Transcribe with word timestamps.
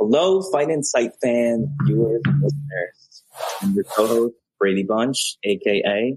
Hello, 0.00 0.40
Fight 0.42 0.70
In 0.70 0.84
Sight 0.84 1.10
fan, 1.20 1.74
viewers, 1.84 2.22
and 2.24 2.40
listeners. 2.40 3.24
I'm 3.60 3.72
your 3.72 3.82
co-host, 3.82 4.36
Braydbunch, 4.62 5.38
aka 5.42 6.16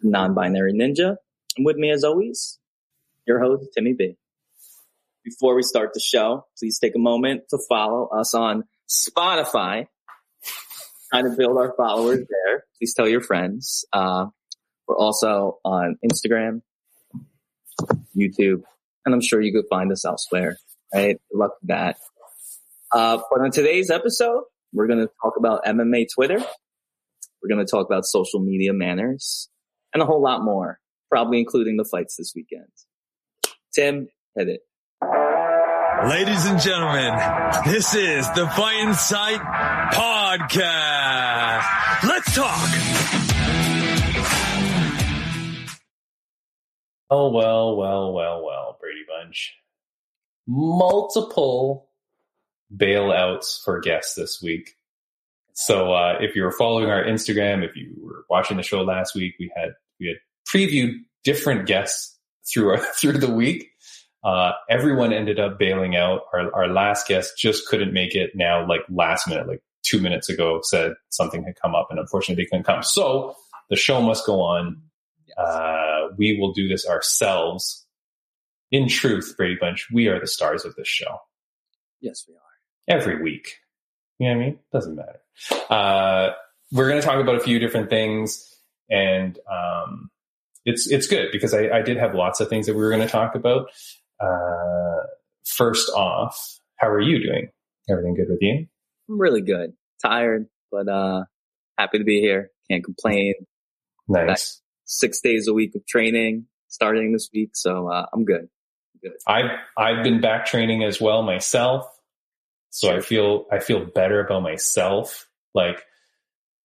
Non-Binary 0.00 0.72
Ninja. 0.72 1.16
And 1.56 1.66
with 1.66 1.74
me 1.74 1.90
as 1.90 2.04
always, 2.04 2.60
your 3.26 3.40
host, 3.40 3.70
Timmy 3.74 3.94
B. 3.94 4.16
Before 5.24 5.56
we 5.56 5.64
start 5.64 5.92
the 5.92 5.98
show, 5.98 6.46
please 6.56 6.78
take 6.78 6.94
a 6.94 7.00
moment 7.00 7.48
to 7.50 7.58
follow 7.68 8.06
us 8.16 8.32
on 8.32 8.62
Spotify. 8.88 9.88
Trying 11.10 11.24
to 11.24 11.36
build 11.36 11.58
our 11.58 11.74
followers 11.76 12.20
there. 12.28 12.64
Please 12.78 12.94
tell 12.94 13.08
your 13.08 13.22
friends. 13.22 13.84
Uh, 13.92 14.26
we're 14.86 14.96
also 14.96 15.58
on 15.64 15.96
Instagram, 16.08 16.62
YouTube, 18.16 18.62
and 19.04 19.12
I'm 19.12 19.20
sure 19.20 19.40
you 19.40 19.52
could 19.52 19.68
find 19.68 19.90
us 19.90 20.04
elsewhere. 20.04 20.58
Right? 20.94 21.20
Luck 21.34 21.54
that. 21.64 21.96
Uh, 22.96 23.18
but 23.30 23.42
on 23.42 23.50
today's 23.50 23.90
episode, 23.90 24.44
we're 24.72 24.86
going 24.86 25.00
to 25.00 25.10
talk 25.22 25.34
about 25.36 25.62
MMA 25.66 26.06
Twitter. 26.14 26.38
We're 26.38 27.48
going 27.54 27.62
to 27.62 27.70
talk 27.70 27.84
about 27.84 28.06
social 28.06 28.40
media 28.40 28.72
manners 28.72 29.50
and 29.92 30.02
a 30.02 30.06
whole 30.06 30.22
lot 30.22 30.42
more, 30.42 30.80
probably 31.10 31.38
including 31.38 31.76
the 31.76 31.84
fights 31.84 32.16
this 32.16 32.32
weekend. 32.34 32.70
Tim, 33.74 34.08
hit 34.34 34.48
it. 34.48 34.60
Ladies 36.08 36.46
and 36.46 36.58
gentlemen, 36.58 37.12
this 37.66 37.94
is 37.94 38.26
the 38.32 38.48
Fight 38.56 38.88
In 38.88 38.94
Sight 38.94 39.42
Podcast. 39.92 40.88
Let's 42.02 42.34
talk. 42.34 42.70
Oh, 47.10 47.30
well, 47.30 47.76
well, 47.76 48.14
well, 48.14 48.42
well, 48.42 48.78
Braydbunch. 48.82 49.50
Multiple 50.46 51.85
bailouts 52.74 53.62
for 53.62 53.80
guests 53.80 54.14
this 54.14 54.40
week. 54.42 54.76
So 55.54 55.92
uh, 55.92 56.18
if 56.20 56.36
you 56.36 56.42
were 56.42 56.52
following 56.52 56.90
our 56.90 57.02
Instagram, 57.02 57.64
if 57.64 57.76
you 57.76 57.94
were 58.00 58.24
watching 58.28 58.56
the 58.56 58.62
show 58.62 58.82
last 58.82 59.14
week, 59.14 59.34
we 59.38 59.50
had 59.56 59.70
we 59.98 60.08
had 60.08 60.16
previewed 60.48 60.92
different 61.24 61.66
guests 61.66 62.18
through 62.52 62.70
our, 62.70 62.78
through 62.94 63.18
the 63.18 63.30
week. 63.30 63.70
Uh, 64.22 64.52
everyone 64.68 65.12
ended 65.12 65.38
up 65.38 65.58
bailing 65.58 65.96
out. 65.96 66.22
Our, 66.34 66.52
our 66.54 66.68
last 66.68 67.06
guest 67.06 67.38
just 67.38 67.68
couldn't 67.68 67.92
make 67.92 68.14
it. 68.14 68.32
Now, 68.34 68.66
like 68.66 68.80
last 68.90 69.28
minute, 69.28 69.46
like 69.46 69.62
two 69.82 70.00
minutes 70.00 70.28
ago, 70.28 70.60
said 70.62 70.94
something 71.10 71.44
had 71.44 71.60
come 71.60 71.74
up, 71.74 71.88
and 71.90 71.98
unfortunately, 71.98 72.42
they 72.42 72.48
couldn't 72.48 72.64
come. 72.64 72.82
So 72.82 73.36
the 73.70 73.76
show 73.76 74.02
must 74.02 74.26
go 74.26 74.40
on. 74.40 74.82
Uh, 75.38 76.08
we 76.18 76.38
will 76.38 76.52
do 76.52 76.68
this 76.68 76.86
ourselves. 76.86 77.84
In 78.72 78.88
truth, 78.88 79.36
Braydbunch, 79.38 79.82
we 79.92 80.08
are 80.08 80.18
the 80.18 80.26
stars 80.26 80.64
of 80.64 80.74
this 80.74 80.88
show 80.88 81.20
Yes, 82.00 82.24
we 82.28 82.34
are. 82.34 82.45
Every 82.88 83.22
week. 83.22 83.56
You 84.18 84.28
know 84.28 84.36
what 84.36 84.42
I 84.42 84.46
mean? 84.46 84.58
Doesn't 84.72 84.96
matter. 84.96 85.20
Uh, 85.70 86.30
we're 86.72 86.88
going 86.88 87.00
to 87.00 87.06
talk 87.06 87.20
about 87.20 87.36
a 87.36 87.40
few 87.40 87.58
different 87.58 87.90
things, 87.90 88.44
and 88.90 89.38
um, 89.50 90.10
it's 90.64 90.90
it's 90.90 91.06
good 91.06 91.28
because 91.32 91.54
I, 91.54 91.68
I 91.68 91.82
did 91.82 91.96
have 91.98 92.14
lots 92.14 92.40
of 92.40 92.48
things 92.48 92.66
that 92.66 92.74
we 92.74 92.80
were 92.80 92.90
going 92.90 93.02
to 93.02 93.08
talk 93.08 93.34
about. 93.34 93.68
Uh, 94.20 95.06
first 95.44 95.90
off, 95.90 96.58
how 96.76 96.88
are 96.88 97.00
you 97.00 97.22
doing? 97.22 97.48
Everything 97.88 98.14
good 98.14 98.28
with 98.28 98.38
you? 98.40 98.66
I'm 99.08 99.20
really 99.20 99.42
good. 99.42 99.74
Tired, 100.02 100.46
but 100.72 100.88
uh, 100.88 101.24
happy 101.78 101.98
to 101.98 102.04
be 102.04 102.20
here. 102.20 102.50
Can't 102.70 102.84
complain. 102.84 103.34
Nice. 104.08 104.60
Six 104.84 105.20
days 105.20 105.48
a 105.48 105.52
week 105.52 105.74
of 105.74 105.86
training 105.86 106.46
starting 106.68 107.12
this 107.12 107.28
week, 107.32 107.50
so 107.54 107.90
uh, 107.90 108.06
I'm 108.12 108.24
good. 108.24 108.48
Good. 109.02 109.12
I've 109.26 109.50
I've 109.76 110.02
been 110.02 110.20
back 110.20 110.46
training 110.46 110.82
as 110.84 111.00
well 111.00 111.22
myself, 111.22 111.88
so 112.76 112.94
I 112.94 113.00
feel 113.00 113.46
I 113.50 113.58
feel 113.58 113.86
better 113.86 114.20
about 114.20 114.42
myself. 114.42 115.26
Like 115.54 115.82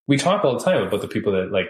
we 0.07 0.17
talk 0.17 0.43
all 0.43 0.57
the 0.57 0.63
time 0.63 0.85
about 0.85 0.99
the 0.99 1.07
people 1.07 1.31
that 1.31 1.53
like 1.53 1.67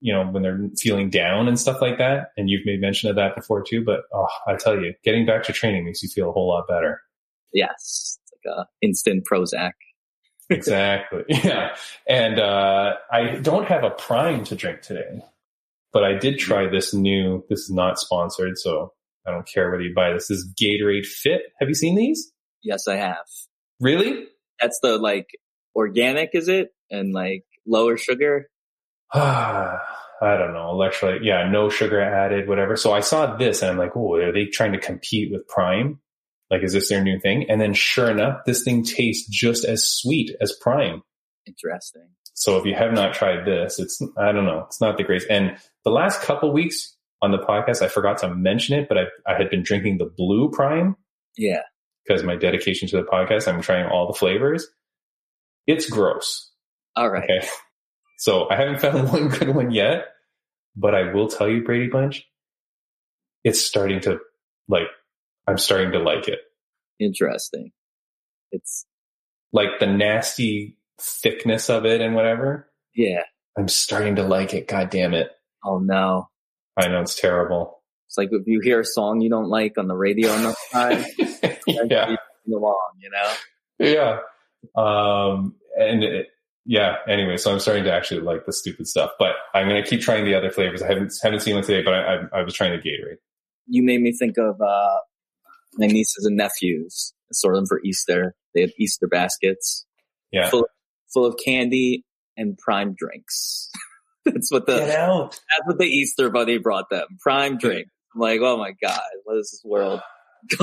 you 0.00 0.14
know 0.14 0.26
when 0.26 0.42
they're 0.42 0.58
feeling 0.78 1.10
down 1.10 1.46
and 1.46 1.60
stuff 1.60 1.82
like 1.82 1.98
that, 1.98 2.28
and 2.38 2.48
you've 2.48 2.64
made 2.64 2.80
mention 2.80 3.10
of 3.10 3.16
that 3.16 3.36
before 3.36 3.62
too. 3.62 3.84
But 3.84 4.04
oh, 4.14 4.28
I 4.46 4.56
tell 4.56 4.80
you, 4.80 4.94
getting 5.04 5.26
back 5.26 5.42
to 5.42 5.52
training 5.52 5.84
makes 5.84 6.02
you 6.02 6.08
feel 6.08 6.30
a 6.30 6.32
whole 6.32 6.48
lot 6.48 6.66
better. 6.66 7.02
Yes, 7.52 8.18
it's 8.22 8.32
like 8.46 8.56
a 8.56 8.66
instant 8.80 9.26
Prozac. 9.30 9.72
exactly. 10.48 11.24
Yeah. 11.28 11.76
And 12.08 12.40
uh, 12.40 12.94
I 13.12 13.36
don't 13.42 13.68
have 13.68 13.84
a 13.84 13.90
prime 13.90 14.44
to 14.44 14.56
drink 14.56 14.80
today, 14.80 15.20
but 15.92 16.02
I 16.02 16.14
did 16.14 16.38
try 16.38 16.66
this 16.66 16.94
new. 16.94 17.44
This 17.50 17.60
is 17.60 17.70
not 17.70 17.98
sponsored, 17.98 18.56
so 18.56 18.94
I 19.26 19.32
don't 19.32 19.46
care 19.46 19.70
whether 19.70 19.82
you 19.82 19.94
buy 19.94 20.14
this. 20.14 20.28
This 20.28 20.38
is 20.38 20.54
Gatorade 20.58 21.04
Fit. 21.04 21.42
Have 21.60 21.68
you 21.68 21.74
seen 21.74 21.94
these? 21.94 22.32
Yes, 22.62 22.88
I 22.88 22.96
have. 22.96 23.26
Really? 23.82 24.26
That's 24.60 24.78
the 24.82 24.96
like 24.96 25.26
organic, 25.74 26.30
is 26.34 26.48
it? 26.48 26.70
And 26.90 27.12
like 27.12 27.44
lower 27.66 27.96
sugar. 27.98 28.48
I 29.14 30.36
don't 30.36 30.54
know. 30.54 30.72
Electrolyte. 30.72 31.24
Yeah, 31.24 31.50
no 31.50 31.68
sugar 31.68 32.00
added, 32.00 32.48
whatever. 32.48 32.76
So 32.76 32.92
I 32.92 33.00
saw 33.00 33.36
this 33.36 33.60
and 33.60 33.72
I'm 33.72 33.76
like, 33.76 33.96
oh, 33.96 34.14
are 34.14 34.32
they 34.32 34.46
trying 34.46 34.72
to 34.72 34.78
compete 34.78 35.32
with 35.32 35.48
Prime? 35.48 35.98
Like, 36.48 36.62
is 36.62 36.72
this 36.72 36.88
their 36.88 37.02
new 37.02 37.18
thing? 37.18 37.46
And 37.50 37.60
then 37.60 37.74
sure 37.74 38.08
enough, 38.08 38.44
this 38.46 38.62
thing 38.62 38.84
tastes 38.84 39.28
just 39.28 39.64
as 39.64 39.84
sweet 39.84 40.30
as 40.40 40.52
Prime. 40.60 41.02
Interesting. 41.44 42.08
So 42.34 42.56
if 42.58 42.64
you 42.64 42.74
have 42.74 42.92
not 42.92 43.14
tried 43.14 43.44
this, 43.44 43.80
it's, 43.80 44.00
I 44.16 44.30
don't 44.32 44.44
know, 44.44 44.64
it's 44.66 44.80
not 44.80 44.96
the 44.96 45.02
greatest. 45.02 45.28
And 45.28 45.56
the 45.84 45.90
last 45.90 46.20
couple 46.22 46.52
weeks 46.52 46.96
on 47.20 47.32
the 47.32 47.38
podcast, 47.38 47.82
I 47.82 47.88
forgot 47.88 48.18
to 48.18 48.32
mention 48.32 48.78
it, 48.78 48.88
but 48.88 48.98
I, 48.98 49.04
I 49.26 49.36
had 49.36 49.50
been 49.50 49.62
drinking 49.62 49.98
the 49.98 50.06
blue 50.16 50.50
prime 50.50 50.96
Yeah. 51.36 51.62
Because 52.06 52.22
my 52.24 52.36
dedication 52.36 52.88
to 52.88 52.96
the 52.96 53.02
podcast, 53.04 53.46
I'm 53.48 53.62
trying 53.62 53.86
all 53.86 54.06
the 54.06 54.18
flavors. 54.18 54.66
It's 55.66 55.88
gross. 55.88 56.50
All 56.96 57.08
right. 57.10 57.24
Okay. 57.24 57.46
So 58.18 58.48
I 58.50 58.56
haven't 58.56 58.80
found 58.80 59.08
one 59.12 59.28
good 59.28 59.54
one 59.54 59.70
yet, 59.70 60.06
but 60.76 60.94
I 60.94 61.12
will 61.12 61.28
tell 61.28 61.48
you, 61.48 61.62
Braydbunch, 61.62 62.22
it's 63.44 63.60
starting 63.60 64.00
to 64.00 64.18
like, 64.68 64.86
I'm 65.46 65.58
starting 65.58 65.92
to 65.92 65.98
like 65.98 66.28
it. 66.28 66.40
Interesting. 67.00 67.72
It's 68.52 68.84
Like 69.52 69.78
the 69.80 69.86
nasty 69.86 70.76
thickness 71.00 71.68
of 71.70 71.84
it 71.86 72.00
and 72.00 72.14
whatever. 72.14 72.70
yeah. 72.94 73.22
I'm 73.58 73.68
starting 73.68 74.16
to 74.16 74.22
like 74.22 74.54
it. 74.54 74.66
God 74.66 74.88
damn 74.88 75.12
it. 75.12 75.30
Oh 75.64 75.78
no. 75.78 76.28
I 76.76 76.88
know 76.88 77.02
it's 77.02 77.14
terrible. 77.20 77.82
It's 78.08 78.16
like 78.16 78.30
if 78.32 78.46
you 78.46 78.60
hear 78.60 78.80
a 78.80 78.84
song 78.84 79.20
you 79.20 79.28
don't 79.28 79.48
like 79.50 79.76
on 79.76 79.88
the 79.88 79.94
radio 79.96 80.32
enough 80.32 80.56
time, 80.72 81.04
yeah. 81.66 82.16
along, 82.48 82.90
you 83.00 83.10
know? 83.10 83.32
Yeah. 83.78 84.18
Um, 84.76 85.54
and 85.78 86.04
it, 86.04 86.28
yeah, 86.64 86.96
anyway, 87.08 87.36
so 87.36 87.52
I'm 87.52 87.58
starting 87.58 87.84
to 87.84 87.92
actually 87.92 88.20
like 88.20 88.46
the 88.46 88.52
stupid 88.52 88.86
stuff, 88.86 89.10
but 89.18 89.32
I'm 89.54 89.68
going 89.68 89.82
to 89.82 89.88
keep 89.88 90.00
trying 90.00 90.24
the 90.24 90.34
other 90.34 90.50
flavors. 90.50 90.80
I 90.82 90.86
haven't, 90.88 91.12
haven't 91.22 91.40
seen 91.40 91.54
one 91.54 91.64
today, 91.64 91.82
but 91.82 91.94
I, 91.94 92.14
I, 92.14 92.40
I 92.40 92.42
was 92.42 92.54
trying 92.54 92.70
the 92.72 92.78
Gatorade. 92.78 93.16
You 93.66 93.82
made 93.82 94.00
me 94.00 94.12
think 94.12 94.38
of 94.38 94.60
uh 94.60 94.98
my 95.78 95.86
nieces 95.86 96.24
and 96.26 96.36
nephews. 96.36 97.14
I 97.26 97.32
sorted 97.32 97.58
them 97.58 97.66
for 97.66 97.80
Easter. 97.84 98.34
They 98.54 98.62
had 98.62 98.70
Easter 98.78 99.06
baskets 99.06 99.86
Yeah. 100.32 100.50
full 100.50 100.66
full 101.14 101.24
of 101.24 101.36
candy 101.42 102.04
and 102.36 102.58
prime 102.58 102.94
drinks. 102.94 103.70
That's 104.24 104.52
what 104.52 104.66
the 104.66 104.96
out. 104.98 105.30
that's 105.32 105.66
what 105.66 105.78
the 105.78 105.86
Easter 105.86 106.30
bunny 106.30 106.58
brought 106.58 106.90
them. 106.90 107.06
Prime 107.20 107.56
drink. 107.58 107.88
I'm 108.14 108.20
like, 108.20 108.40
oh 108.40 108.56
my 108.56 108.72
god, 108.82 109.00
what 109.24 109.36
is 109.38 109.50
this 109.50 109.62
world 109.64 110.00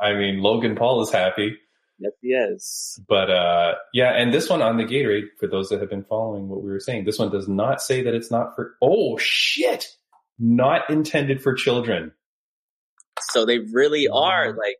I 0.00 0.12
mean, 0.14 0.40
Logan 0.40 0.76
Paul 0.76 1.02
is 1.02 1.10
happy, 1.10 1.56
Yes, 1.98 2.12
he 2.22 2.28
is. 2.28 3.00
but, 3.08 3.30
uh, 3.30 3.74
yeah. 3.92 4.10
And 4.12 4.32
this 4.32 4.48
one 4.48 4.62
on 4.62 4.76
the 4.76 4.84
Gatorade, 4.84 5.24
for 5.40 5.48
those 5.48 5.68
that 5.70 5.80
have 5.80 5.90
been 5.90 6.04
following 6.04 6.48
what 6.48 6.62
we 6.62 6.70
were 6.70 6.78
saying, 6.78 7.04
this 7.04 7.18
one 7.18 7.30
does 7.32 7.48
not 7.48 7.82
say 7.82 8.02
that 8.04 8.14
it's 8.14 8.30
not 8.30 8.54
for, 8.54 8.76
oh 8.80 9.16
shit, 9.18 9.88
not 10.38 10.88
intended 10.88 11.42
for 11.42 11.54
children. 11.54 12.12
So 13.20 13.44
they 13.44 13.58
really 13.58 14.06
are 14.06 14.52
like 14.52 14.76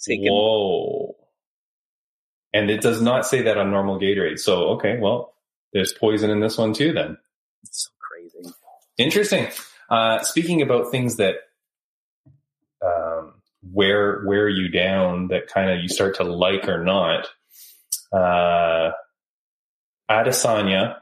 taking 0.00 0.30
Whoa. 0.30 1.16
And 2.52 2.70
it 2.70 2.80
does 2.80 3.02
not 3.02 3.26
say 3.26 3.42
that 3.42 3.58
on 3.58 3.72
normal 3.72 3.98
Gatorade. 3.98 4.38
So, 4.38 4.68
okay, 4.76 4.98
well, 5.00 5.34
there's 5.72 5.92
poison 5.92 6.30
in 6.30 6.38
this 6.38 6.56
one 6.56 6.72
too 6.72 6.92
then. 6.92 7.18
so 7.68 7.90
crazy. 7.98 8.54
Interesting. 8.96 9.48
Uh, 9.90 10.20
speaking 10.22 10.62
about 10.62 10.92
things 10.92 11.16
that 11.16 11.34
wear 13.72 14.22
wear 14.26 14.48
you 14.48 14.68
down, 14.68 15.28
that 15.28 15.46
kind 15.48 15.70
of 15.70 15.80
you 15.80 15.88
start 15.88 16.16
to 16.16 16.24
like 16.24 16.68
or 16.68 16.84
not. 16.84 17.28
Uh, 18.12 18.92
Adesanya 20.10 20.96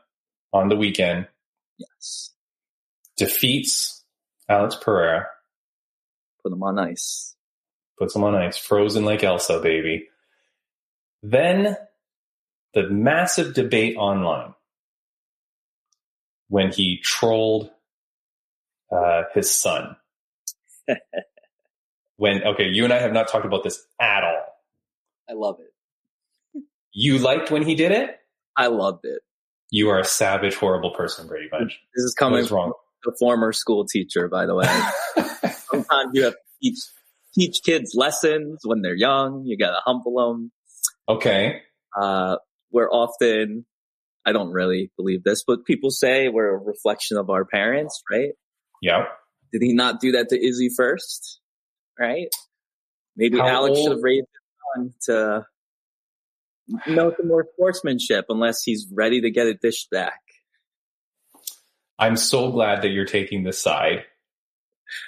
on 0.52 0.68
the 0.68 0.76
weekend 0.76 1.26
Yes. 1.78 2.30
defeats 3.16 4.04
Alex 4.48 4.76
Pereira, 4.76 5.26
Put 6.42 6.50
them 6.50 6.62
on 6.62 6.78
ice. 6.78 7.34
puts 7.98 8.14
him 8.14 8.24
on 8.24 8.34
ice, 8.34 8.56
frozen 8.56 9.04
like 9.04 9.24
Elsa, 9.24 9.60
baby. 9.60 10.08
Then 11.22 11.76
the 12.74 12.88
massive 12.88 13.54
debate 13.54 13.96
online 13.96 14.54
when 16.48 16.70
he 16.72 16.98
trolled 17.02 17.70
uh, 18.90 19.22
his 19.34 19.50
son. 19.50 19.96
when 22.16 22.42
okay, 22.42 22.68
you 22.68 22.84
and 22.84 22.92
I 22.92 22.98
have 22.98 23.12
not 23.12 23.28
talked 23.28 23.46
about 23.46 23.64
this 23.64 23.84
at 24.00 24.24
all. 24.24 24.44
I 25.28 25.34
love 25.34 25.56
it. 25.60 26.62
You 26.92 27.18
liked 27.18 27.50
when 27.50 27.62
he 27.62 27.74
did 27.74 27.92
it? 27.92 28.18
I 28.56 28.66
loved 28.66 29.04
it. 29.04 29.22
You 29.70 29.88
are 29.88 29.98
a 29.98 30.04
savage, 30.04 30.54
horrible 30.54 30.90
person, 30.90 31.26
Braydbunch. 31.26 31.72
This 31.94 32.04
is 32.04 32.14
coming 32.14 32.46
from 32.46 32.74
a 33.06 33.12
former 33.18 33.52
school 33.52 33.86
teacher, 33.86 34.28
by 34.28 34.44
the 34.44 34.54
way. 34.54 34.68
Sometimes 35.70 36.10
you 36.12 36.24
have 36.24 36.34
to 36.34 36.38
teach, 36.62 36.78
teach 37.34 37.62
kids 37.64 37.92
lessons 37.94 38.60
when 38.64 38.82
they're 38.82 38.94
young. 38.94 39.44
You 39.46 39.56
got 39.56 39.70
to 39.70 39.80
humble 39.86 40.16
them. 40.16 40.52
okay. 41.08 41.62
Uh, 41.98 42.36
we're 42.70 42.90
often, 42.90 43.66
I 44.26 44.32
don't 44.32 44.50
really 44.50 44.90
believe 44.96 45.24
this, 45.24 45.44
but 45.46 45.64
people 45.64 45.90
say 45.90 46.28
we're 46.28 46.54
a 46.54 46.58
reflection 46.58 47.16
of 47.16 47.30
our 47.30 47.44
parents, 47.44 48.02
right? 48.10 48.30
Yeah. 48.80 49.04
Did 49.52 49.62
he 49.62 49.74
not 49.74 50.00
do 50.00 50.12
that 50.12 50.30
to 50.30 50.42
Izzy 50.42 50.70
first? 50.74 51.40
Right? 51.98 52.28
Maybe 53.16 53.38
How 53.38 53.46
Alex 53.48 53.76
old- 53.78 53.84
should 53.84 53.92
have 53.96 54.02
raised 54.02 54.26
his 54.76 54.92
son 55.08 55.44
to 56.86 56.90
know 56.92 57.12
some 57.16 57.28
more 57.28 57.46
sportsmanship 57.54 58.26
unless 58.28 58.62
he's 58.62 58.86
ready 58.92 59.20
to 59.20 59.30
get 59.30 59.46
a 59.46 59.54
dish 59.54 59.86
back. 59.90 60.20
I'm 61.98 62.16
so 62.16 62.50
glad 62.50 62.82
that 62.82 62.88
you're 62.88 63.04
taking 63.04 63.44
this 63.44 63.58
side 63.58 64.04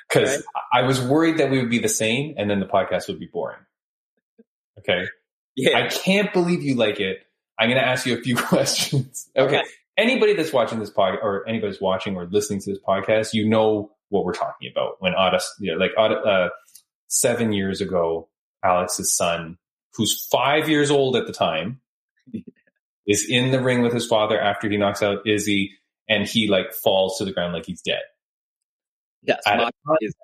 because 0.09 0.29
Okay. 0.31 0.43
I 0.73 0.83
was 0.83 1.01
worried 1.01 1.39
that 1.39 1.51
we 1.51 1.59
would 1.59 1.71
be 1.71 1.79
the 1.79 1.89
same 1.89 2.35
and 2.37 2.49
then 2.49 2.61
the 2.61 2.67
podcast 2.67 3.09
would 3.09 3.19
be 3.19 3.27
boring. 3.27 3.59
Okay. 4.79 5.07
Yeah. 5.57 5.79
I 5.79 5.89
can't 5.89 6.33
believe 6.33 6.63
you 6.63 6.75
like 6.77 7.01
it. 7.01 7.19
I'm 7.59 7.69
going 7.69 7.81
to 7.81 7.87
ask 7.87 8.07
you 8.07 8.17
a 8.17 8.21
few 8.21 8.37
questions. 8.51 9.29
Okay. 9.37 9.59
Okay. 9.59 9.69
Anybody 9.97 10.35
that's 10.35 10.53
watching 10.53 10.81
this 10.81 10.91
podcast 10.91 11.23
or 11.23 11.49
anybody's 11.49 11.81
watching 11.81 12.17
or 12.17 12.27
listening 12.27 12.61
to 12.61 12.71
this 12.71 12.81
podcast, 12.87 13.33
you 13.33 13.49
know 13.49 13.93
what 14.09 14.25
we're 14.25 14.33
talking 14.35 14.71
about. 14.71 14.97
When 15.01 15.15
Otis, 15.15 15.55
you 15.61 15.73
know, 15.73 15.79
like 15.79 15.93
uh, 15.97 16.49
seven 17.09 17.53
years 17.53 17.81
ago, 17.81 18.29
Alex's 18.65 19.13
son, 19.15 19.59
who's 19.95 20.27
five 20.31 20.69
years 20.69 20.91
old 20.91 21.17
at 21.17 21.27
the 21.27 21.33
time, 21.33 21.81
is 23.07 23.27
in 23.29 23.51
the 23.51 23.61
ring 23.63 23.83
with 23.83 23.93
his 23.93 24.07
father 24.07 24.41
after 24.41 24.69
he 24.69 24.77
knocks 24.77 25.03
out 25.03 25.27
Izzy 25.27 25.73
and 26.09 26.27
he 26.27 26.49
like 26.49 26.73
falls 26.73 27.19
to 27.19 27.25
the 27.25 27.33
ground 27.33 27.53
like 27.53 27.67
he's 27.67 27.83
dead. 27.83 28.03
yes. 29.23 29.41
At 29.47 29.61
a 29.61 29.71
is- 30.01 30.15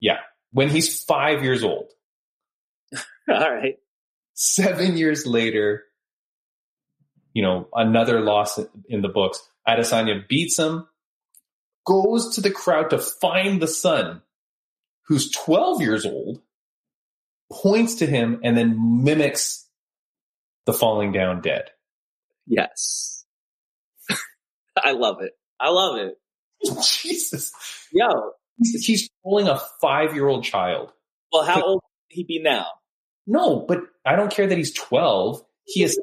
Yeah. 0.00 0.18
When 0.52 0.68
he's 0.68 1.02
five 1.02 1.42
years 1.42 1.62
old. 1.64 1.90
all 3.28 3.50
right. 3.54 3.76
seven 4.34 4.96
years 4.98 5.26
later, 5.26 5.84
you 7.32 7.42
know, 7.42 7.68
another 7.74 8.20
loss 8.20 8.58
in 8.88 9.00
the 9.00 9.08
books. 9.08 9.40
Adesanya 9.66 10.28
beats 10.28 10.58
him, 10.58 10.86
goes 11.86 12.34
to 12.34 12.40
the 12.42 12.50
crowd 12.50 12.90
to 12.90 12.98
find 12.98 13.62
the 13.62 13.68
son, 13.68 14.20
who's 15.06 15.30
12 15.30 15.80
years 15.80 16.06
old, 16.06 16.40
points 17.50 17.96
to 17.96 18.06
him, 18.06 18.40
and 18.42 18.56
then 18.56 19.02
mimics 19.04 19.68
the 20.66 20.72
falling 20.72 21.12
down 21.12 21.40
dead. 21.40 21.70
Yes. 22.46 23.24
I 24.76 24.92
love 24.92 25.18
it. 25.20 25.32
I 25.60 25.70
love 25.70 25.96
it. 25.98 26.18
Jesus. 26.82 27.52
Yo, 27.92 28.32
He's, 28.58 28.84
he's 28.84 29.10
trolling 29.22 29.48
a 29.48 29.60
five 29.80 30.14
year 30.14 30.28
old 30.28 30.44
child. 30.44 30.92
well, 31.32 31.42
how 31.44 31.62
old 31.62 31.82
would 31.82 32.14
he 32.14 32.24
be 32.24 32.40
now? 32.40 32.66
No, 33.26 33.60
but 33.66 33.80
I 34.04 34.16
don't 34.16 34.30
care 34.32 34.46
that 34.46 34.58
he's 34.58 34.72
12. 34.72 35.42
He 35.64 35.82
is, 35.82 36.00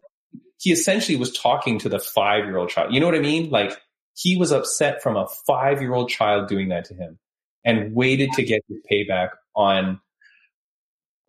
he 0.59 0.71
essentially 0.71 1.17
was 1.17 1.31
talking 1.31 1.79
to 1.79 1.89
the 1.89 1.99
five 1.99 2.45
year 2.45 2.57
old 2.57 2.69
child. 2.69 2.93
You 2.93 2.99
know 2.99 3.05
what 3.05 3.15
I 3.15 3.19
mean? 3.19 3.49
Like 3.49 3.77
he 4.15 4.37
was 4.37 4.51
upset 4.51 5.01
from 5.01 5.15
a 5.15 5.27
five 5.47 5.81
year 5.81 5.93
old 5.93 6.09
child 6.09 6.47
doing 6.47 6.69
that 6.69 6.85
to 6.85 6.93
him 6.95 7.19
and 7.65 7.93
waited 7.93 8.31
to 8.33 8.43
get 8.43 8.61
his 8.67 8.79
payback 8.91 9.29
on 9.55 9.99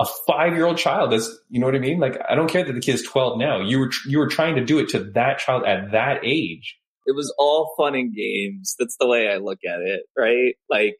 a 0.00 0.06
five 0.26 0.54
year 0.54 0.66
old 0.66 0.78
child. 0.78 1.12
That's, 1.12 1.30
you 1.48 1.60
know 1.60 1.66
what 1.66 1.74
I 1.74 1.78
mean? 1.80 2.00
Like 2.00 2.18
I 2.28 2.34
don't 2.34 2.48
care 2.48 2.64
that 2.64 2.72
the 2.72 2.80
kid's 2.80 3.02
12 3.02 3.38
now. 3.38 3.60
You 3.60 3.80
were, 3.80 3.90
you 4.06 4.18
were 4.18 4.28
trying 4.28 4.56
to 4.56 4.64
do 4.64 4.78
it 4.78 4.88
to 4.90 5.04
that 5.14 5.38
child 5.38 5.64
at 5.64 5.92
that 5.92 6.24
age. 6.24 6.78
It 7.06 7.14
was 7.14 7.34
all 7.38 7.74
fun 7.76 7.94
and 7.94 8.14
games. 8.14 8.76
That's 8.78 8.96
the 8.98 9.06
way 9.06 9.28
I 9.28 9.36
look 9.36 9.58
at 9.66 9.80
it, 9.80 10.02
right? 10.16 10.54
Like, 10.68 10.96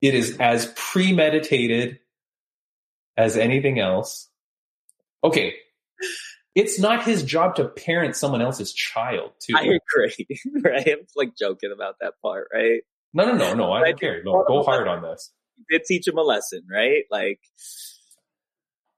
It 0.00 0.14
is 0.14 0.36
as 0.38 0.72
premeditated 0.76 1.98
as 3.16 3.36
anything 3.36 3.78
else. 3.80 4.28
Okay. 5.24 5.54
It's 6.54 6.78
not 6.78 7.04
his 7.04 7.22
job 7.22 7.56
to 7.56 7.64
parent 7.66 8.16
someone 8.16 8.40
else's 8.40 8.72
child, 8.72 9.32
too. 9.40 9.54
I 9.56 9.62
agree, 9.62 10.26
right? 10.64 10.88
I'm 10.88 11.06
like 11.16 11.36
joking 11.36 11.72
about 11.74 11.96
that 12.00 12.14
part, 12.22 12.48
right? 12.52 12.82
No, 13.14 13.24
no, 13.24 13.36
no, 13.36 13.54
no. 13.54 13.72
I 13.72 13.84
don't 13.84 14.00
care. 14.00 14.22
Go, 14.22 14.44
go 14.46 14.62
hard 14.62 14.86
on 14.86 15.02
this. 15.02 15.32
Did 15.70 15.82
teach 15.86 16.06
him 16.06 16.18
a 16.18 16.22
lesson, 16.22 16.62
right? 16.70 17.04
Like, 17.10 17.40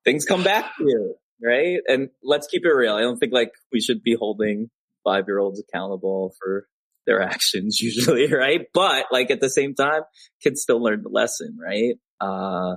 things 0.04 0.24
come 0.24 0.42
back 0.42 0.76
to 0.76 0.84
you, 0.84 1.14
right? 1.42 1.78
And 1.86 2.10
let's 2.22 2.46
keep 2.46 2.64
it 2.64 2.72
real. 2.72 2.94
I 2.94 3.00
don't 3.00 3.18
think 3.18 3.32
like 3.32 3.52
we 3.72 3.80
should 3.80 4.02
be 4.02 4.14
holding 4.14 4.70
five 5.04 5.24
year 5.26 5.38
olds 5.38 5.60
accountable 5.60 6.34
for 6.38 6.66
their 7.06 7.22
actions 7.34 7.80
usually, 7.80 8.32
right? 8.32 8.66
But 8.72 9.06
like 9.10 9.30
at 9.30 9.40
the 9.40 9.50
same 9.50 9.74
time, 9.74 10.02
kids 10.42 10.62
still 10.62 10.82
learn 10.82 11.02
the 11.02 11.08
lesson, 11.08 11.56
right? 11.60 11.94
Uh, 12.20 12.76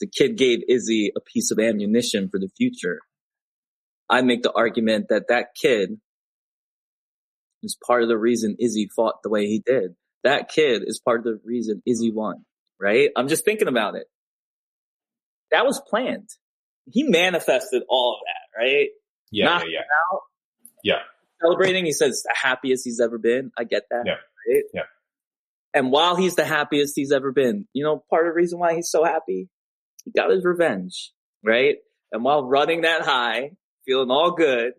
the 0.00 0.06
kid 0.06 0.36
gave 0.36 0.60
Izzy 0.68 1.12
a 1.16 1.20
piece 1.20 1.50
of 1.50 1.58
ammunition 1.58 2.28
for 2.28 2.38
the 2.38 2.50
future. 2.56 3.00
I 4.10 4.22
make 4.22 4.42
the 4.42 4.52
argument 4.52 5.06
that 5.08 5.28
that 5.28 5.48
kid 5.60 6.00
is 7.62 7.76
part 7.86 8.02
of 8.02 8.08
the 8.08 8.18
reason 8.18 8.56
Izzy 8.58 8.88
fought 8.94 9.22
the 9.22 9.30
way 9.30 9.46
he 9.46 9.62
did. 9.64 9.94
That 10.24 10.48
kid 10.48 10.82
is 10.86 11.00
part 11.00 11.20
of 11.20 11.24
the 11.24 11.40
reason 11.44 11.82
Izzy 11.86 12.10
won, 12.10 12.44
right? 12.80 13.10
I'm 13.16 13.28
just 13.28 13.44
thinking 13.44 13.68
about 13.68 13.94
it. 13.94 14.06
That 15.50 15.64
was 15.66 15.80
planned. 15.88 16.28
He 16.90 17.02
manifested 17.04 17.82
all 17.88 18.14
of 18.14 18.20
that, 18.26 18.60
right? 18.64 18.88
Yeah, 19.30 19.44
Knock 19.46 19.64
yeah, 19.68 19.80
Out, 19.80 20.20
Yeah. 20.82 20.98
Celebrating, 21.40 21.84
he 21.84 21.92
says 21.92 22.22
the 22.24 22.34
happiest 22.34 22.84
he's 22.84 23.00
ever 23.00 23.18
been. 23.18 23.50
I 23.58 23.64
get 23.64 23.82
that. 23.90 24.04
Yeah. 24.06 24.14
Right? 24.48 24.62
Yeah. 24.72 24.82
And 25.74 25.90
while 25.90 26.16
he's 26.16 26.36
the 26.36 26.44
happiest 26.44 26.94
he's 26.96 27.12
ever 27.12 27.32
been, 27.32 27.66
you 27.72 27.84
know, 27.84 28.02
part 28.08 28.26
of 28.26 28.32
the 28.32 28.36
reason 28.36 28.58
why 28.58 28.74
he's 28.74 28.90
so 28.90 29.04
happy, 29.04 29.48
he 30.04 30.10
got 30.12 30.30
his 30.30 30.44
revenge, 30.44 31.12
right? 31.44 31.76
And 32.12 32.22
while 32.24 32.44
running 32.44 32.82
that 32.82 33.02
high, 33.02 33.50
feeling 33.84 34.10
all 34.10 34.30
good, 34.32 34.72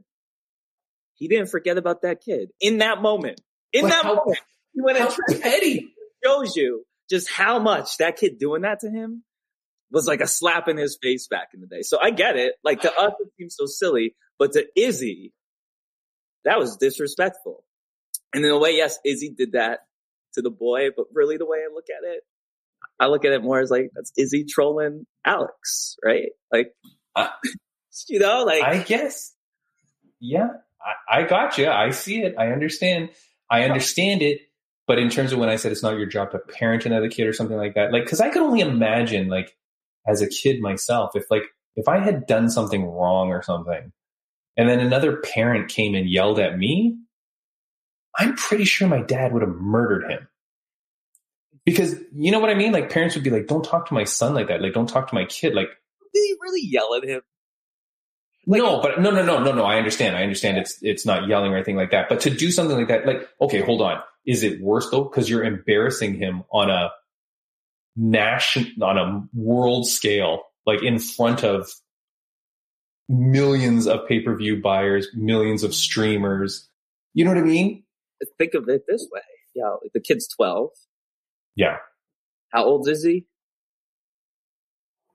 he 1.16 1.28
didn't 1.28 1.48
forget 1.50 1.78
about 1.78 2.02
that 2.04 2.22
kid 2.22 2.50
in 2.60 2.80
that 2.80 3.02
moment. 3.02 3.42
In 3.74 3.84
But 3.84 3.90
that 3.90 4.04
how- 4.04 4.16
moment, 4.16 4.40
he 4.76 4.82
went 4.82 4.98
yeah. 4.98 5.06
and 5.06 5.44
How 5.44 5.50
petty. 5.50 5.92
shows 6.24 6.56
you 6.56 6.86
just 7.10 7.30
how 7.30 7.60
much 7.60 7.98
that 7.98 8.18
kid 8.18 8.40
doing 8.40 8.64
that 8.64 8.80
to 8.82 8.90
him 8.90 9.24
was 9.92 10.08
like 10.08 10.22
a 10.22 10.28
slap 10.28 10.68
in 10.68 10.78
his 10.78 10.98
face 11.02 11.28
back 11.28 11.50
in 11.54 11.62
the 11.62 11.68
day. 11.68 11.82
So 11.82 12.00
I 12.02 12.10
get 12.10 12.36
it. 12.36 12.54
Like 12.64 12.82
to 12.82 12.92
us, 12.94 13.14
it 13.20 13.30
seems 13.38 13.56
so 13.56 13.66
silly, 13.66 14.16
but 14.40 14.54
to 14.54 14.66
Izzy, 14.76 15.34
that 16.44 16.58
was 16.58 16.78
disrespectful. 16.78 17.64
And 18.34 18.44
in 18.44 18.52
a 18.52 18.58
way, 18.58 18.76
yes, 18.76 18.98
Izzy 19.06 19.30
did 19.30 19.54
that 19.54 19.82
to 20.34 20.42
the 20.42 20.50
boy, 20.50 20.90
but 20.96 21.06
really 21.14 21.38
the 21.38 21.46
way 21.46 21.60
I 21.60 21.74
look 21.74 21.86
at 21.90 22.08
it, 22.10 22.22
I 23.00 23.08
look 23.08 23.26
at 23.26 23.34
it 23.34 23.44
more 23.44 23.60
as 23.60 23.72
like, 23.72 23.92
that's 23.94 24.12
Izzy 24.18 24.46
trolling 24.46 25.06
Alex, 25.26 25.96
right? 26.04 26.30
Like, 26.52 26.74
Uh, 27.16 27.30
you 28.10 28.20
know, 28.20 28.44
like, 28.44 28.64
I 28.64 28.80
guess. 28.80 29.34
Yeah, 30.20 30.50
I, 30.82 31.20
I 31.20 31.24
got 31.24 31.58
you. 31.58 31.68
I 31.68 31.92
see 31.92 32.22
it. 32.22 32.36
I 32.38 32.48
understand. 32.48 33.10
I 33.50 33.64
understand 33.64 34.22
it. 34.22 34.42
But 34.88 35.00
in 35.00 35.10
terms 35.10 35.32
of 35.32 35.40
when 35.40 35.50
I 35.50 35.56
said 35.56 35.72
it's 35.72 35.82
not 35.82 35.98
your 35.98 36.06
job 36.06 36.32
to 36.32 36.40
parent 36.40 36.86
another 36.86 37.10
kid 37.10 37.28
or 37.28 37.34
something 37.34 37.58
like 37.58 37.74
that, 37.76 37.92
like, 37.92 38.04
because 38.04 38.22
I 38.22 38.30
could 38.30 38.44
only 38.44 38.60
imagine, 38.60 39.30
like, 39.30 39.56
as 40.08 40.22
a 40.22 40.28
kid 40.28 40.62
myself, 40.62 41.16
if 41.16 41.30
like 41.32 41.44
if 41.76 41.88
I 41.88 42.00
had 42.00 42.28
done 42.28 42.50
something 42.50 42.86
wrong 42.86 43.30
or 43.30 43.42
something, 43.42 43.92
and 44.58 44.70
then 44.70 44.80
another 44.80 45.18
parent 45.18 45.70
came 45.70 45.96
and 45.96 46.10
yelled 46.10 46.40
at 46.40 46.58
me, 46.58 46.98
I'm 48.18 48.36
pretty 48.36 48.66
sure 48.66 48.88
my 48.88 49.02
dad 49.02 49.34
would 49.34 49.42
have 49.42 49.56
murdered 49.56 50.10
him. 50.10 50.28
Because 51.66 51.96
you 52.14 52.32
know 52.32 52.40
what 52.40 52.52
I 52.52 52.54
mean? 52.54 52.72
Like 52.72 52.92
parents 52.92 53.16
would 53.16 53.24
be 53.24 53.32
like, 53.32 53.48
"Don't 53.48 53.66
talk 53.66 53.88
to 53.88 53.94
my 53.94 54.04
son 54.04 54.36
like 54.36 54.48
that. 54.48 54.62
Like, 54.62 54.74
don't 54.74 54.88
talk 54.88 55.10
to 55.10 55.16
my 55.16 55.26
kid. 55.26 55.56
Like, 55.56 55.70
did 56.14 56.20
he 56.20 56.36
really 56.42 56.62
yell 56.62 56.94
at 56.96 57.04
him? 57.04 57.22
Like, 58.46 58.62
no, 58.62 58.80
but 58.82 59.02
no, 59.02 59.10
no, 59.10 59.26
no, 59.26 59.44
no, 59.44 59.52
no. 59.52 59.64
I 59.64 59.78
understand. 59.78 60.16
I 60.16 60.22
understand. 60.22 60.60
It's 60.60 60.78
it's 60.84 61.06
not 61.06 61.28
yelling 61.28 61.52
or 61.52 61.56
anything 61.56 61.76
like 61.76 61.92
that. 61.92 62.08
But 62.08 62.20
to 62.22 62.30
do 62.30 62.52
something 62.52 62.78
like 62.78 62.90
that, 62.90 63.08
like, 63.08 63.28
okay, 63.42 63.62
hold 63.62 63.82
on. 63.82 64.00
Is 64.26 64.44
it 64.44 64.62
worse 64.62 64.90
though? 64.90 65.04
Because 65.04 65.30
you're 65.30 65.44
embarrassing 65.44 66.16
him 66.16 66.44
on 66.52 66.70
a 66.70 66.92
national, 67.96 68.84
on 68.84 68.98
a 68.98 69.28
world 69.34 69.88
scale, 69.88 70.44
like 70.66 70.84
in 70.84 71.00
front 71.00 71.44
of 71.44 71.70
millions 73.08 73.88
of 73.88 74.08
pay 74.08 74.20
per 74.22 74.36
view 74.36 74.62
buyers, 74.62 75.08
millions 75.14 75.64
of 75.64 75.74
streamers. 75.76 76.68
You 77.14 77.24
know 77.26 77.32
what 77.32 77.38
I 77.40 77.44
mean? 77.44 77.84
Think 78.38 78.54
of 78.56 78.68
it 78.70 78.84
this 78.88 79.08
way. 79.12 79.22
Yeah, 79.54 79.76
the 79.94 80.00
kid's 80.02 80.28
12. 80.28 80.70
Yeah, 81.56 81.78
How 82.50 82.66
old 82.66 82.90
is 82.90 83.04
he? 83.04 83.26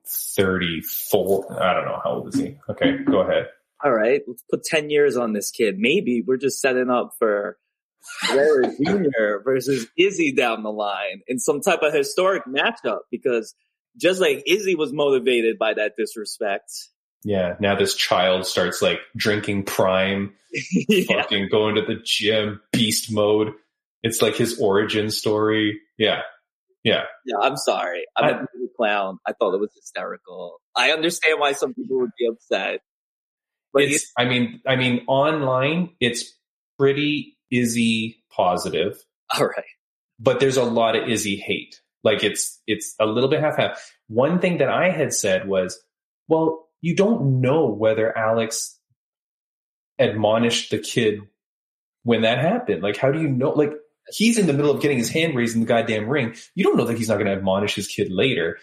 thirty 0.06 0.80
four. 0.80 1.62
I 1.62 1.74
don't 1.74 1.84
know 1.84 2.00
how 2.02 2.10
old 2.12 2.28
is 2.34 2.40
he. 2.40 2.56
Okay, 2.68 2.98
go 3.04 3.20
ahead. 3.20 3.48
all 3.84 3.92
right, 3.92 4.22
let's 4.26 4.42
put 4.50 4.64
10 4.64 4.90
years 4.90 5.16
on 5.16 5.32
this 5.34 5.50
kid. 5.50 5.76
Maybe 5.78 6.22
we're 6.26 6.36
just 6.38 6.60
setting 6.60 6.90
up 6.90 7.12
for 7.18 7.58
Larry 8.34 8.76
Jr. 8.84 9.42
versus 9.44 9.86
Izzy 9.98 10.32
down 10.32 10.62
the 10.62 10.72
line 10.72 11.22
in 11.26 11.38
some 11.38 11.60
type 11.60 11.82
of 11.82 11.92
historic 11.94 12.44
matchup 12.46 13.00
because 13.10 13.54
just 13.96 14.20
like 14.20 14.42
Izzy 14.46 14.74
was 14.74 14.92
motivated 14.92 15.58
by 15.58 15.74
that 15.74 15.92
disrespect, 15.98 16.70
Yeah. 17.24 17.56
Now 17.60 17.74
this 17.76 17.94
child 17.94 18.46
starts 18.46 18.80
like 18.82 18.98
drinking 19.16 19.64
prime, 19.64 20.32
yeah. 20.88 21.22
fucking 21.22 21.48
going 21.50 21.74
to 21.76 21.82
the 21.82 22.00
gym, 22.04 22.60
beast 22.72 23.12
mode. 23.12 23.52
It's 24.02 24.22
like 24.22 24.34
his 24.36 24.58
origin 24.60 25.10
story. 25.10 25.80
Yeah. 25.98 26.20
Yeah. 26.84 27.02
yeah, 27.26 27.36
I'm 27.42 27.56
sorry. 27.58 28.06
I'm 28.16 28.24
I- 28.24 28.40
a 28.42 28.46
clown. 28.76 29.18
I 29.26 29.32
thought 29.34 29.52
it 29.54 29.60
was 29.60 29.70
hysterical. 29.74 30.60
I 30.74 30.92
understand 30.92 31.38
why 31.38 31.52
some 31.52 31.74
people 31.74 31.98
would 32.00 32.10
be 32.18 32.26
upset. 32.26 32.80
But 33.74 33.82
It's, 33.82 34.10
I 34.16 34.24
mean, 34.24 34.60
I 34.66 34.76
mean, 34.76 35.02
online, 35.06 35.90
it's 36.00 36.32
pretty 36.78 37.36
Izzy 37.50 38.22
positive, 38.30 39.02
all 39.38 39.46
right. 39.46 39.64
but 40.18 40.40
there's 40.40 40.56
a 40.56 40.64
lot 40.64 40.96
of 40.96 41.08
Izzy 41.08 41.36
hate. 41.36 41.80
Like 42.02 42.24
it's, 42.24 42.60
it's 42.66 42.94
a 42.98 43.06
little 43.06 43.28
bit 43.28 43.40
half 43.40 43.56
half. 43.56 43.92
One 44.08 44.38
thing 44.38 44.58
that 44.58 44.68
I 44.68 44.90
had 44.90 45.12
said 45.12 45.46
was, 45.46 45.78
well, 46.28 46.68
you 46.80 46.96
don't 46.96 47.40
know 47.40 47.66
whether 47.66 48.16
Alex 48.16 48.78
admonished 49.98 50.70
the 50.70 50.78
kid 50.78 51.20
when 52.04 52.22
that 52.22 52.38
happened. 52.38 52.82
Like, 52.82 52.96
how 52.96 53.12
do 53.12 53.20
you 53.20 53.28
know? 53.28 53.50
Like, 53.50 53.72
he's 54.08 54.38
in 54.38 54.46
the 54.46 54.52
middle 54.52 54.70
of 54.70 54.80
getting 54.80 54.98
his 54.98 55.10
hand 55.10 55.34
raised 55.34 55.54
in 55.54 55.60
the 55.60 55.66
goddamn 55.66 56.08
ring. 56.08 56.34
You 56.54 56.64
don't 56.64 56.76
know 56.76 56.86
that 56.86 56.96
he's 56.96 57.08
not 57.08 57.16
going 57.16 57.26
to 57.26 57.32
admonish 57.32 57.74
his 57.74 57.86
kid 57.86 58.10
later. 58.10 58.58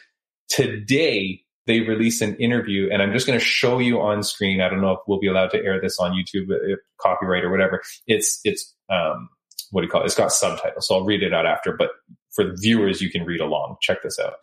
Today, 0.50 1.44
they 1.67 1.81
release 1.81 2.21
an 2.21 2.36
interview, 2.38 2.89
and 2.91 3.01
I'm 3.01 3.12
just 3.12 3.27
going 3.27 3.38
to 3.38 3.43
show 3.43 3.79
you 3.79 4.00
on 4.00 4.24
screen. 4.24 4.62
I 4.62 4.69
don't 4.69 4.81
know 4.81 4.93
if 4.93 5.00
we'll 5.05 5.19
be 5.19 5.27
allowed 5.27 5.51
to 5.51 5.63
air 5.63 5.79
this 5.79 6.00
on 6.00 6.12
YouTube, 6.12 6.47
if 6.50 6.79
copyright 7.00 7.43
or 7.43 7.51
whatever. 7.51 7.81
It's 8.07 8.39
it's 8.43 8.74
um, 8.89 9.29
what 9.71 9.81
do 9.81 9.86
you 9.86 9.91
call 9.91 10.01
it? 10.01 10.05
It's 10.05 10.15
got 10.15 10.31
subtitles, 10.31 10.88
so 10.88 10.95
I'll 10.95 11.05
read 11.05 11.21
it 11.21 11.33
out 11.33 11.45
after. 11.45 11.74
But 11.74 11.89
for 12.31 12.45
the 12.45 12.57
viewers, 12.59 13.01
you 13.01 13.12
can 13.12 13.25
read 13.25 13.41
along. 13.41 13.77
Check 13.81 14.01
this 14.01 14.17
out. 14.17 14.36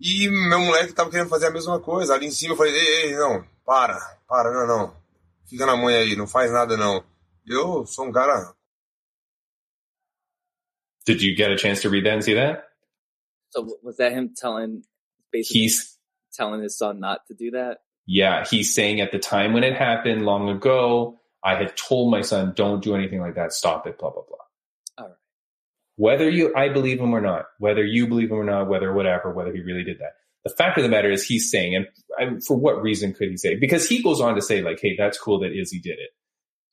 E 0.00 0.28
meu 0.28 0.60
moleque 0.60 0.92
tava 0.92 1.10
querendo 1.10 1.28
fazer 1.28 1.46
a 1.46 1.50
mesma 1.50 1.80
coisa. 1.80 2.14
Ali 2.14 2.26
em 2.26 2.30
cima 2.30 2.52
eu 2.52 2.56
falei, 2.56 2.72
ei, 2.72 3.06
ei, 3.06 3.16
não, 3.16 3.44
para, 3.64 3.98
para, 4.28 4.52
não, 4.52 4.66
não. 4.66 4.96
Fica 5.48 5.66
na 5.66 5.76
mãe 5.76 5.96
aí, 5.96 6.14
não 6.14 6.26
faz 6.26 6.52
nada 6.52 6.76
não. 6.76 7.04
Eu 7.44 7.84
sou 7.84 8.06
um 8.06 8.12
cara. 8.12 8.54
Did 11.04 11.20
you 11.20 11.34
get 11.34 11.50
a 11.50 11.56
chance 11.56 11.82
to 11.82 11.88
read 11.88 12.04
that 12.04 12.18
and 12.18 12.22
see 12.22 12.34
that? 12.34 12.64
So 13.50 13.66
was 13.82 13.96
that 13.96 14.12
him 14.12 14.32
telling 14.36 14.82
basically 15.32 15.62
He's 15.62 15.97
telling 16.32 16.62
his 16.62 16.76
son 16.76 17.00
not 17.00 17.26
to 17.28 17.34
do 17.34 17.52
that? 17.52 17.78
yeah, 18.10 18.44
he's 18.50 18.74
saying 18.74 19.02
at 19.02 19.12
the 19.12 19.18
time 19.18 19.52
when 19.52 19.64
it 19.64 19.76
happened 19.76 20.24
long 20.24 20.48
ago, 20.48 21.20
I 21.44 21.56
had 21.56 21.76
told 21.76 22.10
my 22.10 22.22
son, 22.22 22.54
don't 22.56 22.82
do 22.82 22.94
anything 22.94 23.20
like 23.20 23.34
that. 23.34 23.52
Stop 23.52 23.86
it, 23.86 23.98
blah, 23.98 24.10
blah, 24.10 24.22
blah. 24.26 24.36
All 24.96 25.04
right. 25.08 25.16
Whether 25.96 26.30
you, 26.30 26.54
I 26.56 26.70
believe 26.70 26.98
him 27.00 27.12
or 27.12 27.20
not, 27.20 27.44
whether 27.58 27.84
you 27.84 28.06
believe 28.06 28.30
him 28.30 28.38
or 28.38 28.44
not, 28.44 28.66
whether 28.68 28.92
whatever, 28.94 29.30
whether 29.34 29.52
he 29.52 29.60
really 29.60 29.84
did 29.84 29.98
that. 29.98 30.12
The 30.44 30.54
fact 30.54 30.78
of 30.78 30.84
the 30.84 30.88
matter 30.88 31.10
is 31.10 31.22
he's 31.22 31.50
saying, 31.50 31.76
and 31.76 31.86
I, 32.18 32.40
for 32.40 32.56
what 32.56 32.80
reason 32.80 33.12
could 33.12 33.28
he 33.28 33.36
say? 33.36 33.56
Because 33.56 33.86
he 33.86 34.02
goes 34.02 34.22
on 34.22 34.34
to 34.36 34.40
say 34.42 34.62
like, 34.62 34.78
Hey, 34.80 34.96
that's 34.96 35.18
cool 35.18 35.40
that 35.40 35.52
Izzy 35.52 35.78
did 35.78 35.98
it. 35.98 36.10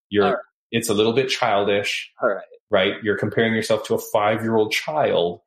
You're, 0.09 0.23
right. 0.23 0.35
it's 0.71 0.87
a 0.87 0.93
little 0.93 1.13
bit 1.13 1.27
childish, 1.27 2.13
All 2.21 2.29
right. 2.29 2.45
right? 2.71 2.93
You're 3.03 3.17
comparing 3.17 3.53
yourself 3.53 3.85
to 3.87 3.95
a 3.95 3.99
five 4.13 4.41
year 4.41 4.55
old 4.55 4.71
child. 4.71 5.41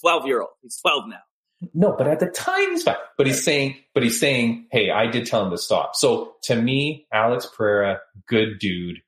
Twelve 0.00 0.26
year 0.26 0.40
old. 0.40 0.50
He's 0.62 0.78
twelve 0.80 1.04
now. 1.06 1.20
No, 1.74 1.94
but 1.96 2.06
at 2.06 2.20
the 2.20 2.26
time 2.26 2.70
he's 2.70 2.84
fine. 2.84 2.96
But 3.16 3.26
he's 3.26 3.42
saying, 3.42 3.76
but 3.94 4.02
he's 4.02 4.18
saying, 4.18 4.68
hey, 4.70 4.90
I 4.90 5.06
did 5.06 5.26
tell 5.26 5.44
him 5.44 5.50
to 5.50 5.58
stop. 5.58 5.96
So 5.96 6.34
to 6.44 6.54
me, 6.54 7.06
Alex 7.12 7.46
Pereira, 7.46 8.00
good 8.28 8.58
dude. 8.58 8.98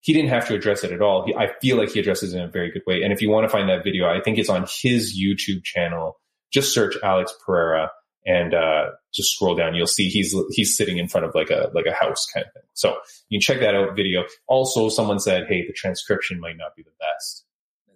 He 0.00 0.12
didn't 0.12 0.28
have 0.30 0.46
to 0.48 0.54
address 0.54 0.84
it 0.84 0.92
at 0.92 1.02
all. 1.02 1.26
He, 1.26 1.34
I 1.34 1.50
feel 1.60 1.76
like 1.76 1.90
he 1.90 2.00
addresses 2.00 2.34
it 2.34 2.38
in 2.38 2.44
a 2.44 2.48
very 2.48 2.70
good 2.70 2.82
way. 2.86 3.02
And 3.02 3.12
if 3.12 3.20
you 3.22 3.30
want 3.30 3.44
to 3.44 3.48
find 3.48 3.68
that 3.68 3.82
video, 3.82 4.06
I 4.08 4.20
think 4.20 4.38
it's 4.38 4.50
on 4.50 4.66
his 4.82 5.18
YouTube 5.18 5.64
channel. 5.64 6.20
Just 6.52 6.72
search 6.72 6.96
Alex 7.02 7.34
Pereira 7.44 7.90
and 8.26 8.54
uh, 8.54 8.90
just 9.12 9.32
scroll 9.32 9.54
down. 9.54 9.74
You'll 9.74 9.86
see 9.86 10.08
he's 10.08 10.34
he's 10.50 10.76
sitting 10.76 10.98
in 10.98 11.08
front 11.08 11.26
of 11.26 11.34
like 11.34 11.50
a 11.50 11.70
like 11.74 11.86
a 11.86 11.92
house 11.92 12.26
kind 12.32 12.46
of 12.46 12.52
thing. 12.52 12.62
So 12.74 12.96
you 13.28 13.38
can 13.38 13.42
check 13.42 13.60
that 13.60 13.74
out 13.74 13.96
video. 13.96 14.24
Also, 14.46 14.88
someone 14.88 15.18
said, 15.18 15.46
hey, 15.48 15.66
the 15.66 15.72
transcription 15.72 16.40
might 16.40 16.56
not 16.56 16.76
be 16.76 16.82
the 16.82 16.90
best 17.00 17.44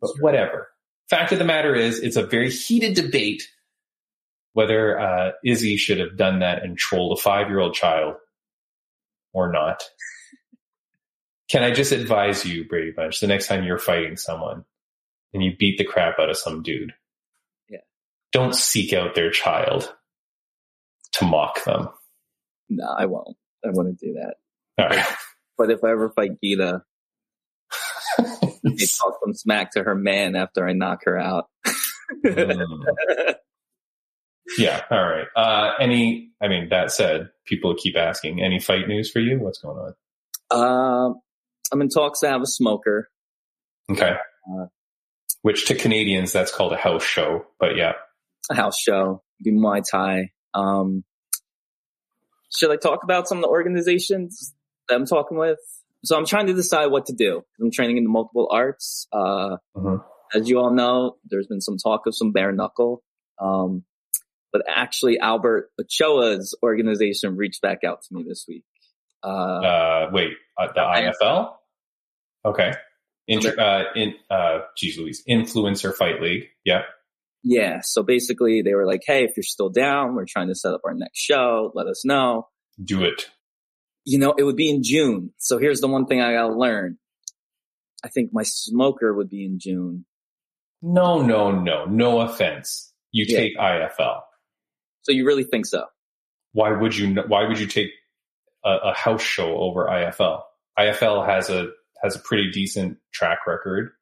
but 0.03 0.11
true. 0.15 0.25
whatever. 0.25 0.69
Fact 1.13 1.31
of 1.33 1.39
the 1.39 1.45
matter 1.45 1.75
is, 1.75 1.99
it's 2.01 2.17
a 2.17 2.25
very 2.25 2.51
heated 2.51 2.95
debate 2.95 3.43
whether 4.55 4.99
uh, 4.99 5.33
Izzy 5.45 5.77
should 5.77 5.99
have 5.99 6.17
done 6.17 6.39
that 6.39 6.63
and 6.65 6.79
trolled 6.79 7.19
a 7.19 7.21
five 7.21 7.49
year 7.49 7.61
old 7.61 7.75
child 7.75 8.15
or 9.35 9.53
not. 9.53 9.83
Can 11.51 11.63
I 11.63 11.71
just 11.73 11.93
advise 11.93 12.47
you, 12.47 12.65
Braydbunch, 12.65 13.21
the 13.21 13.27
next 13.27 13.47
time 13.47 13.63
you're 13.65 13.77
fighting 13.79 14.17
someone 14.17 14.65
and 15.35 15.45
you 15.45 15.53
beat 15.55 15.77
the 15.77 15.85
crap 15.85 16.19
out 16.19 16.31
of 16.31 16.39
some 16.39 16.63
dude, 16.63 16.95
Yeah. 17.69 17.81
don't 18.33 18.55
seek 18.55 18.95
out 18.95 19.15
their 19.15 19.31
child 19.31 19.95
to 21.13 21.27
mock 21.27 21.63
them. 21.65 21.91
No, 22.71 22.87
I 22.87 23.05
won't. 23.05 23.37
I 23.63 23.69
wouldn't 23.71 24.01
do 24.01 24.15
that. 24.15 24.37
All 24.83 24.89
right. 24.89 25.07
But 25.59 25.71
if 25.71 25.85
I 25.85 25.91
ever 25.91 26.09
fight 26.09 26.41
Gita, 26.43 26.83
I 28.65 28.71
talk 28.71 29.19
some 29.23 29.35
smack 29.35 29.73
to 29.73 29.83
her 29.83 29.95
man 29.95 30.37
after 30.37 30.67
I 30.67 30.73
knock 30.73 31.01
her 31.05 31.19
out. 31.19 31.49
Mm. 32.25 33.35
yeah. 34.59 34.83
All 34.91 35.05
right. 35.05 35.27
Uh, 35.35 35.73
any, 35.81 36.31
I 36.41 36.49
mean, 36.49 36.69
that 36.71 36.93
said, 36.93 37.31
people 37.47 37.75
keep 37.75 37.97
asking, 37.97 38.43
any 38.43 38.61
fight 38.61 38.87
news 38.87 39.11
for 39.11 39.21
you? 39.21 39.39
What's 39.41 39.59
going 39.59 39.79
on? 39.79 39.95
Um, 40.51 41.21
I'm 41.73 41.81
in 41.81 41.89
talks 41.89 42.21
to 42.21 42.29
have 42.29 42.43
a 42.43 42.47
smoker. 42.47 43.11
Okay. 43.91 44.15
Uh, 44.51 44.67
Which 45.43 45.67
to 45.67 45.75
Canadians, 45.75 46.33
that's 46.33 46.55
called 46.55 46.73
a 46.73 46.77
house 46.77 47.05
show. 47.05 47.47
But 47.59 47.77
yeah. 47.77 47.95
a 48.51 48.55
house 48.55 48.79
show, 48.79 49.23
do 49.43 49.53
Muay 49.53 49.83
Thai. 49.89 50.31
Um, 50.55 51.05
should 52.55 52.71
I 52.71 52.77
talk 52.77 53.03
about 53.03 53.27
some 53.27 53.39
of 53.39 53.43
the 53.43 53.49
organizations 53.49 54.55
that 54.89 54.95
I'm 54.95 55.07
talking 55.07 55.39
with? 55.39 55.59
So 56.05 56.17
I'm 56.17 56.27
trying 56.27 56.47
to 56.49 56.53
decide 56.55 56.87
what 56.87 57.07
to 57.07 57.13
do. 57.13 57.43
I'm 57.61 57.71
training 57.71 57.97
in 57.99 58.05
the 58.05 58.11
multiple 58.11 58.49
arts. 58.51 59.07
Uh, 59.13 59.57
Mhm. 59.77 60.05
as 60.35 60.49
you 60.49 60.59
all 60.59 60.73
know, 60.73 61.17
there's 61.27 61.47
been 61.47 61.61
some 61.61 61.77
talk 61.77 62.07
of 62.07 62.15
some 62.17 62.33
bare 62.33 62.53
knuckle. 62.53 63.03
Um, 63.39 63.85
but 64.53 64.63
actually 64.69 65.19
Albert 65.19 65.71
Ochoa's 65.81 66.57
organization 66.63 67.37
reached 67.37 67.63
back 67.63 67.85
out 67.85 68.03
to 68.03 68.09
me 68.15 68.25
this 68.27 68.45
week. 68.49 68.65
Uh, 69.23 69.29
Uh, 69.29 70.11
wait, 70.13 70.33
uh, 70.59 70.67
the 70.75 70.81
IFL? 70.81 71.57
Okay. 72.45 72.73
Inter, 73.29 73.55
uh, 73.59 73.85
in, 73.95 74.15
uh, 74.31 74.61
geez 74.77 74.99
Louise, 74.99 75.23
Influencer 75.29 75.95
Fight 75.95 76.21
League. 76.21 76.49
Yeah. 76.65 76.83
yeah. 77.45 77.81
So 77.83 78.03
basically 78.03 78.63
they 78.63 78.75
were 78.75 78.87
like, 78.87 79.03
Hey, 79.07 79.25
if 79.25 79.37
you're 79.37 79.45
still 79.45 79.71
down, 79.71 80.15
we're 80.17 80.27
trying 80.27 80.49
to 80.49 80.55
set 80.57 80.75
up 80.75 80.81
our 80.85 80.95
next 80.95 81.19
show. 81.21 81.71
Let 81.75 81.87
us 81.87 82.05
know. 82.05 82.49
Do 82.83 83.05
it. 83.05 83.31
You 84.05 84.19
know, 84.19 84.33
it 84.37 84.43
would 84.43 84.57
be 84.57 84.71
in 84.71 84.83
June. 84.83 85.33
So 85.39 85.59
here's 85.59 85.81
the 85.81 85.89
one 85.89 86.07
thing 86.07 86.21
I 86.21 86.33
gotta 86.33 86.55
learn. 86.55 86.99
I 88.05 88.09
think 88.09 88.31
my 88.33 88.43
smoker 88.43 89.15
would 89.15 89.29
be 89.31 89.45
in 89.45 89.59
June. 89.59 90.05
No, 90.83 91.23
no, 91.23 91.53
no. 91.53 91.85
No 91.85 92.21
offense. 92.21 92.93
You 93.13 93.25
Yeah. 93.29 93.39
take 93.39 93.57
IFL. 93.57 94.23
So 95.03 95.13
you 95.13 95.25
really 95.25 95.45
think 95.45 95.67
so? 95.67 95.85
Why 96.53 96.73
would 96.73 96.97
you, 96.97 97.15
why 97.29 97.47
would 97.47 97.59
you 97.61 97.67
take 97.67 97.91
a, 98.65 98.71
a 98.85 98.95
house 98.95 99.23
show 99.23 99.57
over 99.59 99.87
IFL? 99.87 100.43
IFL 100.79 101.25
has 101.27 101.49
a, 101.51 101.69
has 102.03 102.17
a 102.17 102.19
pretty 102.19 102.51
decent 102.51 102.99
track 103.13 103.47
record. 103.47 103.93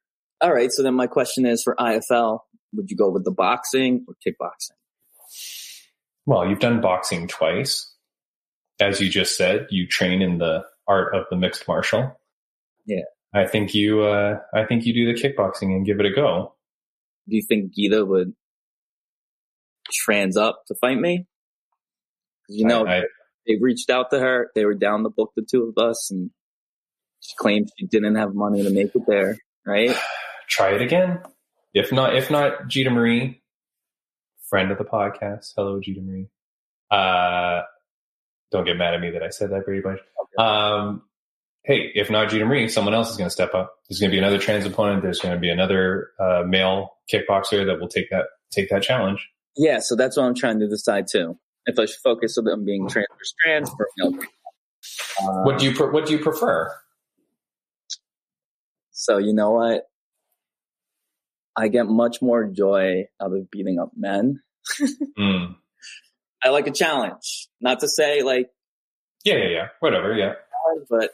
All 0.41 0.51
right. 0.53 0.71
So 0.71 0.81
then 0.81 0.95
my 0.95 1.05
question 1.07 1.45
is 1.45 1.61
for 1.61 1.75
IFL, 1.79 2.39
would 2.73 2.89
you 2.89 2.97
go 2.97 3.09
with 3.09 3.23
the 3.25 3.31
boxing 3.31 4.03
or 4.07 4.15
kickboxing? 4.25 4.71
Well, 6.25 6.47
you've 6.47 6.59
done 6.59 6.81
boxing 6.81 7.27
twice. 7.27 7.90
As 8.81 8.99
you 8.99 9.09
just 9.09 9.37
said, 9.37 9.67
you 9.69 9.87
train 9.87 10.21
in 10.21 10.39
the 10.39 10.63
art 10.87 11.15
of 11.15 11.25
the 11.29 11.35
mixed 11.35 11.67
martial. 11.67 12.19
Yeah. 12.85 13.03
I 13.33 13.45
think 13.45 13.73
you, 13.73 14.01
uh, 14.01 14.39
I 14.53 14.65
think 14.65 14.85
you 14.85 14.93
do 14.93 15.13
the 15.13 15.21
kickboxing 15.21 15.75
and 15.75 15.85
give 15.85 15.99
it 15.99 16.05
a 16.05 16.13
go. 16.13 16.55
Do 17.29 17.35
you 17.35 17.43
think 17.47 17.73
Gita 17.73 18.03
would 18.03 18.33
trans 19.93 20.35
up 20.35 20.63
to 20.67 20.75
fight 20.75 20.99
me? 20.99 21.27
You 22.49 22.65
know, 22.65 22.85
I, 22.85 22.97
I, 22.97 23.01
they 23.47 23.57
reached 23.61 23.89
out 23.89 24.09
to 24.11 24.19
her. 24.19 24.49
They 24.55 24.65
were 24.65 24.73
down 24.73 25.03
to 25.03 25.09
book 25.09 25.31
the 25.35 25.45
two 25.49 25.71
of 25.75 25.81
us 25.81 26.09
and 26.11 26.31
she 27.21 27.35
claimed 27.37 27.69
she 27.77 27.85
didn't 27.85 28.15
have 28.15 28.33
money 28.33 28.63
to 28.63 28.69
make 28.71 28.95
it 28.95 29.03
there. 29.07 29.37
Right. 29.65 29.95
try 30.49 30.73
it 30.73 30.81
again. 30.81 31.19
If 31.73 31.91
not, 31.91 32.15
if 32.15 32.29
not, 32.29 32.67
Gita 32.67 32.89
Marie, 32.89 33.41
friend 34.49 34.71
of 34.71 34.77
the 34.77 34.83
podcast. 34.83 35.53
Hello, 35.55 35.79
Gita 35.79 36.01
Marie. 36.01 36.27
Uh, 36.89 37.61
don't 38.51 38.65
get 38.65 38.77
mad 38.77 38.93
at 38.93 39.01
me 39.01 39.11
that 39.11 39.23
I 39.23 39.29
said 39.29 39.49
that, 39.51 39.65
Braydbunch. 39.65 39.99
Um, 40.41 41.03
hey, 41.63 41.91
if 41.95 42.09
not 42.09 42.29
Gita 42.29 42.45
Marie, 42.45 42.67
someone 42.67 42.93
else 42.93 43.09
is 43.11 43.17
going 43.17 43.27
to 43.27 43.31
step 43.31 43.53
up. 43.53 43.73
There's 43.89 43.99
going 43.99 44.09
to 44.11 44.15
be 44.15 44.19
another 44.19 44.37
trans 44.37 44.65
opponent. 44.65 45.03
There's 45.03 45.19
going 45.19 45.33
to 45.33 45.39
be 45.39 45.49
another 45.49 46.11
uh, 46.19 46.43
male 46.45 46.97
kickboxer 47.11 47.65
that 47.65 47.79
will 47.79 47.87
take 47.89 48.09
that 48.11 48.25
take 48.51 48.69
that 48.69 48.83
challenge. 48.83 49.27
Yeah. 49.55 49.79
So 49.79 49.95
that's 49.95 50.17
what 50.17 50.23
I'm 50.25 50.35
trying 50.35 50.59
to 50.59 50.67
decide 50.67 51.07
too. 51.07 51.37
If 51.65 51.77
I 51.79 51.85
should 51.85 51.99
focus 52.03 52.37
on 52.37 52.65
being 52.65 52.87
trans 52.89 53.07
or 53.09 53.25
trans 53.43 53.69
or 53.79 53.87
male. 53.97 54.19
Uh, 55.21 55.43
What 55.43 55.59
do 55.59 55.65
you 55.65 55.75
pre- 55.75 55.89
What 55.89 56.05
do 56.05 56.13
you 56.13 56.19
prefer? 56.19 56.73
So 58.91 59.17
you 59.17 59.33
know 59.33 59.51
what? 59.51 59.85
I 61.55 61.67
get 61.67 61.87
much 61.87 62.21
more 62.21 62.45
joy 62.45 63.05
out 63.21 63.33
of 63.33 63.51
beating 63.51 63.79
up 63.79 63.91
men. 63.95 64.41
Mm, 65.19 65.55
I 66.43 66.49
like 66.49 66.67
a 66.67 66.71
challenge. 66.71 67.47
Not 67.59 67.79
to 67.81 67.87
say 67.87 68.21
like 68.23 68.49
Yeah, 69.23 69.35
yeah, 69.37 69.47
yeah. 69.49 69.67
Whatever. 69.79 70.13
Yeah. 70.15 70.33
but 70.89 71.11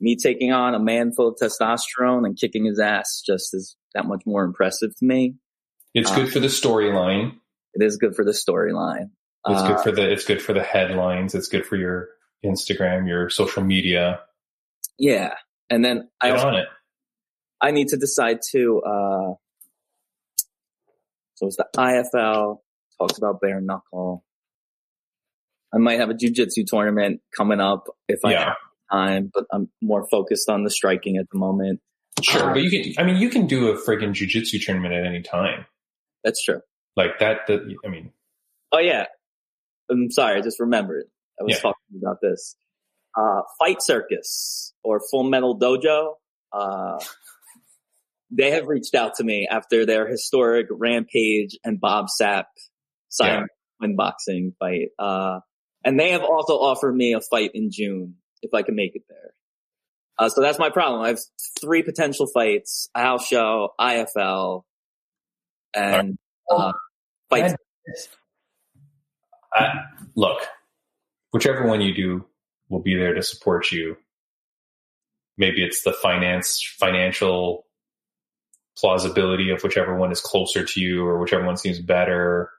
me 0.00 0.16
taking 0.16 0.52
on 0.52 0.74
a 0.74 0.78
man 0.80 1.12
full 1.12 1.28
of 1.28 1.36
testosterone 1.40 2.26
and 2.26 2.36
kicking 2.38 2.64
his 2.64 2.78
ass 2.80 3.22
just 3.24 3.54
is 3.54 3.76
that 3.94 4.06
much 4.06 4.22
more 4.26 4.44
impressive 4.44 4.94
to 4.96 5.04
me. 5.04 5.36
It's 5.94 6.10
Uh, 6.10 6.16
good 6.16 6.32
for 6.32 6.40
the 6.40 6.48
storyline. 6.48 7.36
It 7.74 7.82
is 7.84 7.96
good 7.96 8.14
for 8.16 8.24
the 8.24 8.32
storyline. 8.32 9.10
It's 9.48 9.60
Uh, 9.60 9.68
good 9.68 9.80
for 9.84 9.92
the. 9.92 10.10
It's 10.10 10.24
good 10.24 10.42
for 10.42 10.52
the 10.52 10.62
headlines. 10.62 11.34
It's 11.34 11.48
good 11.48 11.64
for 11.66 11.76
your 11.76 12.08
Instagram, 12.44 13.06
your 13.06 13.30
social 13.30 13.62
media. 13.62 14.20
yeah, 14.98 15.34
and 15.70 15.84
then 15.84 16.08
I 16.20 16.30
also 16.30 16.48
on 16.48 16.54
it. 16.56 16.66
I 17.60 17.70
need 17.70 17.88
to 17.88 17.96
decide 17.96 18.40
to. 18.52 18.82
Uh, 18.82 19.34
so 21.34 21.46
it's 21.46 21.56
the 21.56 21.66
IFL 21.76 22.58
talks 22.98 23.18
about 23.18 23.40
bare 23.40 23.60
knuckle. 23.60 24.24
I 25.74 25.78
might 25.78 25.98
have 25.98 26.10
a 26.10 26.14
jujitsu 26.14 26.64
tournament 26.66 27.20
coming 27.36 27.60
up 27.60 27.86
if 28.08 28.20
I 28.24 28.32
Yeah. 28.32 28.44
have 28.44 28.56
time, 28.92 29.30
but 29.34 29.44
I'm 29.52 29.68
more 29.82 30.06
focused 30.08 30.48
on 30.48 30.62
the 30.64 30.70
striking 30.70 31.16
at 31.16 31.26
the 31.32 31.38
moment. 31.38 31.80
Sure, 32.22 32.50
Uh, 32.50 32.54
but 32.54 32.62
you 32.62 32.70
can. 32.70 32.92
I 32.96 33.04
mean, 33.06 33.20
you 33.20 33.28
can 33.28 33.46
do 33.46 33.68
a 33.68 33.74
friggin' 33.76 34.10
jujitsu 34.12 34.62
tournament 34.64 34.94
at 34.94 35.04
any 35.04 35.22
time. 35.22 35.66
That's 36.22 36.42
true. 36.44 36.60
Like 36.96 37.18
that. 37.18 37.46
That 37.48 37.60
I 37.84 37.88
mean, 37.88 38.12
Oh 38.72 38.78
yeah, 38.78 39.06
I'm 39.90 40.10
sorry, 40.10 40.38
I 40.38 40.40
just 40.40 40.60
remembered. 40.60 41.06
I 41.40 41.44
was 41.44 41.54
Yeah. 41.56 41.60
talking 41.60 42.00
about 42.00 42.20
this. 42.22 42.56
Uh, 43.16 43.42
Fight 43.58 43.82
Circus 43.82 44.72
or 44.84 45.00
Full 45.10 45.24
Metal 45.24 45.58
Dojo. 45.58 46.14
Uh, 46.52 46.98
they 48.30 48.50
have 48.52 48.66
reached 48.66 48.94
out 48.94 49.14
to 49.16 49.24
me 49.24 49.46
after 49.48 49.84
their 49.86 50.06
historic 50.08 50.66
Rampage 50.70 51.56
and 51.64 51.80
Bob 51.80 52.06
Sapp 52.20 52.44
Simon 53.08 53.48
boxing 53.96 54.54
fight. 54.58 54.88
Uh, 54.98 55.40
and 55.84 55.98
they 55.98 56.12
have 56.12 56.22
also 56.22 56.54
offered 56.54 56.94
me 56.94 57.12
a 57.12 57.20
fight 57.20 57.50
in 57.54 57.70
June 57.70 58.16
if 58.42 58.54
I 58.54 58.62
can 58.62 58.74
make 58.74 58.94
it 58.94 59.02
there. 59.08 59.34
Uh, 60.18 60.28
so 60.28 60.40
that's 60.40 60.58
my 60.58 60.70
problem. 60.70 61.02
I 61.02 61.08
have 61.08 61.20
three 61.60 61.82
potential 61.82 62.26
fights: 62.26 62.88
a 62.94 63.00
house 63.00 63.26
show, 63.26 63.70
IFL, 63.80 64.62
and 65.74 66.16
uh, 66.50 66.72
fight. 67.28 67.56
I, 69.52 69.68
look, 70.14 70.40
whichever 71.32 71.66
one 71.66 71.80
you 71.80 71.94
do 71.94 72.24
will 72.68 72.80
be 72.80 72.96
there 72.96 73.14
to 73.14 73.22
support 73.22 73.70
you. 73.70 73.96
Maybe 75.36 75.64
it's 75.64 75.82
the 75.82 75.92
finance, 75.92 76.62
financial 76.78 77.66
plausibility 78.76 79.50
of 79.50 79.62
whichever 79.62 79.96
one 79.96 80.12
is 80.12 80.20
closer 80.20 80.64
to 80.64 80.80
you 80.80 81.04
or 81.04 81.20
whichever 81.20 81.44
one 81.44 81.56
seems 81.56 81.80
better. 81.80 82.50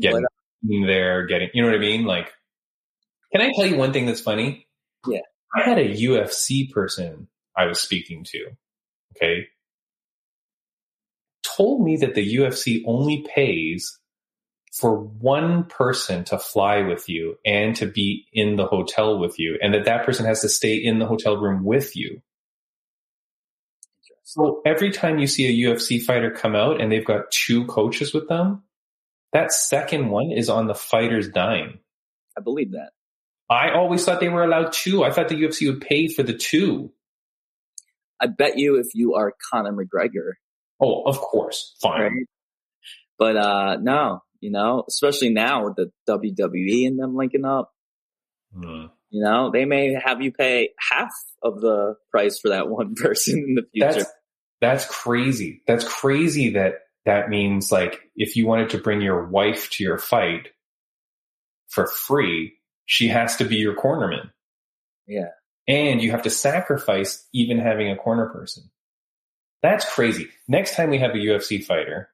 Getting 0.00 0.24
there, 0.86 1.26
getting, 1.26 1.50
you 1.54 1.62
know 1.62 1.68
what 1.68 1.76
I 1.76 1.80
mean? 1.80 2.04
Like, 2.04 2.32
can 3.32 3.40
I 3.40 3.52
tell 3.56 3.66
you 3.66 3.76
one 3.76 3.92
thing 3.92 4.06
that's 4.06 4.20
funny? 4.20 4.66
Yeah. 5.06 5.20
I 5.54 5.62
had 5.62 5.78
a 5.78 5.94
UFC 5.94 6.70
person 6.70 7.28
I 7.56 7.66
was 7.66 7.80
speaking 7.80 8.24
to, 8.24 8.50
okay, 9.16 9.46
told 11.42 11.82
me 11.82 11.96
that 11.98 12.14
the 12.14 12.36
UFC 12.36 12.82
only 12.86 13.26
pays 13.34 13.98
for 14.72 14.96
one 14.96 15.64
person 15.64 16.24
to 16.24 16.38
fly 16.38 16.82
with 16.82 17.08
you 17.08 17.36
and 17.44 17.74
to 17.76 17.86
be 17.86 18.26
in 18.32 18.56
the 18.56 18.66
hotel 18.66 19.18
with 19.18 19.38
you, 19.38 19.58
and 19.60 19.74
that 19.74 19.84
that 19.86 20.06
person 20.06 20.24
has 20.26 20.40
to 20.42 20.48
stay 20.48 20.76
in 20.76 21.00
the 21.00 21.06
hotel 21.06 21.36
room 21.36 21.64
with 21.64 21.96
you. 21.96 22.22
So 24.22 24.62
every 24.64 24.92
time 24.92 25.18
you 25.18 25.26
see 25.26 25.46
a 25.46 25.68
UFC 25.68 26.00
fighter 26.00 26.30
come 26.30 26.54
out 26.54 26.80
and 26.80 26.92
they've 26.92 27.04
got 27.04 27.32
two 27.32 27.66
coaches 27.66 28.14
with 28.14 28.28
them, 28.28 28.62
that 29.32 29.52
second 29.52 30.08
one 30.10 30.30
is 30.30 30.48
on 30.48 30.68
the 30.68 30.74
fighter's 30.74 31.28
dime. 31.28 31.80
I 32.38 32.40
believe 32.40 32.72
that. 32.72 32.90
I 33.50 33.72
always 33.72 34.04
thought 34.04 34.20
they 34.20 34.28
were 34.28 34.44
allowed 34.44 34.72
two. 34.72 35.02
I 35.04 35.10
thought 35.10 35.28
the 35.28 35.34
UFC 35.34 35.66
would 35.66 35.80
pay 35.80 36.06
for 36.08 36.22
the 36.22 36.34
two. 36.34 36.92
I 38.20 38.26
bet 38.28 38.56
you 38.58 38.76
if 38.78 38.88
you 38.94 39.14
are 39.14 39.34
Conor 39.50 39.72
McGregor, 39.72 40.32
Oh, 40.80 41.02
of 41.02 41.18
course. 41.18 41.74
Fine. 41.82 42.00
right? 42.00 42.12
But 43.18 43.36
uh 43.36 43.76
no, 43.80 44.22
you 44.40 44.50
know, 44.50 44.84
especially 44.88 45.30
now 45.30 45.64
with 45.64 45.76
the 45.76 45.90
WWE 46.08 46.86
and 46.86 46.98
them 46.98 47.16
linking 47.16 47.44
up, 47.44 47.72
Hmm. 48.54 48.86
you 49.10 49.22
know, 49.22 49.50
they 49.50 49.64
may 49.64 49.94
have 49.94 50.22
you 50.22 50.32
pay 50.32 50.70
half 50.78 51.12
of 51.42 51.60
the 51.60 51.96
price 52.10 52.38
for 52.38 52.50
that 52.50 52.68
one 52.78 52.94
person 52.94 53.38
in 53.46 53.54
the 53.56 53.62
future. 53.72 53.92
That's 54.00 54.10
that's 54.60 54.84
crazy. 54.86 55.62
That's 55.66 55.84
crazy 55.84 56.50
that 56.50 56.74
that 57.06 57.30
means 57.30 57.72
like 57.72 58.00
if 58.14 58.36
you 58.36 58.46
wanted 58.46 58.70
to 58.70 58.78
bring 58.78 59.00
your 59.00 59.26
wife 59.26 59.70
to 59.70 59.84
your 59.84 59.98
fight 59.98 60.48
for 61.68 61.86
free, 61.86 62.54
she 62.90 63.06
has 63.06 63.36
to 63.36 63.44
be 63.44 63.54
your 63.54 63.76
cornerman. 63.76 64.30
yeah. 65.06 65.28
And 65.68 66.02
you 66.02 66.10
have 66.10 66.22
to 66.22 66.30
sacrifice 66.30 67.24
even 67.32 67.60
having 67.60 67.88
a 67.88 67.96
corner 67.96 68.28
person. 68.30 68.64
That's 69.62 69.88
crazy. 69.88 70.28
Next 70.48 70.74
time 70.74 70.90
we 70.90 70.98
have 70.98 71.12
a 71.12 71.18
UFC 71.18 71.64
fighter 71.64 72.10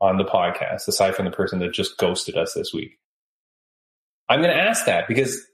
on 0.00 0.18
the 0.18 0.24
podcast, 0.24 0.86
aside 0.86 1.16
from 1.16 1.24
the 1.24 1.32
person 1.32 1.58
that 1.58 1.72
just 1.72 1.98
ghosted 1.98 2.36
us 2.36 2.54
this 2.54 2.72
week, 2.72 2.98
I'm 4.28 4.40
going 4.40 4.54
to 4.54 4.62
ask 4.62 4.86
that 4.86 5.08
because 5.08 5.44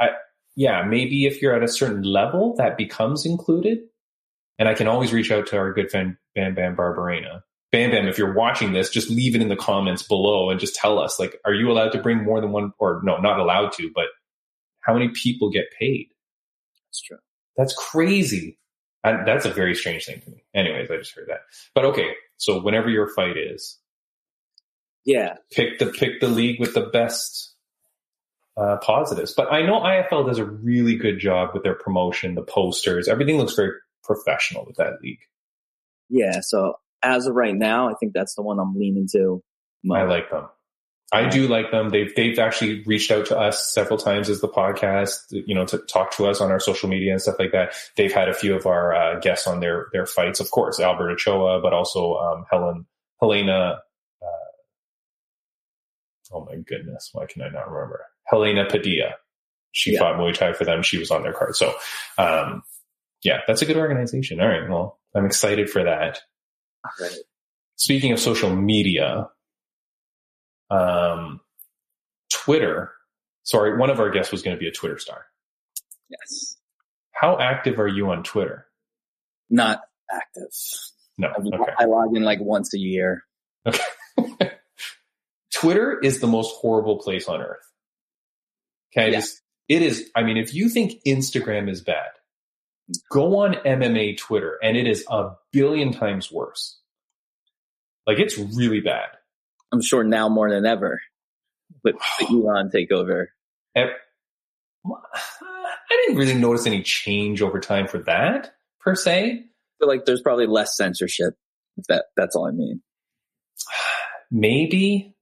I, 0.00 0.10
yeah, 0.54 0.82
maybe 0.84 1.26
if 1.26 1.42
you're 1.42 1.56
at 1.56 1.64
a 1.64 1.68
certain 1.68 2.04
level, 2.04 2.54
that 2.58 2.76
becomes 2.76 3.26
included. 3.26 3.78
And 4.60 4.68
I 4.68 4.74
can 4.74 4.86
always 4.86 5.12
reach 5.12 5.32
out 5.32 5.48
to 5.48 5.56
our 5.56 5.72
good 5.72 5.90
friend 5.90 6.16
Bam 6.36 6.54
Bam 6.54 6.76
Barberena. 6.76 7.42
Bam 7.74 7.90
Bam, 7.90 8.06
if 8.06 8.18
you're 8.18 8.34
watching 8.34 8.72
this, 8.72 8.88
just 8.88 9.10
leave 9.10 9.34
it 9.34 9.42
in 9.42 9.48
the 9.48 9.56
comments 9.56 10.02
below 10.04 10.48
and 10.50 10.60
just 10.60 10.76
tell 10.76 10.98
us, 11.00 11.18
like, 11.18 11.40
are 11.44 11.52
you 11.52 11.70
allowed 11.72 11.90
to 11.92 12.00
bring 12.00 12.22
more 12.22 12.40
than 12.40 12.52
one, 12.52 12.72
or 12.78 13.00
no, 13.04 13.16
not 13.18 13.40
allowed 13.40 13.72
to, 13.72 13.90
but 13.94 14.06
how 14.80 14.94
many 14.94 15.08
people 15.08 15.50
get 15.50 15.64
paid? 15.78 16.08
That's 16.88 17.00
true. 17.02 17.18
That's 17.56 17.74
crazy. 17.74 18.58
And 19.02 19.26
that's 19.26 19.44
a 19.44 19.50
very 19.50 19.74
strange 19.74 20.04
thing 20.06 20.20
to 20.20 20.30
me. 20.30 20.44
Anyways, 20.54 20.88
I 20.90 20.98
just 20.98 21.14
heard 21.16 21.26
that. 21.28 21.40
But 21.74 21.84
okay, 21.86 22.12
so 22.36 22.60
whenever 22.62 22.88
your 22.88 23.08
fight 23.12 23.36
is, 23.36 23.78
Yeah. 25.04 25.34
pick 25.50 25.78
the 25.80 25.86
pick 25.86 26.20
the 26.20 26.28
league 26.28 26.60
with 26.60 26.74
the 26.74 26.86
best 26.86 27.54
uh, 28.56 28.76
positives. 28.78 29.34
But 29.34 29.52
I 29.52 29.62
know 29.66 29.80
IFL 29.80 30.26
does 30.26 30.38
a 30.38 30.44
really 30.44 30.94
good 30.96 31.18
job 31.18 31.50
with 31.54 31.64
their 31.64 31.74
promotion, 31.74 32.34
the 32.36 32.42
posters, 32.42 33.08
everything 33.08 33.36
looks 33.36 33.54
very 33.54 33.72
professional 34.04 34.64
with 34.64 34.76
that 34.76 35.00
league. 35.02 35.22
Yeah. 36.08 36.38
So 36.40 36.78
as 37.04 37.26
of 37.26 37.34
right 37.34 37.54
now, 37.54 37.88
I 37.90 37.94
think 37.94 38.12
that's 38.14 38.34
the 38.34 38.42
one 38.42 38.58
I'm 38.58 38.74
leaning 38.78 39.06
to. 39.12 39.42
most. 39.82 39.98
I 39.98 40.04
like 40.04 40.30
them. 40.30 40.48
I 41.12 41.28
do 41.28 41.46
like 41.46 41.70
them. 41.70 41.90
They've 41.90 42.12
they've 42.16 42.38
actually 42.40 42.82
reached 42.84 43.10
out 43.12 43.26
to 43.26 43.38
us 43.38 43.72
several 43.72 43.98
times 43.98 44.28
as 44.28 44.40
the 44.40 44.48
podcast, 44.48 45.18
you 45.30 45.54
know, 45.54 45.64
to 45.66 45.78
talk 45.78 46.10
to 46.16 46.26
us 46.26 46.40
on 46.40 46.50
our 46.50 46.58
social 46.58 46.88
media 46.88 47.12
and 47.12 47.22
stuff 47.22 47.36
like 47.38 47.52
that. 47.52 47.74
They've 47.96 48.12
had 48.12 48.28
a 48.28 48.34
few 48.34 48.56
of 48.56 48.66
our 48.66 48.94
uh, 48.94 49.20
guests 49.20 49.46
on 49.46 49.60
their 49.60 49.86
their 49.92 50.06
fights, 50.06 50.40
of 50.40 50.50
course, 50.50 50.80
Albert 50.80 51.10
Ochoa, 51.12 51.60
but 51.60 51.72
also 51.72 52.14
um, 52.16 52.46
Helen 52.50 52.86
Helena. 53.20 53.80
Uh, 54.20 54.26
oh 56.32 56.44
my 56.46 56.56
goodness, 56.56 57.10
why 57.12 57.26
can 57.26 57.42
I 57.42 57.48
not 57.48 57.70
remember? 57.70 58.06
Helena 58.26 58.64
Padilla. 58.68 59.14
She 59.72 59.92
Yeah. 59.92 60.00
fought 60.00 60.16
Muay 60.16 60.34
Thai 60.34 60.52
for 60.52 60.64
them. 60.64 60.82
She 60.82 60.98
was 60.98 61.10
on 61.10 61.22
their 61.22 61.32
card. 61.32 61.54
So, 61.56 61.74
um, 62.18 62.62
yeah, 63.22 63.40
that's 63.46 63.62
a 63.62 63.66
good 63.66 63.76
organization. 63.76 64.40
All 64.40 64.48
right, 64.48 64.68
well, 64.68 64.98
I'm 65.14 65.26
excited 65.26 65.68
for 65.70 65.84
that. 65.84 66.20
Right. 67.00 67.12
Speaking 67.76 68.12
of 68.12 68.20
social 68.20 68.54
media, 68.54 69.28
um, 70.70 71.40
Twitter. 72.32 72.92
Sorry, 73.42 73.76
one 73.76 73.90
of 73.90 74.00
our 74.00 74.10
guests 74.10 74.32
was 74.32 74.42
going 74.42 74.56
to 74.56 74.60
be 74.60 74.68
a 74.68 74.72
Twitter 74.72 74.98
star. 74.98 75.26
Yes. 76.08 76.56
How 77.12 77.38
active 77.38 77.78
are 77.78 77.88
you 77.88 78.10
on 78.10 78.22
Twitter? 78.22 78.66
Not 79.50 79.80
active. 80.10 80.48
No. 81.18 81.28
I, 81.28 81.56
Okay. 81.56 81.72
I 81.78 81.84
log 81.84 82.16
in 82.16 82.22
like 82.22 82.40
once 82.40 82.74
a 82.74 82.78
year. 82.78 83.24
Okay. 83.66 83.82
Twitter 85.54 85.98
is 86.00 86.20
the 86.20 86.26
most 86.26 86.54
horrible 86.56 86.98
place 86.98 87.28
on 87.28 87.40
earth. 87.40 87.70
Okay. 88.96 89.12
Yeah. 89.12 89.22
It 89.68 89.82
is. 89.82 90.10
I 90.14 90.22
mean, 90.22 90.36
if 90.36 90.54
you 90.54 90.68
think 90.68 91.02
Instagram 91.06 91.70
is 91.70 91.80
bad, 91.80 92.10
go 93.10 93.38
on 93.38 93.54
MMA 93.54 94.18
Twitter 94.18 94.58
and 94.62 94.76
it 94.76 94.86
is 94.86 95.04
a 95.08 95.30
billion 95.52 95.92
times 95.92 96.30
worse. 96.30 96.78
Like 98.06 98.18
it's 98.18 98.38
really 98.38 98.80
bad. 98.80 99.08
I'm 99.72 99.82
sure 99.82 100.04
now 100.04 100.28
more 100.28 100.50
than 100.50 100.66
ever 100.66 101.00
with 101.82 101.96
the 102.18 102.26
Elon 102.30 102.70
takeover. 102.70 103.26
I 103.76 103.92
didn't 106.06 106.16
really 106.16 106.34
notice 106.34 106.66
any 106.66 106.82
change 106.82 107.40
over 107.40 107.60
time 107.60 107.88
for 107.88 107.98
that 108.00 108.54
per 108.80 108.94
se. 108.94 109.44
Feel 109.78 109.88
like 109.88 110.04
there's 110.04 110.22
probably 110.22 110.46
less 110.46 110.76
censorship. 110.76 111.34
If 111.76 111.86
that 111.86 112.06
that's 112.16 112.36
all 112.36 112.46
I 112.46 112.50
mean. 112.50 112.82
Maybe, 114.30 115.14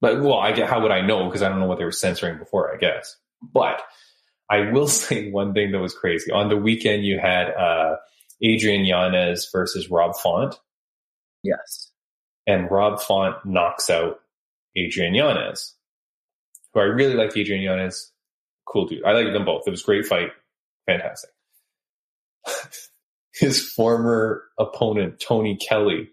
but 0.00 0.20
well, 0.20 0.38
I 0.38 0.52
get 0.52 0.68
how 0.68 0.80
would 0.82 0.90
I 0.90 1.00
know 1.00 1.26
because 1.26 1.42
I 1.42 1.48
don't 1.48 1.58
know 1.58 1.66
what 1.66 1.78
they 1.78 1.84
were 1.84 1.92
censoring 1.92 2.38
before. 2.38 2.72
I 2.72 2.78
guess, 2.78 3.16
but 3.42 3.82
I 4.50 4.70
will 4.70 4.86
say 4.88 5.30
one 5.30 5.54
thing 5.54 5.72
that 5.72 5.78
was 5.80 5.94
crazy 5.94 6.30
on 6.30 6.48
the 6.48 6.56
weekend. 6.56 7.04
You 7.04 7.18
had 7.18 7.50
uh, 7.50 7.96
Adrian 8.42 8.84
Yanez 8.84 9.48
versus 9.52 9.90
Rob 9.90 10.16
Font, 10.16 10.54
Yes. 11.42 11.90
and 12.46 12.70
Rob 12.70 13.00
Font 13.00 13.36
knocks 13.44 13.88
out 13.90 14.20
Adrian 14.76 15.14
Yanez, 15.14 15.74
who 16.74 16.80
I 16.80 16.84
really 16.84 17.14
like. 17.14 17.36
Adrian 17.36 17.62
Yanez, 17.62 18.12
cool 18.66 18.86
dude. 18.86 19.04
I 19.04 19.12
like 19.12 19.32
them 19.32 19.44
both. 19.44 19.62
It 19.66 19.70
was 19.70 19.82
a 19.82 19.86
great 19.86 20.06
fight. 20.06 20.30
Fantastic. 20.86 21.30
His 23.34 23.60
former 23.70 24.44
opponent, 24.58 25.20
Tony 25.20 25.56
Kelley, 25.56 26.08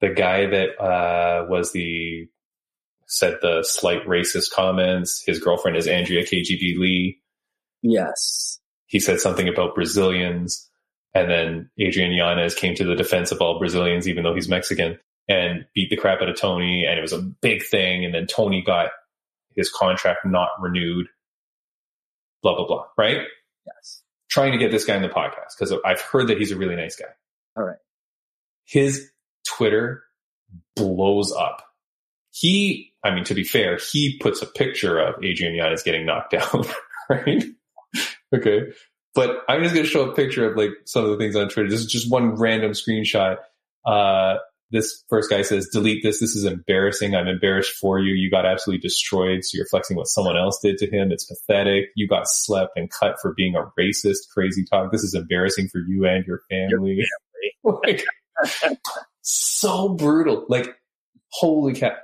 the 0.00 0.08
guy 0.08 0.46
that 0.46 0.80
uh, 0.82 1.46
was 1.48 1.72
the 1.72 2.28
said 3.06 3.36
the 3.42 3.62
slight 3.62 4.04
racist 4.06 4.50
comments. 4.52 5.22
His 5.24 5.38
girlfriend 5.38 5.76
is 5.76 5.86
Andrea 5.86 6.24
KGB 6.24 6.78
Lee. 6.78 7.19
Yes. 7.82 8.60
He 8.86 9.00
said 9.00 9.20
something 9.20 9.48
about 9.48 9.74
Brazilians. 9.74 10.68
And 11.14 11.30
then 11.30 11.70
Adrian 11.78 12.12
Yanez 12.12 12.54
came 12.54 12.74
to 12.76 12.84
the 12.84 12.94
defense 12.94 13.32
of 13.32 13.40
all 13.40 13.58
Brazilians, 13.58 14.08
even 14.08 14.22
though 14.22 14.34
he's 14.34 14.48
Mexican, 14.48 14.98
and 15.28 15.66
beat 15.74 15.90
the 15.90 15.96
crap 15.96 16.20
out 16.22 16.28
of 16.28 16.38
Tony. 16.38 16.84
And 16.84 16.98
it 16.98 17.02
was 17.02 17.12
a 17.12 17.22
big 17.22 17.64
thing. 17.64 18.04
And 18.04 18.14
then 18.14 18.26
Tony 18.26 18.62
got 18.62 18.90
his 19.56 19.70
contract 19.70 20.20
not 20.24 20.50
renewed. 20.60 21.08
Blah, 22.42 22.56
blah, 22.56 22.66
blah. 22.66 22.84
Right? 22.96 23.26
Yes. 23.66 24.02
Trying 24.30 24.52
to 24.52 24.58
get 24.58 24.70
this 24.70 24.84
guy 24.84 24.96
in 24.96 25.02
the 25.02 25.08
podcast 25.08 25.56
because 25.58 25.74
I've 25.84 26.00
heard 26.00 26.28
that 26.28 26.38
he's 26.38 26.52
a 26.52 26.56
really 26.56 26.76
nice 26.76 26.96
guy. 26.96 27.06
All 27.56 27.64
right. 27.64 27.78
His 28.64 29.10
Twitter 29.46 30.04
blows 30.76 31.32
up. 31.32 31.62
He, 32.30 32.92
I 33.04 33.12
mean, 33.12 33.24
to 33.24 33.34
be 33.34 33.42
fair, 33.42 33.78
he 33.78 34.16
puts 34.18 34.42
a 34.42 34.46
picture 34.46 34.98
of 34.98 35.22
Adrian 35.24 35.54
Yanez 35.54 35.82
getting 35.82 36.06
knocked 36.06 36.34
out, 36.34 36.66
right? 37.08 37.44
Okay. 38.34 38.72
But 39.14 39.38
I'm 39.48 39.62
just 39.62 39.74
going 39.74 39.84
to 39.84 39.90
show 39.90 40.08
a 40.08 40.14
picture 40.14 40.48
of 40.48 40.56
like 40.56 40.70
some 40.84 41.04
of 41.04 41.10
the 41.10 41.16
things 41.16 41.34
on 41.34 41.48
Twitter. 41.48 41.68
This 41.68 41.80
is 41.80 41.86
just 41.86 42.10
one 42.10 42.36
random 42.36 42.72
screenshot. 42.72 43.38
Uh, 43.84 44.36
this 44.70 45.04
first 45.08 45.30
guy 45.30 45.42
says, 45.42 45.68
delete 45.68 46.02
this. 46.02 46.20
This 46.20 46.36
is 46.36 46.44
embarrassing. 46.44 47.16
I'm 47.16 47.26
embarrassed 47.26 47.72
for 47.72 47.98
you. 47.98 48.14
You 48.14 48.30
got 48.30 48.46
absolutely 48.46 48.80
destroyed. 48.80 49.44
So 49.44 49.56
you're 49.56 49.66
flexing 49.66 49.96
what 49.96 50.06
someone 50.06 50.36
else 50.36 50.60
did 50.62 50.78
to 50.78 50.86
him. 50.86 51.10
It's 51.10 51.24
pathetic. 51.24 51.86
You 51.96 52.06
got 52.06 52.28
slept 52.28 52.72
and 52.76 52.88
cut 52.88 53.16
for 53.20 53.34
being 53.34 53.56
a 53.56 53.64
racist, 53.78 54.28
crazy 54.32 54.64
talk. 54.64 54.92
This 54.92 55.02
is 55.02 55.14
embarrassing 55.14 55.68
for 55.68 55.78
you 55.78 56.06
and 56.06 56.24
your 56.24 56.42
family. 56.48 57.04
Your 57.64 57.80
family. 57.84 58.04
like, 58.62 58.78
so 59.22 59.88
brutal. 59.88 60.46
Like, 60.48 60.76
holy 61.30 61.74
cow. 61.74 61.96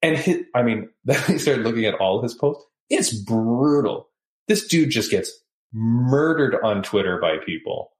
And 0.00 0.16
his, 0.16 0.44
I 0.54 0.62
mean, 0.62 0.90
then 1.04 1.20
I 1.26 1.36
started 1.36 1.64
looking 1.64 1.84
at 1.84 1.94
all 1.94 2.22
his 2.22 2.34
posts. 2.34 2.64
It's 2.88 3.12
brutal. 3.12 4.08
This 4.46 4.66
dude 4.68 4.90
just 4.90 5.10
gets 5.10 5.32
murdered 5.72 6.56
on 6.62 6.82
Twitter 6.82 7.18
by 7.20 7.36
people. 7.44 7.92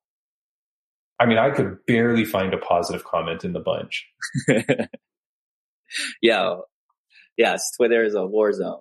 I 1.21 1.27
mean, 1.27 1.39
I 1.39 1.51
could 1.51 1.85
barely 1.87 2.25
find 2.25 2.55
a 2.55 2.59
positive 2.59 3.05
comment 3.05 3.45
in 3.45 3.53
the 3.53 3.61
bunch. 3.61 4.07
yeah. 6.23 6.57
Yes, 7.37 7.73
Twitter 7.77 8.05
is 8.05 8.15
a 8.15 8.25
war 8.27 8.53
zone. 8.53 8.81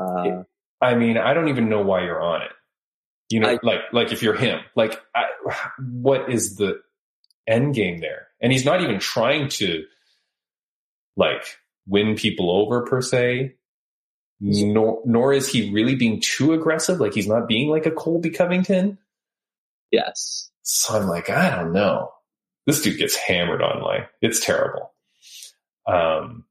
Uh, 0.00 0.42
I 0.80 0.94
mean, 0.94 1.16
I 1.18 1.34
don't 1.34 1.48
even 1.48 1.68
know 1.68 1.82
why 1.82 2.04
you're 2.04 2.22
on 2.22 2.42
it. 2.42 2.52
You 3.30 3.40
know, 3.40 3.48
I- 3.50 3.58
like 3.62 3.80
like 3.92 4.12
if 4.12 4.22
you're 4.22 4.36
him, 4.36 4.60
like 4.76 5.00
I, 5.14 5.24
what 5.80 6.30
is 6.30 6.56
the 6.56 6.80
end 7.46 7.74
game 7.74 7.98
there? 7.98 8.28
And 8.40 8.52
he's 8.52 8.64
not 8.64 8.80
even 8.82 9.00
trying 9.00 9.48
to 9.50 9.84
like 11.16 11.44
win 11.86 12.14
people 12.14 12.50
over 12.50 12.86
per 12.86 13.02
se. 13.02 13.54
Nor 14.40 15.02
nor 15.04 15.32
is 15.32 15.48
he 15.48 15.72
really 15.72 15.96
being 15.96 16.20
too 16.20 16.52
aggressive. 16.52 17.00
Like 17.00 17.12
he's 17.14 17.26
not 17.26 17.48
being 17.48 17.68
like 17.70 17.86
a 17.86 17.90
Colby 17.90 18.30
Covington. 18.30 18.98
yes. 19.90 20.50
So 20.62 20.94
I'm 20.94 21.08
like, 21.08 21.30
I 21.30 21.56
don't 21.56 21.72
know. 21.72 22.12
This 22.66 22.82
dude 22.82 22.98
gets 22.98 23.16
hammered 23.16 23.62
online. 23.62 24.06
It's 24.20 24.44
terrible. 24.44 24.92
Um, 25.86 26.44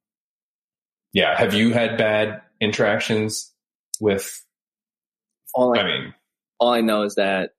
yeah. 1.13 1.37
Have 1.37 1.53
you 1.53 1.71
had 1.71 1.97
bad 1.97 2.41
interactions 2.59 3.53
with? 4.01 4.43
All 5.53 5.77
I, 5.77 5.81
I 5.81 5.83
mean, 5.85 6.13
all 6.59 6.73
I 6.73 6.81
know 6.81 7.03
is 7.03 7.15
that 7.15 7.51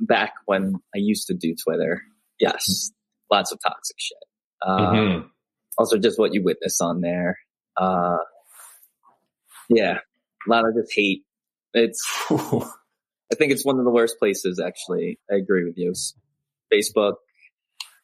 back 0.00 0.34
when 0.46 0.76
I 0.94 0.98
used 0.98 1.26
to 1.26 1.34
do 1.34 1.54
Twitter, 1.62 2.00
yes, 2.38 2.90
lots 3.30 3.52
of 3.52 3.58
toxic 3.66 3.96
shit. 3.98 4.16
Uh, 4.64 4.92
mhm. 4.92 5.26
Also, 5.76 5.98
just 5.98 6.18
what 6.18 6.32
you 6.32 6.42
witness 6.42 6.80
on 6.80 7.00
there. 7.00 7.38
Uh, 7.76 8.16
yeah, 9.68 9.98
a 10.46 10.50
lot 10.50 10.66
of 10.66 10.74
just 10.74 10.92
hate. 10.94 11.22
It's. 11.72 12.00
I 12.30 13.36
think 13.36 13.52
it's 13.52 13.64
one 13.64 13.78
of 13.78 13.84
the 13.84 13.90
worst 13.90 14.18
places. 14.18 14.60
Actually, 14.64 15.18
I 15.30 15.36
agree 15.36 15.64
with 15.64 15.76
you. 15.76 15.94
Facebook. 16.72 17.14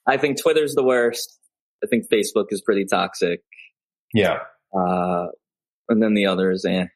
I 0.07 0.17
think 0.17 0.41
Twitter's 0.41 0.75
the 0.75 0.83
worst. 0.83 1.39
I 1.85 1.87
think 1.87 2.09
Facebook 2.11 2.47
is 2.51 2.63
pretty 2.63 2.85
toxic. 2.85 3.41
yeah. 4.13 4.41
Uh, 4.77 5.27
and 5.89 6.03
then 6.03 6.15
the 6.15 6.27
others, 6.27 6.65
eh. 6.65 6.87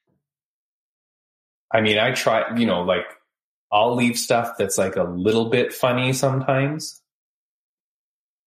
I 1.72 1.80
mean, 1.80 1.98
I 1.98 2.12
try, 2.12 2.56
you 2.56 2.66
know, 2.66 2.82
like 2.82 3.06
I'll 3.72 3.96
leave 3.96 4.16
stuff 4.16 4.52
that's 4.58 4.78
like 4.78 4.96
a 4.96 5.02
little 5.02 5.50
bit 5.50 5.72
funny 5.72 6.12
sometimes. 6.12 7.02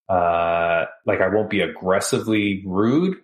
Uh, 0.08 0.86
like 1.06 1.20
I 1.20 1.28
won't 1.28 1.50
be 1.50 1.60
aggressively 1.60 2.64
rude. 2.66 3.18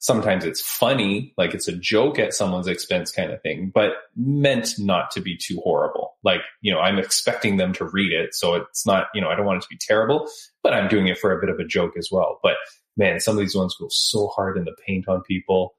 Sometimes 0.00 0.44
it's 0.44 0.60
funny, 0.60 1.34
like 1.36 1.54
it's 1.54 1.66
a 1.66 1.72
joke 1.72 2.18
at 2.20 2.32
someone's 2.32 2.68
expense 2.68 3.10
kind 3.10 3.32
of 3.32 3.42
thing, 3.42 3.72
but 3.74 3.94
meant 4.14 4.78
not 4.78 5.10
to 5.10 5.20
be 5.20 5.36
too 5.36 5.60
horrible. 5.64 6.16
Like, 6.22 6.40
you 6.60 6.72
know, 6.72 6.78
I'm 6.78 6.98
expecting 6.98 7.56
them 7.56 7.72
to 7.74 7.84
read 7.84 8.12
it. 8.12 8.34
So 8.34 8.54
it's 8.54 8.86
not, 8.86 9.08
you 9.12 9.20
know, 9.20 9.28
I 9.28 9.34
don't 9.34 9.44
want 9.46 9.58
it 9.58 9.62
to 9.62 9.68
be 9.68 9.78
terrible, 9.80 10.28
but 10.62 10.72
I'm 10.72 10.88
doing 10.88 11.08
it 11.08 11.18
for 11.18 11.36
a 11.36 11.40
bit 11.40 11.50
of 11.50 11.58
a 11.58 11.64
joke 11.64 11.94
as 11.98 12.10
well. 12.12 12.38
But 12.44 12.56
man, 12.96 13.18
some 13.18 13.36
of 13.36 13.40
these 13.40 13.56
ones 13.56 13.74
go 13.78 13.88
so 13.90 14.28
hard 14.28 14.56
in 14.56 14.64
the 14.64 14.76
paint 14.86 15.08
on 15.08 15.22
people, 15.22 15.74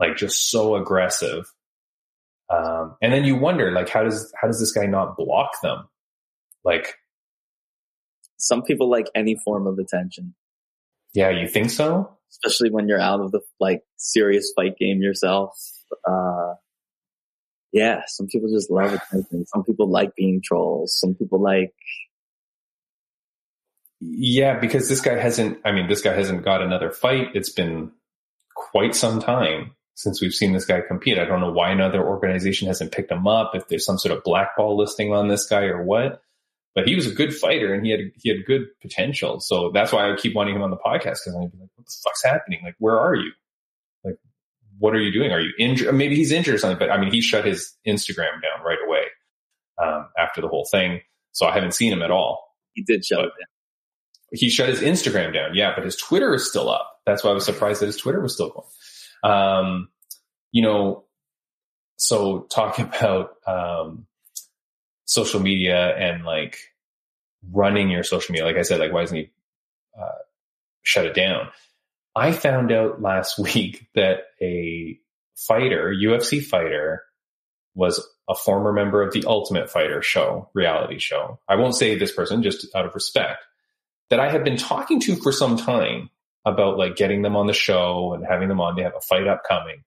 like 0.00 0.16
just 0.16 0.50
so 0.50 0.74
aggressive. 0.74 1.44
Um, 2.50 2.96
and 3.00 3.12
then 3.12 3.24
you 3.24 3.36
wonder, 3.36 3.70
like, 3.70 3.88
how 3.88 4.02
does 4.02 4.32
how 4.40 4.48
does 4.48 4.58
this 4.60 4.72
guy 4.72 4.86
not 4.86 5.16
block 5.16 5.60
them? 5.62 5.88
Like, 6.64 6.96
Some 8.36 8.62
people 8.62 8.90
like 8.90 9.06
any 9.14 9.36
form 9.36 9.68
of 9.68 9.78
attention, 9.78 10.34
yeah, 11.14 11.30
you 11.30 11.46
think 11.46 11.70
so? 11.70 12.18
Especially 12.32 12.70
when 12.70 12.88
you're 12.88 13.00
out 13.00 13.20
of 13.20 13.30
the 13.30 13.40
like 13.60 13.82
serious 13.96 14.52
fight 14.56 14.76
game 14.78 15.02
yourself. 15.02 15.54
Uh, 16.08 16.54
yeah, 17.72 18.02
some 18.06 18.26
people 18.26 18.50
just 18.50 18.70
love 18.70 18.92
attention. 18.92 19.46
Some 19.46 19.64
people 19.64 19.90
like 19.90 20.14
being 20.16 20.42
trolls. 20.44 20.98
Some 20.98 21.14
people 21.14 21.40
like 21.40 21.72
Yeah, 24.00 24.58
because 24.58 24.88
this 24.88 25.00
guy 25.00 25.18
hasn't. 25.18 25.58
I 25.64 25.72
mean, 25.72 25.88
this 25.88 26.02
guy 26.02 26.14
hasn't 26.14 26.44
got 26.44 26.62
another 26.62 26.90
fight. 26.90 27.28
It's 27.34 27.50
been 27.50 27.92
quite 28.54 28.94
some 28.94 29.20
time 29.20 29.72
since 29.94 30.20
we've 30.20 30.34
seen 30.34 30.52
this 30.52 30.64
guy 30.64 30.80
compete. 30.80 31.18
I 31.18 31.24
don't 31.24 31.40
know 31.40 31.52
why 31.52 31.70
another 31.70 32.06
organization 32.06 32.68
hasn't 32.68 32.92
picked 32.92 33.10
him 33.10 33.26
up. 33.26 33.52
If 33.54 33.68
there's 33.68 33.84
some 33.84 33.98
sort 33.98 34.16
of 34.16 34.24
blackball 34.24 34.76
listing 34.76 35.12
on 35.12 35.28
this 35.28 35.46
guy 35.46 35.64
or 35.64 35.82
what. 35.82 36.22
But 36.74 36.88
he 36.88 36.94
was 36.94 37.06
a 37.06 37.14
good 37.14 37.34
fighter 37.34 37.74
and 37.74 37.84
he 37.84 37.92
had 37.92 38.00
he 38.16 38.30
had 38.30 38.44
good 38.46 38.62
potential. 38.80 39.40
So 39.40 39.70
that's 39.74 39.92
why 39.92 40.10
I 40.10 40.16
keep 40.16 40.34
wanting 40.34 40.56
him 40.56 40.62
on 40.62 40.70
the 40.70 40.78
podcast 40.78 41.18
because 41.24 41.34
I'm 41.34 41.42
like, 41.42 41.52
what 41.74 41.86
the 41.86 41.92
fuck's 42.02 42.24
happening? 42.24 42.60
Like, 42.64 42.76
where 42.78 42.98
are 42.98 43.14
you? 43.14 43.30
Like, 44.04 44.16
what 44.78 44.94
are 44.94 45.00
you 45.00 45.12
doing? 45.12 45.32
Are 45.32 45.40
you 45.40 45.52
injured? 45.58 45.94
Maybe 45.94 46.16
he's 46.16 46.32
injured 46.32 46.54
or 46.54 46.58
something. 46.58 46.78
But 46.78 46.90
I 46.90 46.98
mean, 46.98 47.12
he 47.12 47.20
shut 47.20 47.44
his 47.44 47.74
Instagram 47.86 48.40
down 48.40 48.64
right 48.64 48.78
away 48.86 49.04
um, 49.82 50.08
after 50.18 50.40
the 50.40 50.48
whole 50.48 50.66
thing. 50.70 51.00
So 51.32 51.46
I 51.46 51.52
haven't 51.52 51.74
seen 51.74 51.92
him 51.92 52.02
at 52.02 52.10
all. 52.10 52.42
he 52.74 52.82
did 52.82 53.04
show 53.04 53.20
it. 53.20 53.24
Down. 53.24 53.48
He 54.32 54.48
shut 54.48 54.68
his 54.70 54.80
Instagram 54.80 55.34
down, 55.34 55.54
yeah, 55.54 55.72
but 55.74 55.84
his 55.84 55.96
Twitter 55.96 56.34
is 56.34 56.48
still 56.48 56.70
up. 56.70 56.90
That's 57.04 57.22
why 57.22 57.30
I 57.30 57.34
was 57.34 57.44
surprised 57.44 57.82
that 57.82 57.86
his 57.86 57.98
Twitter 57.98 58.20
was 58.20 58.34
still 58.34 58.50
going. 58.50 59.34
Um, 59.34 59.88
you 60.52 60.62
know, 60.62 61.04
so 61.96 62.46
talk 62.50 62.78
about 62.78 63.34
um, 63.46 64.06
social 65.04 65.40
media 65.40 65.94
and 65.96 66.24
like 66.24 66.58
running 67.50 67.90
your 67.90 68.02
social 68.02 68.32
media. 68.32 68.46
Like 68.46 68.56
I 68.56 68.62
said, 68.62 68.80
like 68.80 68.92
why 68.92 69.02
doesn't 69.02 69.16
he 69.16 69.30
uh, 69.98 70.22
shut 70.82 71.06
it 71.06 71.14
down? 71.14 71.48
I 72.14 72.32
found 72.32 72.72
out 72.72 73.00
last 73.00 73.38
week 73.54 73.88
that 73.94 74.24
a 74.40 74.98
fighter, 75.34 75.92
UFC 75.94 76.44
fighter, 76.44 77.04
was 77.74 78.06
a 78.28 78.34
former 78.34 78.72
member 78.72 79.02
of 79.02 79.12
the 79.12 79.24
Ultimate 79.26 79.70
Fighter 79.70 80.02
show, 80.02 80.50
reality 80.54 80.98
show. 80.98 81.40
I 81.48 81.56
won't 81.56 81.74
say 81.74 81.96
this 81.96 82.12
person 82.12 82.42
just 82.42 82.66
out 82.74 82.84
of 82.84 82.94
respect 82.94 83.42
that 84.10 84.20
I 84.20 84.30
have 84.30 84.44
been 84.44 84.58
talking 84.58 85.00
to 85.00 85.16
for 85.16 85.32
some 85.32 85.56
time 85.56 86.10
about 86.44 86.76
like 86.76 86.96
getting 86.96 87.22
them 87.22 87.36
on 87.36 87.46
the 87.46 87.52
show 87.52 88.12
and 88.14 88.24
having 88.24 88.48
them 88.48 88.60
on. 88.60 88.76
They 88.76 88.82
have 88.82 88.96
a 88.96 89.00
fight 89.00 89.26
upcoming. 89.26 89.84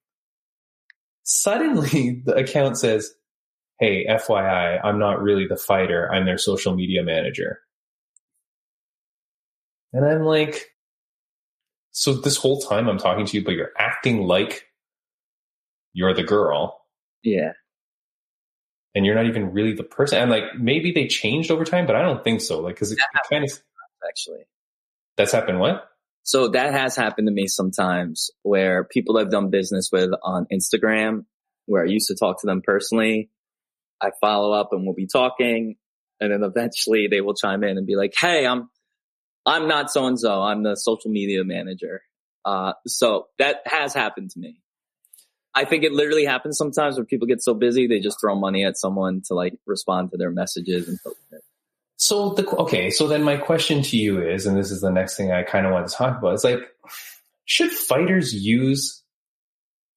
Suddenly 1.24 2.22
the 2.26 2.36
account 2.36 2.78
says, 2.78 3.12
Hey, 3.80 4.06
FYI, 4.08 4.80
I'm 4.84 5.00
not 5.00 5.22
really 5.22 5.48
the 5.48 5.58
fighter. 5.58 6.12
I'm 6.12 6.26
their 6.26 6.38
social 6.38 6.76
media 6.76 7.04
manager. 7.04 7.60
And 9.92 10.06
I'm 10.06 10.24
like, 10.24 10.72
so 11.92 12.14
this 12.14 12.38
whole 12.38 12.62
time 12.62 12.90
I'm 12.90 12.98
talking 12.98 13.26
to 13.26 13.38
you, 13.38 13.44
but 13.44 13.54
you're 13.54 13.72
acting 13.78 14.24
like 14.24 14.66
you're 15.94 16.14
the 16.14 16.24
girl 16.24 16.82
Yeah, 17.24 17.54
and 18.96 19.06
you're 19.06 19.16
not 19.16 19.26
even 19.26 19.52
really 19.52 19.74
the 19.74 19.84
person. 19.84 20.18
And 20.20 20.32
like 20.32 20.44
maybe 20.58 20.92
they 20.92 21.08
changed 21.08 21.52
over 21.52 21.66
time, 21.66 21.86
but 21.86 21.96
I 21.96 22.02
don't 22.02 22.24
think 22.24 22.42
so. 22.42 22.62
Like, 22.62 22.78
cause 22.78 22.92
it, 22.92 22.98
it 22.98 23.30
kind 23.30 23.44
of, 23.44 23.62
actually. 24.08 24.46
that's 25.18 25.34
happened 25.34 25.60
what? 25.60 25.90
So 26.24 26.48
that 26.48 26.74
has 26.74 26.96
happened 26.96 27.28
to 27.28 27.34
me 27.34 27.48
sometimes 27.48 28.32
where 28.42 28.84
people 28.86 29.18
I've 29.18 29.30
done 29.30 29.50
business 29.50 29.90
with 29.92 30.10
on 30.24 30.48
Instagram, 30.52 31.26
where 31.66 31.84
I 31.84 31.88
used 31.88 32.08
to 32.08 32.16
talk 32.16 32.42
to 32.42 32.48
them 32.48 32.62
personally, 32.66 33.30
I 34.02 34.12
follow 34.22 34.52
up 34.52 34.70
and 34.72 34.86
we'll 34.86 34.96
be 34.96 35.08
talking. 35.08 35.76
And 36.20 36.32
then 36.32 36.44
eventually 36.44 37.08
they 37.08 37.22
will 37.22 37.34
chime 37.34 37.64
in 37.64 37.78
and 37.78 37.86
be 37.86 37.96
like, 37.96 38.14
Hey, 38.18 38.46
I'm, 38.46 38.70
I'm 39.46 39.68
not 39.68 39.92
so 39.92 40.06
and 40.08 40.20
so. 40.20 40.42
I'm 40.42 40.64
the 40.64 40.76
social 40.76 41.12
media 41.12 41.44
manager. 41.44 42.02
Uh, 42.44 42.74
so 42.88 43.28
that 43.40 43.62
has 43.66 43.94
happened 43.94 44.32
to 44.32 44.40
me. 44.40 44.62
I 45.54 45.64
think 45.64 45.84
it 45.84 45.94
literally 45.94 46.26
happens 46.26 46.58
sometimes 46.58 46.98
where 46.98 47.06
people 47.06 47.28
get 47.28 47.42
so 47.42 47.54
busy, 47.54 47.88
they 47.88 48.00
just 48.00 48.20
throw 48.20 48.36
money 48.36 48.66
at 48.66 48.78
someone 48.78 49.22
to 49.28 49.34
like 49.34 49.54
respond 49.66 50.12
to 50.12 50.18
their 50.18 50.32
messages 50.32 50.88
and. 50.88 51.00
So 51.98 52.34
the 52.34 52.46
okay, 52.58 52.90
so 52.90 53.08
then 53.08 53.24
my 53.24 53.38
question 53.38 53.82
to 53.82 53.98
you 53.98 54.22
is, 54.22 54.46
and 54.46 54.58
this 54.58 54.70
is 54.70 54.82
the 54.82 54.92
next 54.92 55.16
thing 55.16 55.32
I 55.32 55.44
kind 55.44 55.66
of 55.66 55.72
want 55.72 55.88
to 55.88 55.96
talk 55.96 56.18
about, 56.18 56.34
is 56.34 56.44
like, 56.44 56.60
should 57.46 57.72
fighters 57.72 58.34
use 58.34 59.02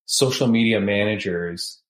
social 0.06 0.46
media 0.46 0.80
managers, 0.80 1.80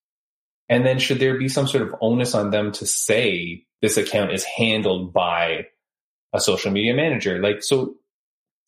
and 0.68 0.84
then 0.84 0.98
should 0.98 1.18
there 1.18 1.38
be 1.38 1.48
some 1.48 1.66
sort 1.66 1.82
of 1.82 1.94
onus 2.00 2.34
on 2.34 2.50
them 2.50 2.72
to 2.72 2.86
say 2.86 3.64
this 3.80 3.96
account 3.96 4.32
is 4.32 4.44
handled 4.44 5.12
by 5.12 5.66
a 6.34 6.40
social 6.40 6.70
media 6.70 6.94
manager? 6.94 7.40
Like, 7.40 7.62
so 7.62 7.94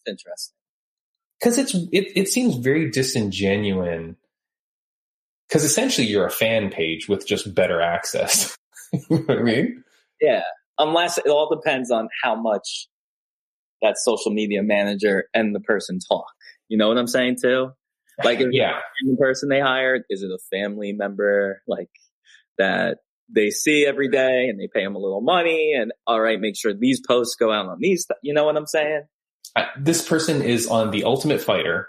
interesting. 0.06 0.54
because 1.38 1.58
it's 1.58 1.74
it, 1.74 2.12
it 2.16 2.28
seems 2.28 2.56
very 2.56 2.90
disingenuous 2.90 4.14
because 5.48 5.64
essentially 5.64 6.06
you're 6.06 6.26
a 6.26 6.30
fan 6.30 6.70
page 6.70 7.08
with 7.08 7.26
just 7.26 7.54
better 7.54 7.80
access. 7.80 8.56
you 8.92 9.00
know 9.10 9.16
what 9.18 9.38
I 9.38 9.42
mean? 9.42 9.84
Yeah. 10.20 10.42
Unless 10.78 11.18
it 11.18 11.26
all 11.26 11.48
depends 11.54 11.90
on 11.90 12.08
how 12.22 12.34
much 12.34 12.88
that 13.82 13.98
social 13.98 14.32
media 14.32 14.62
manager 14.62 15.24
and 15.34 15.54
the 15.54 15.60
person 15.60 15.98
talk. 15.98 16.26
You 16.68 16.78
know 16.78 16.88
what 16.88 16.98
I'm 16.98 17.06
saying 17.08 17.38
too? 17.42 17.72
Like, 18.24 18.40
is 18.40 18.48
Yeah. 18.52 18.78
the 19.04 19.16
person 19.16 19.48
they 19.48 19.60
hired? 19.60 20.02
Is 20.10 20.22
it 20.22 20.30
a 20.30 20.38
family 20.50 20.92
member 20.92 21.62
like 21.66 21.90
that 22.58 22.98
they 23.32 23.50
see 23.50 23.86
every 23.86 24.08
day 24.08 24.48
and 24.48 24.58
they 24.58 24.68
pay 24.72 24.84
them 24.84 24.96
a 24.96 24.98
little 24.98 25.20
money 25.20 25.72
and 25.74 25.92
all 26.06 26.20
right, 26.20 26.40
make 26.40 26.56
sure 26.56 26.74
these 26.74 27.00
posts 27.06 27.36
go 27.36 27.52
out 27.52 27.66
on 27.66 27.78
these. 27.80 28.06
You 28.22 28.34
know 28.34 28.44
what 28.44 28.56
I'm 28.56 28.66
saying? 28.66 29.02
I, 29.56 29.66
this 29.78 30.06
person 30.06 30.42
is 30.42 30.66
on 30.66 30.90
the 30.90 31.04
Ultimate 31.04 31.40
Fighter, 31.40 31.88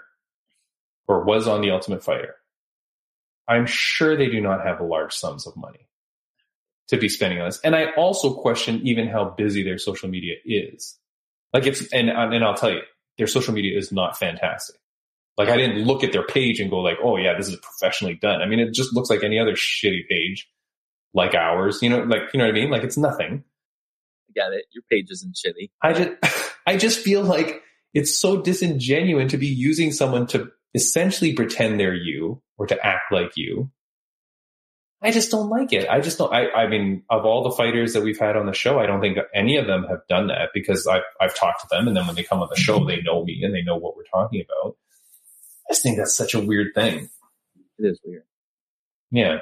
or 1.08 1.24
was 1.24 1.46
on 1.48 1.60
the 1.60 1.70
Ultimate 1.70 2.02
Fighter. 2.02 2.36
I'm 3.48 3.66
sure 3.66 4.16
they 4.16 4.28
do 4.28 4.40
not 4.40 4.64
have 4.64 4.80
large 4.80 5.14
sums 5.14 5.46
of 5.46 5.56
money 5.56 5.88
to 6.88 6.96
be 6.96 7.08
spending 7.08 7.40
on 7.40 7.48
this, 7.48 7.60
and 7.62 7.74
I 7.76 7.92
also 7.92 8.34
question 8.34 8.80
even 8.84 9.08
how 9.08 9.30
busy 9.36 9.62
their 9.62 9.78
social 9.78 10.08
media 10.08 10.34
is. 10.44 10.98
Like 11.52 11.66
it's, 11.66 11.92
and 11.92 12.08
and 12.08 12.44
I'll 12.44 12.54
tell 12.54 12.70
you, 12.72 12.80
their 13.18 13.26
social 13.26 13.52
media 13.54 13.76
is 13.76 13.92
not 13.92 14.16
fantastic. 14.18 14.76
Like 15.38 15.48
I 15.48 15.56
didn't 15.56 15.84
look 15.84 16.04
at 16.04 16.12
their 16.12 16.26
page 16.26 16.60
and 16.60 16.70
go 16.70 16.78
like, 16.78 16.98
oh 17.02 17.16
yeah, 17.16 17.34
this 17.36 17.48
is 17.48 17.56
professionally 17.56 18.14
done. 18.14 18.42
I 18.42 18.46
mean, 18.46 18.60
it 18.60 18.74
just 18.74 18.92
looks 18.92 19.08
like 19.08 19.24
any 19.24 19.38
other 19.38 19.54
shitty 19.54 20.08
page, 20.08 20.48
like 21.14 21.34
ours. 21.34 21.80
You 21.80 21.88
know, 21.88 22.00
like 22.00 22.22
you 22.34 22.38
know 22.38 22.44
what 22.44 22.54
I 22.54 22.58
mean? 22.58 22.70
Like 22.70 22.82
it's 22.82 22.98
nothing. 22.98 23.44
I 24.28 24.32
get 24.34 24.52
it? 24.52 24.66
Your 24.72 24.82
page 24.90 25.10
isn't 25.10 25.34
shitty. 25.34 25.70
I 25.80 25.92
just, 25.94 26.10
I 26.66 26.76
just 26.76 27.00
feel 27.00 27.22
like 27.22 27.62
it's 27.94 28.16
so 28.16 28.40
disingenuous 28.40 29.30
to 29.30 29.38
be 29.38 29.46
using 29.46 29.90
someone 29.92 30.26
to 30.28 30.50
essentially 30.74 31.32
pretend 31.32 31.78
they're 31.80 31.94
you 31.94 32.42
or 32.58 32.66
to 32.66 32.86
act 32.86 33.10
like 33.10 33.32
you. 33.36 33.70
I 35.04 35.10
just 35.10 35.32
don't 35.32 35.48
like 35.48 35.72
it. 35.72 35.88
I 35.88 36.00
just 36.00 36.18
don't. 36.18 36.32
I, 36.32 36.48
I 36.50 36.68
mean, 36.68 37.02
of 37.10 37.24
all 37.24 37.42
the 37.42 37.56
fighters 37.56 37.92
that 37.94 38.02
we've 38.02 38.18
had 38.18 38.36
on 38.36 38.46
the 38.46 38.52
show, 38.52 38.78
I 38.78 38.86
don't 38.86 39.00
think 39.00 39.18
any 39.34 39.56
of 39.56 39.66
them 39.66 39.84
have 39.88 40.06
done 40.08 40.28
that 40.28 40.50
because 40.54 40.86
I've 40.86 41.02
I've 41.20 41.34
talked 41.34 41.62
to 41.62 41.66
them, 41.70 41.88
and 41.88 41.96
then 41.96 42.06
when 42.06 42.14
they 42.14 42.22
come 42.22 42.40
on 42.40 42.48
the 42.48 42.60
show, 42.60 42.84
they 42.84 43.02
know 43.02 43.24
me 43.24 43.40
and 43.42 43.52
they 43.52 43.62
know 43.62 43.76
what 43.76 43.96
we're 43.96 44.04
talking 44.04 44.42
about. 44.42 44.76
I 45.68 45.72
just 45.72 45.82
think 45.82 45.98
that's 45.98 46.16
such 46.16 46.34
a 46.34 46.40
weird 46.40 46.68
thing. 46.74 47.08
It 47.78 47.86
is 47.86 48.00
weird. 48.04 48.24
Yeah. 49.10 49.38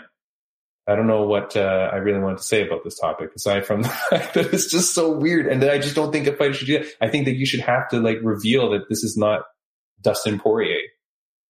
I 0.86 0.96
don't 0.96 1.06
know 1.06 1.24
what 1.26 1.56
uh, 1.56 1.90
I 1.92 1.96
really 1.96 2.18
wanted 2.18 2.38
to 2.38 2.44
say 2.44 2.66
about 2.66 2.82
this 2.84 2.98
topic 2.98 3.30
aside 3.34 3.64
from 3.64 3.82
the 3.82 3.88
fact 3.88 4.34
that 4.34 4.52
it's 4.52 4.70
just 4.70 4.94
so 4.94 5.12
weird 5.12 5.46
and 5.46 5.62
that 5.62 5.70
I 5.70 5.78
just 5.78 5.94
don't 5.94 6.12
think 6.12 6.26
a 6.26 6.32
fighter 6.34 6.54
should 6.54 6.66
do 6.66 6.78
that. 6.78 6.88
I 7.00 7.08
think 7.08 7.26
that 7.26 7.36
you 7.36 7.46
should 7.46 7.60
have 7.60 7.88
to 7.90 8.00
like 8.00 8.18
reveal 8.22 8.70
that 8.70 8.88
this 8.88 9.04
is 9.04 9.16
not 9.16 9.42
Dustin 10.00 10.38
Poirier. 10.38 10.80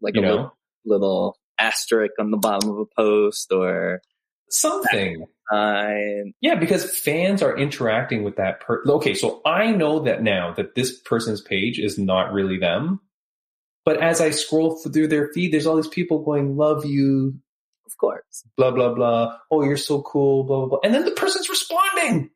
Like 0.00 0.14
You 0.14 0.22
a 0.22 0.24
know? 0.24 0.30
little, 0.30 0.56
little 0.84 1.36
asterisk 1.58 2.14
on 2.18 2.30
the 2.30 2.36
bottom 2.36 2.70
of 2.70 2.78
a 2.78 2.86
post 2.96 3.52
or 3.52 4.00
Something. 4.50 5.26
Yeah, 6.40 6.56
because 6.56 6.96
fans 6.98 7.42
are 7.42 7.56
interacting 7.56 8.24
with 8.24 8.36
that 8.36 8.60
per 8.60 8.82
okay, 8.86 9.14
so 9.14 9.40
I 9.44 9.72
know 9.72 10.00
that 10.00 10.22
now 10.22 10.52
that 10.54 10.74
this 10.74 10.98
person's 11.00 11.40
page 11.40 11.78
is 11.78 11.98
not 11.98 12.32
really 12.32 12.58
them. 12.58 13.00
But 13.84 14.00
as 14.02 14.20
I 14.20 14.30
scroll 14.30 14.76
through 14.76 15.08
their 15.08 15.28
feed, 15.32 15.52
there's 15.52 15.66
all 15.66 15.76
these 15.76 15.88
people 15.88 16.22
going, 16.22 16.56
love 16.56 16.84
you, 16.84 17.34
Of 17.86 17.96
course. 17.96 18.44
blah 18.56 18.70
blah 18.70 18.94
blah. 18.94 19.36
Oh, 19.50 19.64
you're 19.64 19.76
so 19.76 20.02
cool, 20.02 20.44
blah 20.44 20.58
blah 20.58 20.66
blah. 20.68 20.78
And 20.84 20.94
then 20.94 21.04
the 21.04 21.10
person's 21.12 21.48
responding. 21.48 22.30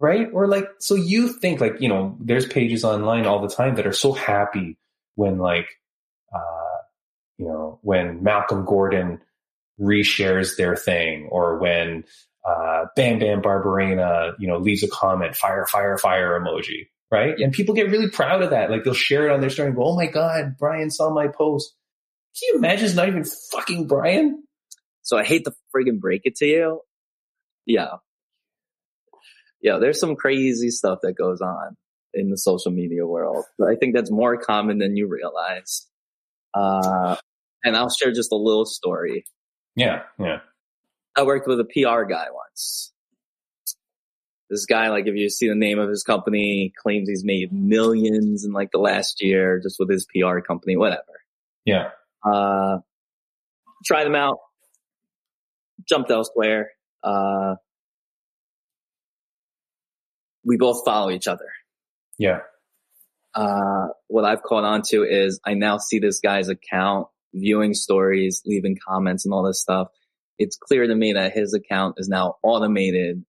Right? 0.00 0.28
Or 0.32 0.46
like 0.46 0.68
so 0.78 0.94
you 0.94 1.28
think 1.28 1.60
like, 1.60 1.80
you 1.80 1.88
know, 1.88 2.16
there's 2.20 2.46
pages 2.46 2.84
online 2.84 3.26
all 3.26 3.40
the 3.40 3.52
time 3.54 3.74
that 3.76 3.86
are 3.86 3.92
so 3.92 4.12
happy 4.12 4.76
when 5.16 5.38
like 5.38 5.68
uh 6.32 6.78
you 7.38 7.46
know, 7.46 7.78
when 7.82 8.22
Malcolm 8.22 8.64
Gordon 8.64 9.20
reshares 9.80 10.56
their 10.56 10.76
thing 10.76 11.28
or 11.30 11.58
when 11.58 12.04
uh 12.48 12.86
Bam 12.96 13.18
Bam 13.18 13.42
Barberena, 13.42 14.34
you 14.38 14.46
know, 14.46 14.58
leaves 14.58 14.82
a 14.84 14.88
comment, 14.88 15.34
fire, 15.36 15.66
fire, 15.66 15.96
fire 15.98 16.38
emoji. 16.40 16.88
Right? 17.10 17.38
And 17.38 17.52
people 17.52 17.74
get 17.74 17.90
really 17.90 18.10
proud 18.10 18.42
of 18.42 18.50
that. 18.50 18.70
Like 18.70 18.84
they'll 18.84 18.92
share 18.94 19.28
it 19.28 19.32
on 19.32 19.40
their 19.40 19.50
story 19.50 19.68
and 19.68 19.76
go, 19.76 19.84
Oh 19.84 19.96
my 19.96 20.06
God, 20.06 20.56
Bryan 20.58 20.90
saw 20.90 21.12
my 21.12 21.28
post. 21.28 21.74
Can 22.38 22.48
you 22.48 22.58
imagine 22.58 22.86
it's 22.86 22.94
not 22.94 23.08
even 23.08 23.24
fucking 23.24 23.86
Bryan? 23.86 24.42
So 25.02 25.16
I 25.16 25.24
hate 25.24 25.44
to 25.44 25.52
friggin' 25.74 26.00
break 26.00 26.22
it 26.24 26.36
to 26.36 26.46
you. 26.46 26.80
Yeah. 27.64 27.96
Yeah, 29.62 29.78
there's 29.78 29.98
some 29.98 30.16
crazy 30.16 30.70
stuff 30.70 31.00
that 31.02 31.14
goes 31.14 31.40
on 31.40 31.76
in 32.14 32.30
the 32.30 32.36
social 32.36 32.70
media 32.70 33.06
world. 33.06 33.44
But 33.58 33.68
I 33.68 33.76
think 33.76 33.94
that's 33.94 34.10
more 34.10 34.36
common 34.36 34.78
than 34.78 34.96
you 34.96 35.08
realize. 35.08 35.86
Uh, 36.54 37.16
and 37.64 37.76
I'll 37.76 37.90
share 37.90 38.12
just 38.12 38.32
a 38.32 38.36
little 38.36 38.66
story. 38.66 39.24
Yeah, 39.74 40.02
yeah. 40.18 40.40
I 41.16 41.22
worked 41.22 41.48
with 41.48 41.60
a 41.60 41.64
PR 41.64 42.04
guy 42.04 42.26
once. 42.32 42.92
This 44.50 44.64
guy, 44.64 44.88
like, 44.88 45.06
if 45.06 45.14
you 45.14 45.28
see 45.28 45.48
the 45.48 45.54
name 45.54 45.78
of 45.78 45.90
his 45.90 46.02
company, 46.02 46.72
claims 46.82 47.08
he's 47.08 47.24
made 47.24 47.52
millions 47.52 48.44
in 48.44 48.52
like 48.52 48.70
the 48.72 48.78
last 48.78 49.22
year 49.22 49.60
just 49.62 49.76
with 49.78 49.90
his 49.90 50.06
PR 50.06 50.40
company, 50.40 50.76
whatever. 50.76 51.02
Yeah. 51.66 51.90
Uh, 52.24 52.78
tried 53.84 54.04
them 54.04 54.14
out, 54.14 54.38
jumped 55.86 56.10
elsewhere. 56.10 56.70
Uh, 57.02 57.56
we 60.44 60.56
both 60.56 60.82
follow 60.84 61.10
each 61.10 61.28
other. 61.28 61.48
Yeah. 62.18 62.40
Uh, 63.34 63.88
what 64.08 64.24
I've 64.24 64.42
caught 64.42 64.64
on 64.64 64.82
to 64.88 65.04
is 65.04 65.40
I 65.44 65.54
now 65.54 65.78
see 65.78 65.98
this 65.98 66.20
guy's 66.20 66.48
account, 66.48 67.08
viewing 67.34 67.74
stories, 67.74 68.42
leaving 68.46 68.76
comments 68.88 69.24
and 69.24 69.34
all 69.34 69.42
this 69.44 69.60
stuff. 69.60 69.88
It's 70.38 70.56
clear 70.56 70.86
to 70.86 70.94
me 70.94 71.12
that 71.12 71.32
his 71.32 71.52
account 71.52 71.96
is 71.98 72.08
now 72.08 72.36
automated 72.42 73.24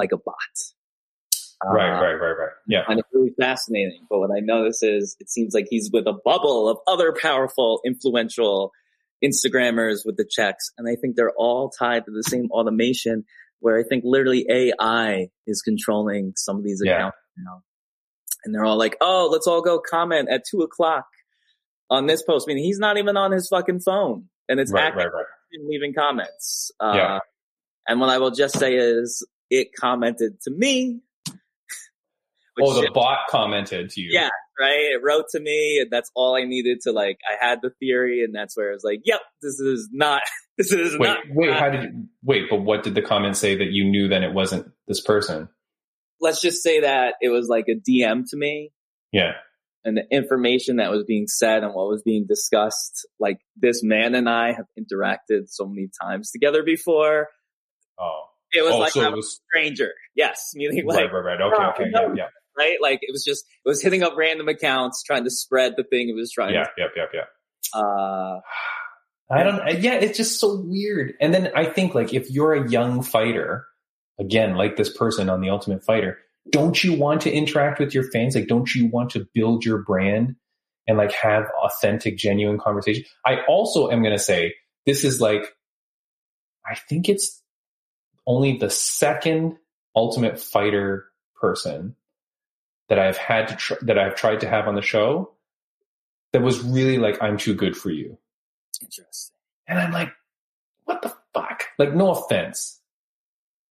like 0.00 0.12
a 0.12 0.16
bot. 0.18 0.34
Uh, 1.64 1.72
Right, 1.72 1.90
right, 2.00 2.14
right, 2.14 2.30
right. 2.38 2.52
Yeah. 2.66 2.84
And 2.88 2.98
it's 2.98 3.08
really 3.12 3.32
fascinating. 3.38 4.06
But 4.08 4.18
what 4.20 4.30
I 4.30 4.40
notice 4.40 4.82
is 4.82 5.14
it 5.20 5.28
seems 5.30 5.52
like 5.54 5.66
he's 5.68 5.90
with 5.92 6.06
a 6.06 6.14
bubble 6.24 6.68
of 6.70 6.78
other 6.86 7.14
powerful, 7.20 7.80
influential 7.84 8.72
Instagrammers 9.22 9.98
with 10.06 10.16
the 10.16 10.24
checks. 10.28 10.70
And 10.78 10.88
I 10.88 10.96
think 11.00 11.16
they're 11.16 11.34
all 11.36 11.70
tied 11.70 12.06
to 12.06 12.10
the 12.10 12.22
same 12.22 12.48
automation 12.50 13.24
where 13.60 13.78
I 13.78 13.82
think 13.86 14.04
literally 14.06 14.46
AI 14.50 15.28
is 15.46 15.60
controlling 15.60 16.32
some 16.36 16.56
of 16.56 16.64
these 16.64 16.80
Yeah. 16.82 16.96
accounts 16.96 17.18
now. 17.36 17.62
And 18.44 18.54
they're 18.54 18.64
all 18.64 18.78
like, 18.78 18.96
oh, 19.02 19.28
let's 19.30 19.46
all 19.46 19.60
go 19.60 19.78
comment 19.80 20.30
at 20.30 20.44
two 20.50 20.60
o'clock 20.62 21.04
on 21.90 22.06
this 22.06 22.22
post. 22.22 22.46
I 22.48 22.54
mean, 22.54 22.64
he's 22.64 22.78
not 22.78 22.96
even 22.96 23.18
on 23.18 23.32
his 23.32 23.48
fucking 23.48 23.80
phone 23.80 24.30
and 24.48 24.58
it's 24.58 24.72
Right, 24.72 24.84
acting 24.84 25.04
right, 25.04 25.12
right. 25.12 25.26
leaving 25.68 25.92
comments. 25.92 26.70
Uh, 26.80 26.92
Yeah. 26.96 27.18
And 27.86 28.00
what 28.00 28.08
I 28.08 28.16
will 28.16 28.30
just 28.30 28.58
say 28.58 28.76
is 28.76 29.26
it 29.50 29.68
commented 29.78 30.40
to 30.42 30.50
me. 30.50 31.00
Oh, 32.62 32.74
the 32.74 32.82
shit, 32.82 32.94
bot 32.94 33.18
commented 33.30 33.90
to 33.90 34.00
you. 34.02 34.10
Yeah. 34.12 34.28
right? 34.58 34.90
It 34.92 35.00
wrote 35.02 35.26
to 35.30 35.40
me 35.40 35.78
and 35.80 35.90
that's 35.90 36.10
all 36.14 36.36
I 36.36 36.44
needed 36.44 36.80
to 36.82 36.92
like, 36.92 37.18
I 37.26 37.42
had 37.44 37.60
the 37.62 37.70
theory 37.80 38.22
and 38.22 38.34
that's 38.34 38.54
where 38.56 38.70
I 38.70 38.72
was 38.74 38.84
like, 38.84 39.00
yep, 39.04 39.20
this 39.40 39.58
is 39.60 39.88
not, 39.92 40.20
this 40.58 40.70
is 40.72 40.98
Wait, 40.98 41.08
not. 41.08 41.18
wait, 41.30 41.54
how 41.54 41.70
did 41.70 41.82
you, 41.84 42.04
wait, 42.22 42.50
but 42.50 42.56
what 42.60 42.82
did 42.82 42.94
the 42.94 43.00
comment 43.02 43.36
say 43.36 43.56
that 43.56 43.70
you 43.70 43.84
knew 43.84 44.08
then 44.08 44.22
it 44.22 44.34
wasn't 44.34 44.70
this 44.88 45.00
person? 45.00 45.48
Let's 46.20 46.42
just 46.42 46.62
say 46.62 46.80
that 46.80 47.14
it 47.22 47.30
was 47.30 47.48
like 47.48 47.66
a 47.68 47.76
DM 47.76 48.24
to 48.30 48.36
me 48.36 48.72
Yeah. 49.10 49.32
and 49.84 49.96
the 49.96 50.04
information 50.14 50.76
that 50.76 50.90
was 50.90 51.04
being 51.04 51.28
said 51.28 51.62
and 51.64 51.72
what 51.72 51.88
was 51.88 52.02
being 52.02 52.26
discussed. 52.26 53.08
Like 53.18 53.38
this 53.56 53.82
man 53.82 54.14
and 54.14 54.28
I 54.28 54.48
have 54.52 54.66
interacted 54.78 55.44
so 55.48 55.66
many 55.66 55.88
times 56.02 56.30
together 56.30 56.62
before. 56.62 57.28
Oh. 57.98 58.24
It 58.52 58.62
was 58.62 58.72
oh, 58.72 58.78
like 58.78 58.92
so 58.92 59.06
I'm 59.06 59.14
it 59.14 59.18
a 59.18 59.22
stranger. 59.22 59.92
Yes. 60.14 60.52
Meaning 60.54 60.84
like, 60.86 60.96
right, 60.96 61.12
right, 61.12 61.38
right. 61.38 61.40
Okay, 61.40 61.56
Oh, 61.58 61.70
okay, 61.70 61.90
no. 61.90 62.08
yeah, 62.08 62.14
yeah. 62.16 62.26
right? 62.56 62.78
Like 62.80 63.00
it 63.02 63.12
was 63.12 63.24
just, 63.24 63.44
it 63.64 63.68
was 63.68 63.82
hitting 63.82 64.02
up 64.02 64.14
random 64.16 64.48
accounts, 64.48 65.02
trying 65.02 65.24
to 65.24 65.30
spread 65.30 65.74
the 65.76 65.84
thing 65.84 66.08
it 66.08 66.14
was 66.14 66.30
trying 66.32 66.54
Yeah, 66.54 66.64
to, 66.64 66.70
yep, 66.76 66.90
yep, 66.96 67.10
yep. 67.14 67.28
uh, 67.74 68.40
I 69.32 69.44
don't. 69.44 69.80
Yeah, 69.80 69.94
it's 69.94 70.16
just 70.16 70.40
so 70.40 70.60
weird. 70.64 71.14
And 71.20 71.32
then 71.32 71.52
I 71.54 71.64
think 71.64 71.94
like 71.94 72.12
if 72.12 72.28
you're 72.30 72.52
a 72.52 72.68
young 72.68 73.02
fighter, 73.02 73.64
again, 74.18 74.56
like 74.56 74.76
this 74.76 74.94
person 74.94 75.30
on 75.30 75.40
the 75.40 75.50
Ultimate 75.50 75.84
Fighter, 75.84 76.18
don't 76.50 76.82
you 76.82 76.94
want 76.94 77.20
to 77.22 77.30
interact 77.30 77.78
with 77.78 77.94
your 77.94 78.10
fans? 78.10 78.34
Like, 78.34 78.48
don't 78.48 78.74
you 78.74 78.86
want 78.86 79.10
to 79.10 79.28
build 79.32 79.64
your 79.64 79.78
brand 79.78 80.34
and 80.88 80.98
like 80.98 81.12
have 81.12 81.44
authentic, 81.62 82.16
genuine 82.18 82.58
conversation? 82.58 83.04
I 83.24 83.42
also 83.48 83.88
am 83.88 84.02
going 84.02 84.16
to 84.16 84.22
say 84.22 84.54
this 84.84 85.04
is 85.04 85.20
like, 85.20 85.54
I 86.66 86.74
think 86.74 87.08
it's 87.08 87.39
only 88.26 88.58
the 88.58 88.70
second 88.70 89.56
Ultimate 89.94 90.40
Fighter 90.40 91.06
person 91.40 91.96
that 92.88 92.98
I've 92.98 93.16
had 93.16 93.48
to 93.48 93.56
tr- 93.56 93.82
that 93.82 93.98
I've 93.98 94.14
tried 94.14 94.40
to 94.40 94.48
have 94.48 94.68
on 94.68 94.74
the 94.74 94.82
show 94.82 95.32
that 96.32 96.42
was 96.42 96.62
really 96.62 96.98
like, 96.98 97.22
I'm 97.22 97.38
too 97.38 97.54
good 97.54 97.76
for 97.76 97.90
you. 97.90 98.18
Interesting. 98.80 99.34
And 99.66 99.78
I'm 99.78 99.92
like, 99.92 100.12
what 100.84 101.02
the 101.02 101.14
fuck? 101.34 101.64
Like, 101.78 101.94
no 101.94 102.10
offense. 102.10 102.80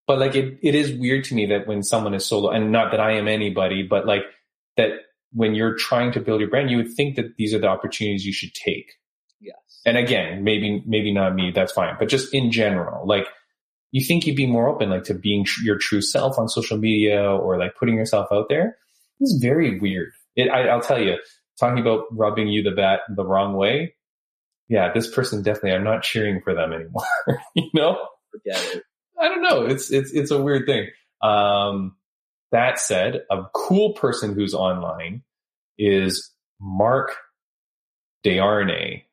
But 0.07 0.19
like, 0.19 0.35
it, 0.35 0.59
it 0.62 0.75
is 0.75 0.91
weird 0.93 1.25
to 1.25 1.35
me 1.35 1.45
that 1.47 1.67
when 1.67 1.83
someone 1.83 2.13
is 2.13 2.25
solo, 2.25 2.49
and 2.49 2.71
not 2.71 2.91
that 2.91 2.99
I 2.99 3.13
am 3.13 3.27
anybody, 3.27 3.83
but 3.83 4.05
like 4.05 4.23
that 4.77 4.91
when 5.31 5.53
you're 5.53 5.75
trying 5.75 6.12
to 6.13 6.19
build 6.19 6.41
your 6.41 6.49
brand, 6.49 6.71
you 6.71 6.77
would 6.77 6.93
think 6.93 7.15
that 7.15 7.35
these 7.38 7.53
are 7.53 7.59
the 7.59 7.67
opportunities 7.67 8.25
you 8.25 8.33
should 8.33 8.53
take. 8.53 8.93
Yes. 9.39 9.57
And 9.85 9.97
again, 9.97 10.43
maybe, 10.43 10.83
maybe 10.85 11.13
not 11.13 11.35
me, 11.35 11.51
that's 11.51 11.71
fine. 11.71 11.95
But 11.99 12.09
just 12.09 12.33
in 12.33 12.51
general, 12.51 13.05
like, 13.05 13.27
you 13.91 14.06
think 14.06 14.25
you'd 14.25 14.36
be 14.36 14.47
more 14.47 14.67
open, 14.67 14.89
like 14.89 15.04
to 15.06 15.13
being 15.13 15.45
tr- 15.45 15.63
your 15.63 15.78
true 15.78 16.02
self 16.02 16.38
on 16.38 16.47
social 16.47 16.78
media 16.78 17.23
or 17.23 17.58
like 17.58 17.75
putting 17.75 17.95
yourself 17.95 18.28
out 18.32 18.47
there. 18.49 18.78
This 19.19 19.32
is 19.32 19.41
very 19.41 19.80
weird. 19.80 20.12
It, 20.36 20.49
I, 20.49 20.67
I'll 20.67 20.82
tell 20.82 21.02
you, 21.02 21.17
talking 21.60 21.80
about 21.80 22.06
rubbing 22.12 22.47
you 22.47 22.63
the 22.63 22.71
bat 22.71 23.02
the 23.13 23.25
wrong 23.25 23.56
way. 23.56 23.95
Yeah, 24.67 24.93
this 24.93 25.10
person 25.10 25.41
definitely, 25.41 25.73
I'm 25.73 25.84
not 25.84 26.04
cheering 26.04 26.41
for 26.41 26.54
them 26.54 26.73
anymore. 26.73 27.04
you 27.56 27.69
know? 27.73 27.97
Forget 28.32 28.75
it. 28.75 28.84
I 29.19 29.28
don't 29.28 29.41
know. 29.41 29.65
It's, 29.65 29.91
it's, 29.91 30.12
it's 30.12 30.32
a 30.32 30.41
weird 30.41 30.67
thing. 30.67 30.88
Um, 31.21 31.95
that 32.52 32.80
said, 32.80 33.23
a 33.30 33.43
cool 33.54 33.93
person 33.93 34.34
who's 34.34 34.54
online 34.54 35.23
is 35.78 36.32
Mark 36.62 37.15
Desharnais. 38.25 39.04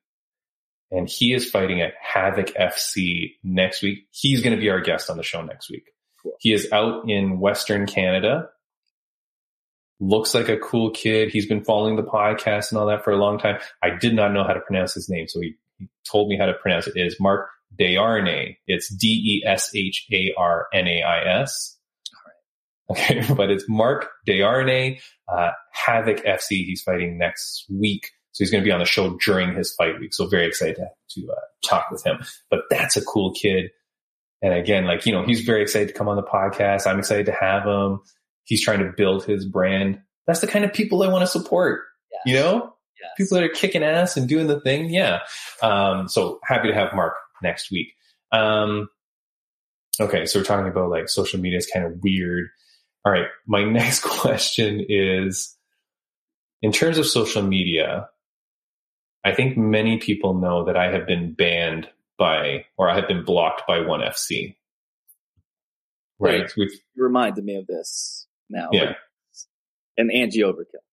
And 0.90 1.09
he 1.09 1.33
is 1.33 1.49
fighting 1.51 1.81
at 1.81 1.94
Havoc 2.01 2.49
FC 2.55 3.35
next 3.42 3.83
week. 3.83 4.07
He's 4.11 4.40
going 4.40 4.55
to 4.55 4.61
be 4.61 4.70
our 4.70 4.81
guest 4.81 5.11
on 5.11 5.16
the 5.16 5.22
show 5.22 5.42
next 5.42 5.68
week. 5.70 5.90
Cool. 6.22 6.37
He 6.38 6.53
is 6.53 6.70
out 6.72 7.09
in 7.09 7.40
Western 7.40 7.87
Canada. 7.87 8.49
Looks 9.99 10.35
like 10.35 10.49
a 10.49 10.59
cool 10.59 10.90
kid. 10.90 11.31
He's 11.31 11.46
been 11.46 11.64
following 11.64 11.96
the 11.96 12.03
podcast 12.03 12.70
and 12.70 12.79
all 12.79 12.87
that 12.87 13.03
for 13.03 13.11
a 13.11 13.16
long 13.16 13.38
time. 13.38 13.59
I 13.83 13.90
did 13.90 14.14
not 14.14 14.33
know 14.33 14.44
how 14.44 14.53
to 14.53 14.61
pronounce 14.61 14.94
his 14.94 15.09
name, 15.09 15.27
so 15.27 15.40
he, 15.40 15.57
he 15.79 15.88
told 16.11 16.29
me 16.29 16.37
how 16.37 16.46
to 16.46 16.55
pronounce 16.55 16.87
it. 16.87 16.96
It 16.96 17.07
is 17.07 17.16
Mark 17.18 17.49
Desharnais. 17.79 18.57
It's 18.66 18.94
D 18.94 19.09
E 19.09 19.46
S 19.46 19.70
H 19.75 20.07
A 20.12 20.35
R 20.37 20.66
N 20.72 20.87
A 20.87 21.03
I 21.03 21.40
S. 21.40 21.77
Okay, 22.90 23.22
but 23.35 23.51
it's 23.51 23.64
Mark 23.68 24.09
Desharnais, 24.29 25.01
uh, 25.29 25.51
Havoc 25.72 26.18
FC. 26.18 26.64
He's 26.64 26.83
fighting 26.83 27.18
next 27.18 27.64
week. 27.70 28.11
So 28.37 28.44
he's 28.44 28.51
going 28.51 28.62
to 28.62 28.68
be 28.68 28.70
on 28.72 28.81
the 28.81 28.85
show 28.85 29.16
during 29.25 29.55
his 29.55 29.75
fight 29.75 29.99
week. 29.99 30.12
So 30.12 30.27
very 30.27 30.46
excited 30.46 30.77
to, 30.77 30.88
to 31.22 31.33
uh, 31.33 31.37
talk 31.66 31.90
with 31.90 32.05
him. 32.05 32.18
But 32.51 32.64
that's 32.68 32.94
a 32.94 33.03
cool 33.03 33.33
kid. 33.33 33.70
And 34.42 34.53
again, 34.53 34.85
like, 34.85 35.07
you 35.07 35.12
know, 35.12 35.25
he's 35.25 35.40
very 35.40 35.62
excited 35.62 35.88
to 35.88 35.94
come 35.94 36.07
on 36.07 36.16
the 36.16 36.22
podcast. 36.22 36.87
I'm 36.87 36.99
excited 36.99 37.25
to 37.27 37.33
have 37.33 37.64
him. 37.64 38.01
He's 38.44 38.62
trying 38.62 38.81
to 38.81 38.92
build 38.94 39.25
his 39.25 39.46
brand. 39.46 40.03
That's 40.27 40.40
the 40.40 40.46
kind 40.46 40.66
of 40.66 40.75
people 40.75 41.03
I 41.03 41.09
want 41.09 41.22
to 41.22 41.27
support, 41.27 41.85
Yes. 42.12 42.20
you 42.27 42.35
know? 42.35 42.75
Yes. 43.01 43.11
people 43.16 43.37
that 43.37 43.44
are 43.44 43.49
kicking 43.49 43.83
ass 43.83 44.18
and 44.18 44.29
doing 44.29 44.49
the 44.49 44.61
thing. 44.61 44.90
Yeah. 44.90 45.20
Um, 45.62 46.07
so 46.07 46.38
happy 46.44 46.68
to 46.68 46.75
have 46.75 46.92
Mark 46.94 47.14
next 47.42 47.70
week. 47.70 47.88
Um, 48.33 48.90
okay. 49.99 50.27
So 50.27 50.40
we're 50.40 50.44
talking 50.44 50.68
about 50.70 50.90
like 50.90 51.09
social 51.09 51.40
media 51.40 51.57
is 51.57 51.66
kind 51.66 51.87
of 51.87 51.92
weird. 52.03 52.49
All 53.07 53.12
right. 53.12 53.29
My 53.46 53.64
next 53.70 54.03
question 54.03 54.85
is 54.90 55.57
in 56.61 56.70
terms 56.70 56.99
of 56.99 57.07
social 57.07 57.40
media, 57.42 58.09
I 59.27 59.35
think 59.35 59.57
many 59.57 59.99
people 59.99 60.35
know 60.35 60.67
that 60.67 60.77
I 60.77 60.93
have 60.93 61.05
been 61.05 61.33
banned 61.33 61.89
by, 62.17 62.65
or 62.77 62.89
I 62.89 62.95
have 62.95 63.09
been 63.09 63.25
blocked 63.25 63.67
by 63.67 63.81
ONE 63.81 64.01
FC. 64.01 64.55
Right. 66.21 66.49
With, 66.57 66.71
You 66.95 67.03
reminded 67.03 67.45
me 67.45 67.57
of 67.57 67.67
this 67.67 68.29
now. 68.49 68.69
yeah. 68.71 68.95
And 69.97 70.12
Angie 70.12 70.43
Overkill. 70.43 70.85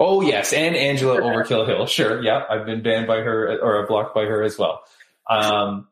Oh 0.00 0.22
yes, 0.22 0.54
and 0.54 0.74
Angela 0.74 1.20
Overkill 1.20 1.66
Hill. 1.66 1.86
Sure, 1.86 2.22
yeah, 2.22 2.44
I've 2.48 2.64
been 2.64 2.82
banned 2.82 3.06
by 3.06 3.16
her 3.16 3.58
or 3.62 3.86
blocked 3.86 4.14
by 4.14 4.24
her 4.24 4.42
as 4.42 4.58
well. 4.58 4.80
Um, 5.28 5.88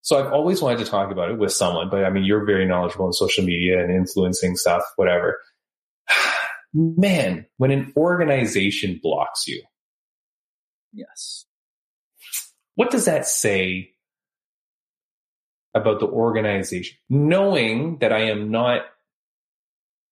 so 0.00 0.18
I've 0.18 0.32
always 0.32 0.60
wanted 0.60 0.78
to 0.78 0.84
talk 0.90 1.12
about 1.12 1.30
it 1.30 1.38
with 1.38 1.52
someone, 1.52 1.90
but 1.90 2.04
I 2.04 2.10
mean, 2.10 2.24
you're 2.24 2.44
very 2.44 2.66
knowledgeable 2.66 3.06
in 3.06 3.12
social 3.12 3.44
media 3.44 3.82
and 3.82 3.92
influencing 3.92 4.56
stuff, 4.56 4.82
whatever. 4.96 5.40
Man, 6.74 7.46
when 7.58 7.70
an 7.70 7.92
organization 7.96 8.98
blocks 9.00 9.46
you, 9.46 9.62
Yes. 10.92 11.46
what 12.74 12.90
does 12.90 13.06
that 13.06 13.26
say 13.26 13.92
about 15.74 16.00
the 16.00 16.06
organization? 16.06 16.96
Knowing 17.08 17.98
that 17.98 18.12
I 18.12 18.24
am 18.30 18.50
not 18.50 18.82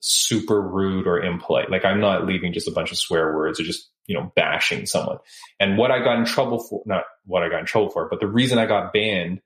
super 0.01 0.61
rude 0.61 1.07
or 1.07 1.21
impolite, 1.21 1.71
like 1.71 1.85
I'm 1.85 2.01
not 2.01 2.27
leaving 2.27 2.53
just 2.53 2.69
a 2.69 2.73
bunch 2.73 2.91
of 2.91 2.99
swear 2.99 3.35
words 3.35 3.61
or 3.61 3.65
just, 3.65 3.91
you 4.07 4.15
know, 4.15 4.33
bashing 4.35 4.87
someone. 4.87 5.19
And 5.59 5.77
what 5.77 5.91
I 5.91 6.03
got 6.03 6.19
in 6.19 6.25
trouble 6.25 6.59
for, 6.59 6.83
not 6.87 7.05
what 7.25 7.43
I 7.43 7.49
got 7.49 7.61
in 7.61 7.67
trouble 7.67 7.91
for, 7.91 8.09
but 8.09 8.21
the 8.21 8.27
reason 8.27 8.59
I 8.59 8.67
got 8.67 8.93
banned 8.93 9.41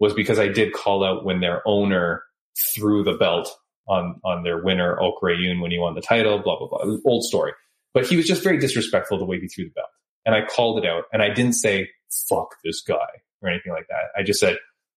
was 0.00 0.14
because 0.14 0.38
I 0.38 0.48
did 0.48 0.72
call 0.72 1.04
out 1.04 1.24
when 1.24 1.40
their 1.40 1.66
owner 1.66 2.22
threw 2.56 3.04
the 3.04 3.14
belt 3.14 3.48
on, 3.88 4.20
on 4.24 4.42
their 4.42 4.62
winner, 4.62 5.00
Ok 5.00 5.18
Rae 5.22 5.36
Yoon, 5.36 5.60
when 5.60 5.70
he 5.70 5.78
won 5.78 5.94
the 5.94 6.00
title, 6.00 6.38
blah, 6.38 6.58
blah, 6.58 6.68
blah. 6.68 6.96
Old 7.04 7.24
story. 7.24 7.52
But 7.94 8.06
he 8.06 8.16
was 8.16 8.26
just 8.26 8.42
very 8.42 8.58
disrespectful 8.58 9.18
the 9.18 9.24
way 9.24 9.40
he 9.40 9.48
threw 9.48 9.64
the 9.64 9.70
belt. 9.70 9.88
And 10.26 10.34
I 10.34 10.44
called 10.46 10.84
it 10.84 10.88
out 10.88 11.04
and 11.12 11.22
I 11.22 11.30
didn't 11.32 11.54
say, 11.54 11.88
fuck 12.28 12.56
this 12.64 12.82
guy 12.82 13.06
or 13.42 13.48
anything 13.48 13.72
like 13.72 13.86
that. 13.88 14.18
I 14.18 14.22
just 14.22 14.40
said, 14.40 14.56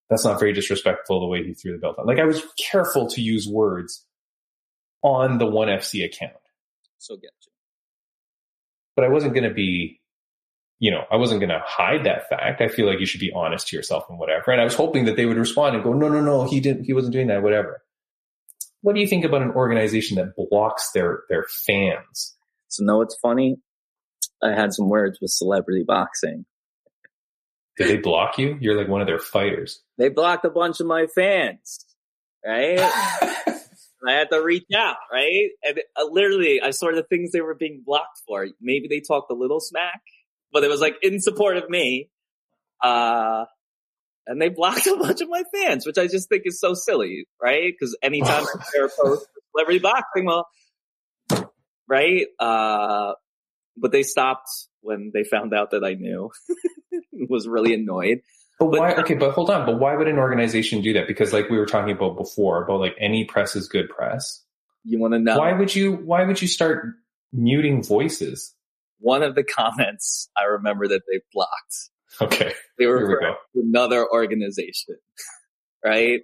that's 0.10 0.26
not 0.26 0.40
very 0.40 0.52
disrespectful 0.54 1.20
the 1.22 1.28
way 1.28 1.44
he 1.44 1.54
threw 1.54 1.72
the 1.72 1.78
belt 1.78 1.96
on. 1.98 2.06
Like 2.06 2.20
I 2.20 2.26
was 2.26 2.42
careful 2.58 3.08
to 3.12 3.22
use 3.22 3.48
words 3.48 4.06
on 5.04 5.38
the 5.38 5.46
ONE 5.46 5.70
FC 5.70 6.04
account, 6.06 6.34
So 6.98 7.16
get 7.16 7.32
you. 7.46 7.52
but 8.96 9.06
I 9.06 9.10
wasn't 9.10 9.34
going 9.34 9.48
to 9.48 9.54
be, 9.54 10.00
you 10.80 10.92
know, 10.92 11.04
I 11.12 11.16
wasn't 11.16 11.40
going 11.40 11.50
to 11.50 11.62
hide 11.66 12.06
that 12.06 12.28
fact. 12.30 12.62
I 12.62 12.68
feel 12.68 12.88
like 12.88 13.00
you 13.00 13.06
should 13.06 13.20
be 13.22 13.32
honest 13.34 13.70
to 13.70 13.76
yourself 13.76 14.04
and 14.10 14.20
whatever. 14.20 14.52
And 14.52 14.60
I 14.60 14.64
was 14.64 14.76
hoping 14.76 15.06
that 15.06 15.16
they 15.16 15.26
would 15.26 15.38
respond 15.38 15.76
and 15.76 15.84
go, 15.84 15.94
no, 15.94 16.10
no, 16.10 16.22
no, 16.22 16.44
he 16.44 16.60
didn't, 16.60 16.84
he 16.84 16.94
wasn't 16.94 17.14
doing 17.14 17.28
that, 17.28 17.42
whatever. 17.42 17.82
What 18.82 18.96
do 18.96 19.02
you 19.02 19.08
think 19.08 19.24
about 19.26 19.44
an 19.44 19.52
organization 19.52 20.18
that 20.18 20.34
blocks 20.36 20.92
their, 20.92 21.22
their 21.30 21.46
fans? 21.66 22.36
So 22.68 22.84
know 22.84 23.02
it's 23.02 23.16
funny? 23.22 23.58
I 24.43 24.49
had 24.49 24.73
some 24.73 24.89
words 24.89 25.19
with 25.21 25.32
celebrity 25.32 25.84
boxing. 25.86 26.45
Did 27.77 27.88
they 27.88 27.97
block 27.97 28.38
you? 28.38 28.58
You're 28.60 28.77
like 28.77 28.88
one 28.88 29.01
of 29.01 29.08
their 29.08 29.19
fighters. 29.19 29.82
They 29.97 30.10
blocked 30.10 30.45
a 30.45 30.49
bunch 30.49 30.80
of 30.80 30.88
my 30.88 31.08
fans, 31.08 31.86
right? 32.45 32.80
I 34.08 34.13
had 34.13 34.30
to 34.32 34.41
reach 34.41 34.65
out, 34.75 34.97
right? 35.12 35.49
And 35.63 35.80
uh, 35.95 36.06
literally, 36.10 36.60
I 36.62 36.71
saw 36.71 36.91
the 36.91 37.04
things 37.04 37.32
they 37.32 37.41
were 37.41 37.56
being 37.56 37.84
blocked 37.86 38.21
for. 38.27 38.47
Maybe 38.60 38.88
they 38.88 38.99
talked 38.99 39.32
a 39.32 39.36
little 39.36 39.60
smack, 39.60 40.01
but 40.51 40.63
it 40.63 40.69
was 40.69 40.82
like 40.82 40.95
in 41.01 41.19
support 41.19 41.58
of 41.58 41.69
me. 41.69 42.10
Uh, 42.82 43.45
and 44.25 44.41
they 44.41 44.49
blocked 44.49 44.88
a 44.88 44.97
bunch 44.97 45.21
of 45.21 45.30
my 45.30 45.43
fans, 45.54 45.86
which 45.86 45.97
I 45.97 46.08
just 46.08 46.30
think 46.30 46.43
is 46.45 46.60
so 46.60 46.73
silly, 46.73 47.25
right? 47.41 47.71
Because 47.71 47.95
anytime 48.01 48.43
I 48.43 48.63
share 48.73 48.86
a 48.86 48.89
post 48.89 49.27
with 49.36 49.43
celebrity 49.56 49.80
boxing, 49.80 50.25
well, 50.25 50.47
right? 51.88 52.25
Uh, 52.39 53.13
but 53.78 53.92
they 53.92 54.04
stopped 54.04 54.50
when 54.82 55.12
they 55.13 55.24
found 55.24 55.54
out 55.54 55.72
that 55.72 55.84
I 55.84 55.94
knew. 55.94 56.32
was 57.30 57.48
really 57.48 57.74
annoyed. 57.74 58.19
But 58.60 58.67
why? 58.67 58.94
Okay, 58.94 59.15
but 59.15 59.32
hold 59.32 59.50
on. 59.50 59.65
But 59.65 59.80
why 59.80 59.96
would 59.96 60.08
an 60.08 60.19
organization 60.19 60.82
do 60.82 60.94
that? 60.94 61.08
Because, 61.08 61.34
like 61.34 61.50
we 61.50 61.58
were 61.58 61.65
talking 61.65 61.96
about 61.96 62.15
before, 62.15 62.63
about 62.63 62.80
like 62.80 62.96
any 63.00 63.26
press 63.26 63.56
is 63.56 63.67
good 63.67 63.90
press. 63.90 64.44
You 64.84 65.00
want 65.00 65.13
to 65.13 65.19
know? 65.19 65.40
Why 65.40 65.54
would 65.54 65.74
you? 65.74 65.94
Why 65.94 66.24
would 66.26 66.42
you 66.42 66.48
start 66.48 66.86
muting 67.34 67.84
voices? 67.84 68.54
One 69.00 69.24
of 69.24 69.34
the 69.34 69.44
comments 69.44 70.30
I 70.38 70.44
remember 70.44 70.88
that 70.88 71.02
they 71.12 71.22
blocked. 71.34 71.90
Okay, 72.19 72.54
They 72.78 72.86
were 72.86 73.08
we 73.56 73.62
another 73.63 74.06
organization, 74.08 74.98
right? 75.86 76.19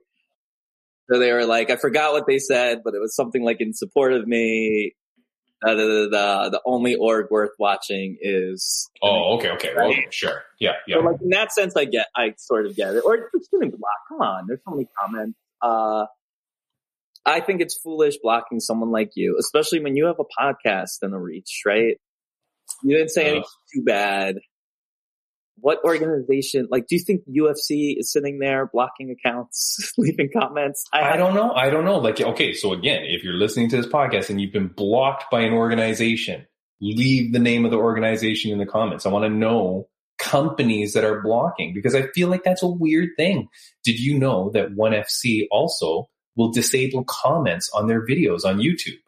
So 1.09 1.17
they 1.17 1.31
were 1.31 1.45
like, 1.45 1.71
I 1.71 1.77
forgot 1.77 2.11
what 2.11 2.27
they 2.27 2.39
said, 2.39 2.81
but 2.83 2.93
it 2.93 2.99
was 2.99 3.15
something 3.15 3.41
like 3.41 3.61
in 3.61 3.73
support 3.73 4.11
of 4.11 4.27
me. 4.27 4.93
Uh, 5.65 5.73
the, 5.73 5.83
the, 5.83 6.09
the, 6.11 6.49
the 6.51 6.61
only 6.65 6.95
org 6.95 7.27
worth 7.31 7.51
watching 7.57 8.17
is. 8.21 8.89
Oh, 9.01 9.37
okay, 9.37 9.49
okay, 9.51 9.73
well, 9.75 9.89
okay, 9.89 10.05
sure, 10.11 10.43
yeah, 10.59 10.73
yeah. 10.87 10.97
So 10.97 11.01
like 11.01 11.21
in 11.21 11.29
that 11.29 11.51
sense, 11.51 11.75
I 11.75 11.85
get, 11.85 12.07
I 12.15 12.33
sort 12.37 12.67
of 12.67 12.75
get 12.75 12.93
it. 12.95 13.03
Or 13.03 13.29
just 13.35 13.49
didn't 13.51 13.71
block. 13.71 13.91
Come 14.09 14.21
on, 14.21 14.45
there's 14.47 14.59
so 14.67 14.75
many 14.75 14.87
comments. 14.99 15.37
Uh, 15.61 16.05
I 17.25 17.41
think 17.41 17.61
it's 17.61 17.77
foolish 17.79 18.17
blocking 18.21 18.59
someone 18.59 18.91
like 18.91 19.11
you, 19.15 19.35
especially 19.39 19.79
when 19.81 19.95
you 19.95 20.05
have 20.05 20.17
a 20.19 20.41
podcast 20.41 20.99
and 21.01 21.13
a 21.13 21.17
reach, 21.17 21.63
right? 21.65 21.97
You 22.83 22.95
didn't 22.95 23.09
say 23.09 23.23
Ugh. 23.23 23.31
anything 23.31 23.49
too 23.73 23.83
bad. 23.83 24.35
What 25.59 25.83
organization? 25.83 26.67
Like, 26.69 26.87
do 26.87 26.95
you 26.95 27.03
think 27.03 27.23
UFC 27.27 27.95
is 27.97 28.11
sitting 28.11 28.39
there 28.39 28.69
blocking 28.71 29.11
accounts, 29.11 29.93
leaving 29.97 30.29
comments? 30.31 30.85
I 30.93 31.17
don't 31.17 31.33
know. 31.33 31.51
I 31.53 31.69
don't 31.69 31.85
know. 31.85 31.97
Like, 31.97 32.21
okay, 32.21 32.53
so 32.53 32.73
again, 32.73 33.03
if 33.03 33.23
you're 33.23 33.33
listening 33.33 33.69
to 33.69 33.77
this 33.77 33.87
podcast 33.87 34.29
and 34.29 34.39
you've 34.39 34.53
been 34.53 34.67
blocked 34.67 35.31
by 35.31 35.41
an 35.41 35.53
organization, 35.53 36.45
leave 36.81 37.33
the 37.33 37.39
name 37.39 37.65
of 37.65 37.71
the 37.71 37.77
organization 37.77 38.51
in 38.51 38.59
the 38.59 38.65
comments. 38.65 39.05
I 39.05 39.09
want 39.09 39.25
to 39.25 39.29
know 39.29 39.87
companies 40.17 40.93
that 40.93 41.03
are 41.03 41.21
blocking 41.21 41.73
because 41.73 41.95
I 41.95 42.07
feel 42.07 42.27
like 42.29 42.43
that's 42.43 42.63
a 42.63 42.67
weird 42.67 43.09
thing. 43.17 43.47
Did 43.83 43.99
you 43.99 44.17
know 44.17 44.51
that 44.53 44.75
ONE 44.75 44.93
FC 44.93 45.47
also 45.51 46.09
will 46.35 46.51
disable 46.51 47.03
comments 47.03 47.69
on 47.73 47.87
their 47.87 48.05
videos 48.05 48.45
on 48.45 48.59
YouTube? 48.59 48.99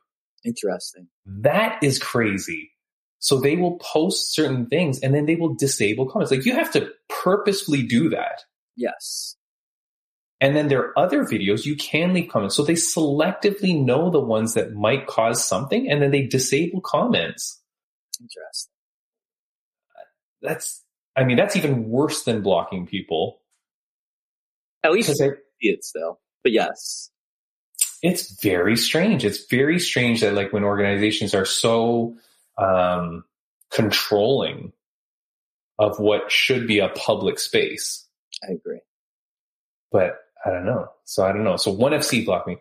Interesting. 0.43 1.07
That 1.25 1.83
is 1.83 1.99
crazy. 1.99 2.71
So 3.19 3.39
they 3.39 3.57
will 3.57 3.77
post 3.79 4.33
certain 4.33 4.67
things 4.67 4.99
and 4.99 5.13
then 5.13 5.25
they 5.25 5.35
will 5.35 5.53
disable 5.53 6.09
comments. 6.09 6.31
Like 6.31 6.45
you 6.45 6.53
have 6.55 6.71
to 6.71 6.89
purposefully 7.09 7.83
do 7.83 8.09
that. 8.09 8.43
Yes. 8.75 9.35
And 10.41 10.55
then 10.55 10.69
there 10.69 10.79
are 10.79 10.97
other 10.97 11.25
videos 11.25 11.65
you 11.65 11.75
can 11.75 12.13
leave 12.13 12.29
comments. 12.29 12.55
So 12.55 12.63
they 12.63 12.73
selectively 12.73 13.77
know 13.83 14.09
the 14.09 14.21
ones 14.21 14.53
that 14.53 14.73
might 14.73 15.05
cause 15.05 15.43
something 15.43 15.89
and 15.91 16.01
then 16.01 16.11
they 16.11 16.27
disable 16.27 16.79
comments. 16.79 17.61
Interesting. 18.21 18.71
That's, 20.41 20.81
I 21.17 21.25
mean, 21.25 21.35
that's 21.35 21.57
even 21.57 21.89
worse 21.89 22.23
than 22.23 22.41
blocking 22.41 22.87
people. 22.87 23.41
At 24.81 24.93
least 24.93 25.09
I, 25.09 25.13
see 25.13 25.31
it 25.59 25.83
still. 25.83 26.21
But 26.41 26.53
yes. 26.53 27.11
it's 28.01 28.41
very 28.41 28.77
strange. 28.77 29.25
It's 29.25 29.45
very 29.47 29.77
strange 29.77 30.21
that 30.21 30.35
like 30.35 30.53
when 30.53 30.63
organizations 30.63 31.33
are 31.33 31.43
so 31.43 32.15
um, 32.59 33.23
controlling 33.71 34.73
of 35.77 35.99
what 35.99 36.31
should 36.31 36.67
be 36.67 36.79
a 36.79 36.89
public 36.89 37.39
space, 37.39 38.05
I 38.47 38.53
agree. 38.53 38.81
but 39.91 40.17
I 40.45 40.51
don't 40.51 40.65
know. 40.65 40.87
So 41.05 41.25
I 41.25 41.31
don't 41.31 41.43
know. 41.43 41.57
So 41.57 41.71
one 41.71 41.91
FC 41.93 42.25
blocked 42.25 42.47
me. 42.47 42.57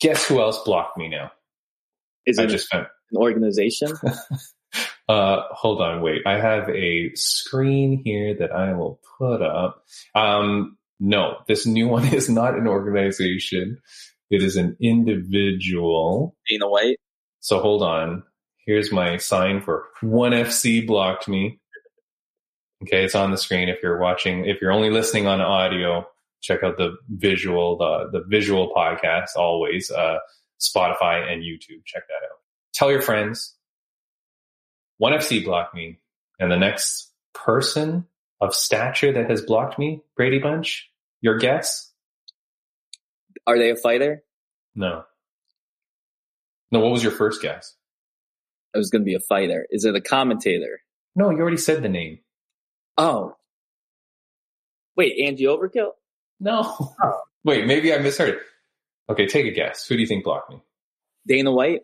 Guess 0.00 0.26
who 0.26 0.40
else 0.40 0.58
blocked 0.64 0.96
me 0.98 1.08
now? 1.08 1.30
Is 2.26 2.38
I 2.38 2.44
it 2.44 2.48
just 2.48 2.68
found. 2.70 2.86
an 3.10 3.18
organization? 3.18 3.92
Uh, 5.08 5.42
hold 5.50 5.82
on, 5.82 6.00
wait. 6.00 6.22
I 6.24 6.38
have 6.38 6.68
a 6.70 7.12
screen 7.14 8.00
here 8.04 8.34
that 8.38 8.52
I 8.52 8.72
will 8.72 9.00
put 9.18 9.42
up. 9.42 9.84
Um, 10.14 10.78
no, 11.00 11.38
this 11.48 11.66
new 11.66 11.88
one 11.88 12.06
is 12.14 12.30
not 12.30 12.56
an 12.56 12.66
organization. 12.66 13.78
It 14.30 14.42
is 14.42 14.56
an 14.56 14.76
individual. 14.80 16.36
Dana 16.48 16.68
White? 16.70 16.96
So 17.40 17.58
hold 17.60 17.82
on. 17.82 18.22
Here's 18.64 18.92
my 18.92 19.16
sign 19.16 19.60
for 19.60 19.86
one 20.00 20.32
FC 20.32 20.86
blocked 20.86 21.28
me. 21.28 21.60
Okay, 22.84 23.04
it's 23.04 23.14
on 23.14 23.30
the 23.30 23.36
screen. 23.36 23.68
If 23.68 23.78
you're 23.82 23.98
watching, 23.98 24.44
if 24.44 24.60
you're 24.60 24.72
only 24.72 24.90
listening 24.90 25.26
on 25.26 25.40
audio, 25.40 26.06
check 26.40 26.62
out 26.62 26.76
the 26.76 26.96
visual, 27.08 27.76
the 27.76 28.18
the 28.18 28.24
visual 28.26 28.72
podcast. 28.74 29.36
Always, 29.36 29.90
uh, 29.90 30.18
Spotify 30.60 31.32
and 31.32 31.42
YouTube. 31.42 31.84
Check 31.84 32.04
that 32.08 32.24
out. 32.24 32.38
Tell 32.72 32.90
your 32.90 33.02
friends. 33.02 33.56
One 34.98 35.12
FC 35.12 35.44
blocked 35.44 35.74
me, 35.74 35.98
and 36.38 36.50
the 36.50 36.56
next 36.56 37.10
person 37.34 38.06
of 38.40 38.54
stature 38.54 39.12
that 39.12 39.30
has 39.30 39.42
blocked 39.42 39.78
me, 39.78 40.02
Braydbunch. 40.18 40.82
Your 41.20 41.38
guess? 41.38 41.92
Are 43.46 43.58
they 43.58 43.70
a 43.70 43.76
fighter? 43.76 44.24
No. 44.74 45.04
No. 46.70 46.80
What 46.80 46.92
was 46.92 47.02
your 47.02 47.12
first 47.12 47.42
guess? 47.42 47.74
It 48.74 48.78
was 48.78 48.90
going 48.90 49.02
to 49.02 49.06
be 49.06 49.14
a 49.14 49.20
fighter. 49.20 49.66
Is 49.70 49.84
it 49.84 49.94
a 49.94 50.00
commentator? 50.00 50.80
No, 51.14 51.30
you 51.30 51.38
already 51.38 51.58
said 51.58 51.82
the 51.82 51.88
name. 51.88 52.20
Oh. 52.96 53.36
Wait, 54.96 55.18
Angie 55.24 55.44
Overkill? 55.44 55.90
No. 56.40 56.94
Oh. 57.02 57.20
Wait, 57.44 57.66
maybe 57.66 57.92
I 57.92 57.98
misheard. 57.98 58.38
Okay, 59.08 59.26
take 59.26 59.46
a 59.46 59.50
guess. 59.50 59.86
Who 59.86 59.96
do 59.96 60.00
you 60.00 60.06
think 60.06 60.24
blocked 60.24 60.50
me? 60.50 60.62
Dana 61.26 61.52
White? 61.52 61.82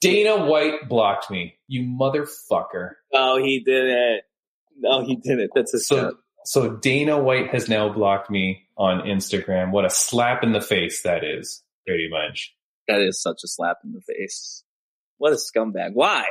Dana 0.00 0.44
White 0.44 0.88
blocked 0.88 1.30
me. 1.30 1.54
You 1.66 1.82
motherfucker. 1.82 2.90
Oh, 3.12 3.42
he 3.42 3.60
did 3.60 3.86
it. 3.86 4.24
No, 4.76 5.04
he 5.04 5.16
didn't. 5.16 5.52
That's 5.54 5.72
a 5.72 5.78
So, 5.78 6.16
so 6.44 6.76
Dana 6.76 7.18
White 7.18 7.50
has 7.50 7.68
now 7.68 7.92
blocked 7.92 8.30
me 8.30 8.66
on 8.76 9.06
Instagram. 9.06 9.70
What 9.70 9.84
a 9.84 9.90
slap 9.90 10.42
in 10.42 10.52
the 10.52 10.60
face 10.60 11.02
that 11.02 11.24
is, 11.24 11.62
Braydbunch. 11.88 12.48
That 12.88 13.00
is 13.00 13.20
such 13.20 13.40
a 13.44 13.48
slap 13.48 13.78
in 13.84 13.92
the 13.92 14.00
face. 14.00 14.62
What 15.18 15.32
a 15.32 15.36
scumbag. 15.36 15.92
Why? 15.94 16.24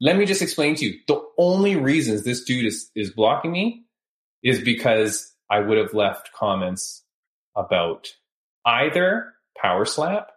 Let 0.00 0.16
me 0.16 0.26
just 0.26 0.42
explain 0.42 0.74
to 0.76 0.84
you. 0.86 0.98
The 1.08 1.22
only 1.38 1.76
reasons 1.76 2.24
this 2.24 2.44
dude 2.44 2.66
is, 2.66 2.90
is 2.96 3.10
blocking 3.12 3.52
me 3.52 3.84
is 4.42 4.60
because 4.60 5.32
I 5.50 5.60
would 5.60 5.78
have 5.78 5.94
left 5.94 6.30
comments 6.32 7.04
about 7.56 8.08
either 8.66 9.32
power 9.56 9.84
slap 9.84 10.30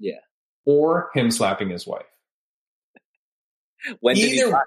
Yeah. 0.00 0.18
or 0.66 1.10
him 1.14 1.30
slapping 1.30 1.70
his 1.70 1.86
wife. 1.86 2.06
When 4.00 4.16
did 4.16 4.30
he 4.30 4.40
Either- 4.40 4.50
block? 4.50 4.66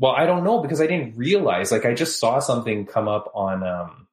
Well, 0.00 0.12
I 0.12 0.26
don't 0.26 0.44
know 0.44 0.60
because 0.60 0.80
I 0.80 0.86
didn't 0.86 1.16
realize. 1.16 1.72
Like, 1.72 1.84
I 1.84 1.92
just 1.92 2.20
saw 2.20 2.38
something 2.38 2.86
come 2.86 3.08
up 3.08 3.32
on 3.34 3.64
um, 3.64 4.06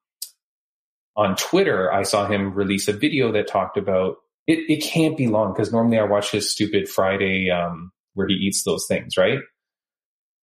on 1.15 1.35
Twitter. 1.35 1.91
I 1.93 2.01
saw 2.03 2.25
him 2.27 2.55
release 2.55 2.87
a 2.87 2.93
video 2.93 3.31
that 3.33 3.47
talked 3.47 3.77
about 3.77 4.15
it. 4.47 4.59
It 4.69 4.83
can't 4.83 5.17
be 5.17 5.27
long 5.27 5.53
because 5.53 5.71
normally 5.71 5.99
I 5.99 6.03
watch 6.03 6.31
his 6.31 6.49
stupid 6.49 6.87
Friday 6.89 7.49
um, 7.49 7.91
where 8.13 8.27
he 8.27 8.35
eats 8.35 8.63
those 8.63 8.85
things, 8.87 9.17
right? 9.17 9.39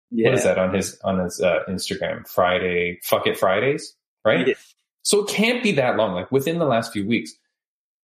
Yeah. 0.09 0.29
What 0.29 0.37
is 0.37 0.43
that 0.43 0.57
on 0.57 0.73
his 0.73 0.99
on 1.03 1.19
his 1.19 1.39
uh, 1.41 1.59
Instagram? 1.69 2.27
Friday, 2.27 2.99
fuck 3.03 3.27
it 3.27 3.37
Fridays, 3.37 3.95
right? 4.25 4.57
So 5.03 5.23
it 5.23 5.29
can't 5.29 5.63
be 5.63 5.73
that 5.73 5.95
long. 5.95 6.13
Like 6.13 6.31
within 6.31 6.59
the 6.59 6.65
last 6.65 6.91
few 6.91 7.07
weeks, 7.07 7.31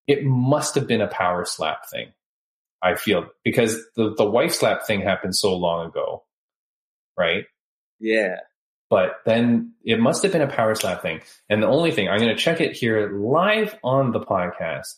it 0.07 0.23
must 0.23 0.75
have 0.75 0.87
been 0.87 1.01
a 1.01 1.07
power 1.07 1.45
slap 1.45 1.89
thing. 1.89 2.13
I 2.81 2.95
feel 2.95 3.27
because 3.43 3.77
the 3.95 4.13
the 4.15 4.25
wife 4.25 4.53
slap 4.53 4.85
thing 4.85 5.01
happened 5.01 5.35
so 5.35 5.55
long 5.55 5.87
ago, 5.87 6.23
right? 7.17 7.45
Yeah. 7.99 8.37
But 8.89 9.17
then 9.25 9.73
it 9.83 9.99
must 9.99 10.23
have 10.23 10.31
been 10.31 10.41
a 10.41 10.47
power 10.47 10.73
slap 10.75 11.01
thing. 11.01 11.21
And 11.49 11.61
the 11.61 11.67
only 11.67 11.91
thing 11.91 12.07
I'm 12.07 12.19
going 12.19 12.35
to 12.35 12.41
check 12.41 12.61
it 12.61 12.71
here 12.71 13.11
live 13.11 13.75
on 13.83 14.11
the 14.11 14.21
podcast. 14.21 14.95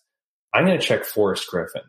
I'm 0.54 0.66
going 0.66 0.80
to 0.80 0.86
check 0.86 1.06
Forrest 1.06 1.48
Griffin. 1.48 1.84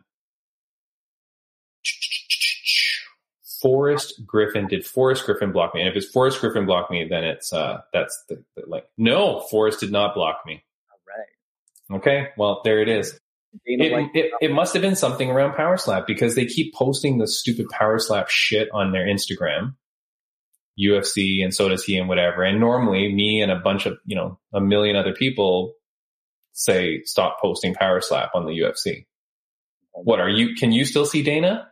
Forrest 3.61 4.21
Griffin. 4.25 4.67
Did 4.67 4.85
Forrest 4.85 5.25
Griffin 5.25 5.51
block 5.51 5.75
me? 5.75 5.81
And 5.81 5.89
if 5.89 5.95
it's 5.95 6.11
Forrest 6.11 6.41
Griffin 6.41 6.65
block 6.65 6.89
me, 6.89 7.07
then 7.07 7.23
it's 7.23 7.53
uh 7.53 7.81
that's 7.93 8.23
the, 8.27 8.43
the 8.55 8.63
link. 8.67 8.85
No, 8.97 9.41
Forrest 9.51 9.79
did 9.79 9.91
not 9.91 10.15
block 10.15 10.41
me. 10.45 10.63
All 10.91 11.97
right. 11.97 11.99
Okay, 11.99 12.29
well 12.37 12.61
there 12.63 12.81
it 12.81 12.89
is. 12.89 13.19
It, 13.65 14.09
it, 14.15 14.31
it 14.41 14.51
must 14.51 14.73
have 14.73 14.81
been 14.81 14.95
something 14.95 15.29
around 15.29 15.55
Power 15.55 15.75
Slap 15.75 16.07
because 16.07 16.35
they 16.35 16.45
keep 16.45 16.73
posting 16.73 17.17
the 17.17 17.27
stupid 17.27 17.67
Power 17.69 17.99
Slap 17.99 18.29
shit 18.29 18.69
on 18.73 18.93
their 18.93 19.05
Instagram, 19.05 19.75
UFC, 20.79 21.43
and 21.43 21.53
so 21.53 21.67
does 21.67 21.83
he 21.83 21.97
and 21.97 22.07
whatever. 22.07 22.43
And 22.43 22.61
normally, 22.61 23.13
me 23.13 23.41
and 23.41 23.51
a 23.51 23.59
bunch 23.59 23.85
of 23.85 23.97
you 24.05 24.15
know 24.15 24.39
a 24.53 24.61
million 24.61 24.95
other 24.95 25.13
people 25.13 25.73
say 26.53 27.01
stop 27.03 27.39
posting 27.41 27.73
Power 27.73 28.01
Slap 28.01 28.31
on 28.35 28.45
the 28.45 28.51
UFC. 28.51 29.05
What 29.93 30.19
are 30.19 30.29
you? 30.29 30.55
Can 30.55 30.71
you 30.71 30.85
still 30.85 31.05
see 31.05 31.23
Dana? 31.23 31.71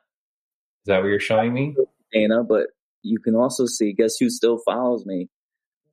Is 0.84 0.88
that 0.88 1.02
what 1.02 1.08
you're 1.08 1.20
showing 1.20 1.54
me? 1.54 1.76
Dana, 2.12 2.44
but 2.44 2.68
you 3.02 3.20
can 3.20 3.36
also 3.36 3.66
see, 3.66 3.94
guess 3.94 4.18
who 4.18 4.30
still 4.30 4.60
follows 4.66 5.06
me? 5.06 5.30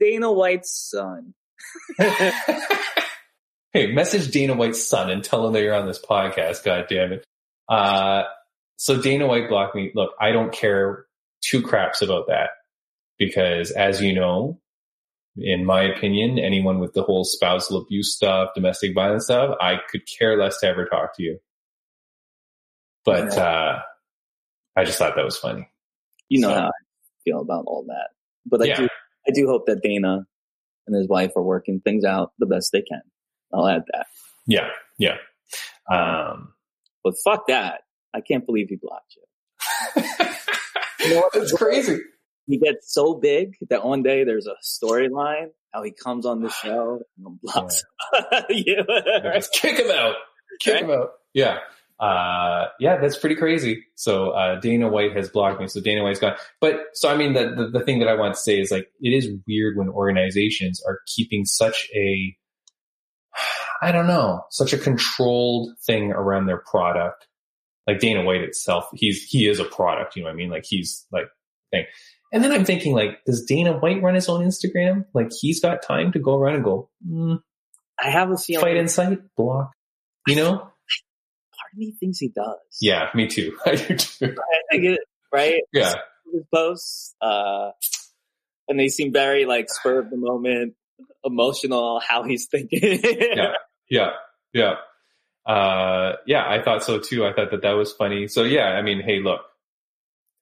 Dana 0.01 0.33
White's 0.33 0.73
son. 0.91 1.35
hey, 1.99 3.93
message 3.93 4.31
Dana 4.31 4.55
White's 4.55 4.83
son 4.83 5.11
and 5.11 5.23
tell 5.23 5.47
him 5.47 5.53
that 5.53 5.63
you're 5.63 5.75
on 5.75 5.87
this 5.87 6.03
podcast. 6.03 6.65
God 6.65 6.87
damn 6.89 7.13
it. 7.13 7.25
Uh, 7.69 8.25
so 8.77 9.01
Dana 9.01 9.27
White 9.27 9.49
blocked 9.49 9.75
me. 9.75 9.93
Look, 9.95 10.13
I 10.21 10.33
don't 10.33 10.53
care 10.53 11.07
two 11.43 11.63
craps 11.63 12.03
about 12.03 12.27
that 12.29 12.51
because 13.19 13.71
as 13.71 14.01
you 14.01 14.15
know, 14.15 14.61
in 15.39 15.65
my 15.65 15.83
opinion, 15.83 16.39
anyone 16.39 16.79
with 16.79 16.93
the 16.95 17.03
whole 17.03 17.25
spousal 17.25 17.81
abuse 17.83 18.15
stuff, 18.15 18.51
domestic 18.55 18.95
violence 18.95 19.25
stuff, 19.25 19.57
I 19.61 19.77
could 19.91 20.03
care 20.07 20.39
less 20.39 20.59
to 20.61 20.67
ever 20.69 20.87
talk 20.87 21.17
to 21.17 21.23
you. 21.23 21.39
But, 23.05 23.37
uh, 23.39 23.79
I 24.77 24.85
just 24.85 24.99
thought 24.99 25.15
that 25.17 25.25
was 25.25 25.37
funny. 25.39 25.69
You 26.29 26.41
know 26.41 26.49
So- 26.49 26.55
how 26.55 26.67
I 26.69 26.71
feel 27.25 27.41
about 27.41 27.65
all 27.67 27.85
that. 27.89 28.11
But 28.45 28.63
I 28.63 28.67
Yeah. 28.67 28.77
do, 28.77 28.89
I 29.29 29.31
do 29.33 29.47
hope 29.47 29.67
that 29.67 29.83
Dana 29.83 30.27
and 30.87 30.97
his 30.97 31.09
wife 31.09 31.33
are 31.37 31.43
working 31.43 31.81
things 31.81 32.05
out 32.05 32.33
the 32.39 32.47
best 32.47 32.73
they 32.73 32.83
can. 32.83 33.03
I'll 33.53 33.67
add 33.69 33.85
that. 33.93 34.07
Yeah. 34.47 34.71
Yeah. 34.99 35.19
Um, 35.91 36.55
But 37.05 37.15
fuck 37.25 37.47
that. 37.49 37.83
I 38.13 38.21
can't 38.21 38.45
believe 38.47 38.69
he 38.69 38.77
blocked 38.77 39.15
you. 39.17 40.03
You 41.01 41.15
know 41.15 41.21
what? 41.21 41.33
That's 41.35 41.53
crazy. 41.53 42.01
He 42.47 42.59
gets 42.59 42.93
so 42.93 43.15
big 43.15 43.57
that 43.71 43.85
one 43.85 44.03
day 44.03 44.25
there's 44.25 44.47
a 44.47 44.55
storyline 44.63 45.49
how 45.73 45.83
he 45.83 45.91
comes 45.93 46.25
on 46.25 46.41
the 46.43 46.49
show 46.49 47.01
and 47.19 47.41
blocks 47.43 47.85
you. 48.49 48.85
Just 49.35 49.53
kick 49.53 49.79
him 49.79 49.91
out. 49.91 50.15
Kick 50.61 50.83
him 50.83 50.91
out. 50.91 51.11
Yeah. 51.35 51.59
uh, 52.01 52.67
yeah, 52.81 52.99
that's 52.99 53.19
pretty 53.19 53.37
crazy. 53.37 53.85
So 53.95 54.31
uh, 54.31 54.61
Dana 54.61 54.89
White 54.89 55.15
has 55.17 55.29
blocked 55.29 55.61
me. 55.61 55.69
So 55.69 55.81
Dana 55.81 56.03
White's 56.03 56.19
gone. 56.19 56.37
But 56.61 56.81
so 56.95 57.11
I 57.11 57.17
mean, 57.17 57.35
the, 57.35 57.55
the 57.55 57.79
the 57.79 57.85
thing 57.85 57.99
that 58.01 58.09
I 58.09 58.15
want 58.15 58.35
to 58.35 58.41
say 58.41 58.59
is 58.61 58.71
like 58.71 58.89
it 59.01 59.11
is 59.11 59.29
weird 59.47 59.77
when 59.77 59.89
organizations 59.89 60.83
are 60.87 61.01
keeping 61.07 61.45
such 61.45 61.89
a 61.95 62.37
I 63.83 63.93
don't 63.93 64.07
know, 64.07 64.45
such 64.51 64.73
a 64.73 64.79
controlled 64.79 65.71
thing 65.85 66.11
around 66.13 66.47
their 66.47 66.63
product. 66.67 67.27
Like 67.87 68.01
Dana 68.01 68.25
White 68.25 68.41
itself, 68.41 68.89
he's 68.95 69.23
he 69.23 69.47
is 69.47 69.61
a 69.61 69.65
product. 69.65 70.17
You 70.17 70.23
know 70.23 70.29
what 70.29 70.33
I 70.35 70.37
mean? 70.37 70.51
Like 70.51 70.65
he's 70.67 71.07
like 71.13 71.29
thing. 71.71 71.85
And 72.33 72.43
then 72.43 72.53
I'm 72.53 72.65
thinking, 72.65 72.95
like, 72.95 73.25
does 73.25 73.45
Dana 73.45 73.79
White 73.79 74.03
run 74.03 74.15
his 74.15 74.29
own 74.29 74.45
Instagram? 74.45 75.07
Like 75.15 75.31
he's 75.33 75.61
got 75.61 75.83
time 75.83 76.13
to 76.13 76.19
go 76.19 76.37
around 76.37 76.57
and 76.57 76.65
go, 76.65 76.91
mm, 77.07 77.41
I 77.99 78.11
have 78.11 78.31
a 78.31 78.37
feeling. 78.37 78.65
Fight 78.65 78.77
In 78.77 78.89
Sight, 78.89 79.19
block. 79.37 79.73
You 80.27 80.37
know? 80.37 80.57
Part 80.59 81.73
of 81.73 81.79
me 81.79 81.95
thinks 81.99 82.19
he 82.19 82.29
does. 82.29 82.59
Yeah, 82.81 83.09
me 83.15 83.29
too. 83.29 83.57
I 83.67 83.77
do 83.77 83.97
too. 83.97 84.35
I 84.73 84.77
it, 84.77 85.01
right? 85.33 85.61
Yeah. 85.73 85.95
His 86.33 86.43
posts, 86.53 87.15
uh, 87.21 87.71
and 88.69 88.79
they 88.79 88.89
seem 88.89 89.13
very 89.13 89.47
like 89.47 89.71
spur 89.71 90.01
of 90.01 90.11
the 90.11 90.17
moment, 90.17 90.75
emotional. 91.25 92.01
How 92.01 92.25
he's 92.25 92.47
thinking. 92.47 93.01
Yeah. 93.03 93.53
Yeah. 93.89 94.11
Yeah. 94.53 94.75
Uh, 95.47 96.17
yeah, 96.27 96.45
I 96.45 96.61
thought 96.61 96.83
so 96.83 96.99
too. 96.99 97.25
I 97.25 97.33
thought 97.33 97.53
that 97.53 97.63
that 97.63 97.75
was 97.75 97.93
funny. 97.93 98.27
So 98.27 98.43
yeah, 98.43 98.65
I 98.65 98.83
mean, 98.83 99.01
hey, 99.01 99.21
look, 99.21 99.43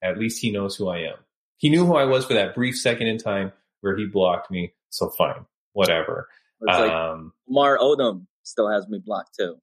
at 0.01 0.17
least 0.17 0.41
he 0.41 0.51
knows 0.51 0.75
who 0.75 0.89
I 0.89 1.01
am. 1.01 1.17
He 1.57 1.69
knew 1.69 1.85
who 1.85 1.95
I 1.95 2.05
was 2.05 2.25
for 2.25 2.33
that 2.33 2.53
brief 2.55 2.77
second 2.77 3.07
in 3.07 3.17
time 3.17 3.51
where 3.81 3.95
he 3.95 4.05
blocked 4.05 4.51
me. 4.51 4.73
So 4.89 5.09
fine, 5.17 5.45
whatever. 5.73 6.27
It's 6.61 6.77
like 6.79 6.91
Um, 6.91 7.33
Lamar 7.47 7.77
Odom 7.77 8.25
still 8.43 8.69
has 8.69 8.87
me 8.87 8.99
blocked 9.03 9.35
too. 9.37 9.57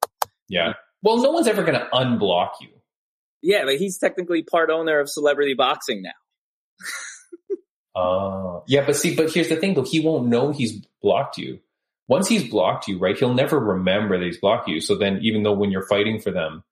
yeah. 0.48 0.74
Well, 1.02 1.18
no 1.22 1.30
one's 1.32 1.48
ever 1.48 1.62
going 1.64 1.78
to 1.78 1.88
unblock 1.92 2.50
you. 2.60 2.68
Yeah, 3.42 3.64
but 3.64 3.76
he's 3.76 3.98
technically 3.98 4.44
part 4.44 4.70
owner 4.70 5.00
of 5.00 5.08
celebrity 5.10 5.54
boxing 5.54 6.02
now. 6.02 6.10
Oh, 7.94 8.62
yeah, 8.68 8.84
but 8.86 8.96
see, 8.96 9.14
but 9.16 9.32
here's 9.32 9.48
the 9.48 9.56
thing 9.56 9.74
though. 9.74 9.82
He 9.84 10.00
won't 10.00 10.28
know 10.28 10.52
he's 10.52 10.84
blocked 11.02 11.38
you. 11.38 11.58
Once 12.08 12.28
he's 12.28 12.48
blocked 12.48 12.88
you, 12.88 12.98
right? 12.98 13.16
He'll 13.18 13.34
never 13.34 13.58
remember 13.58 14.18
that 14.18 14.24
he's 14.24 14.38
blocked 14.38 14.68
you. 14.68 14.80
So 14.80 14.96
then 14.96 15.18
even 15.22 15.42
though 15.42 15.52
when 15.54 15.70
you're 15.70 15.86
fighting 15.86 16.20
for 16.20 16.30
them, 16.30 16.62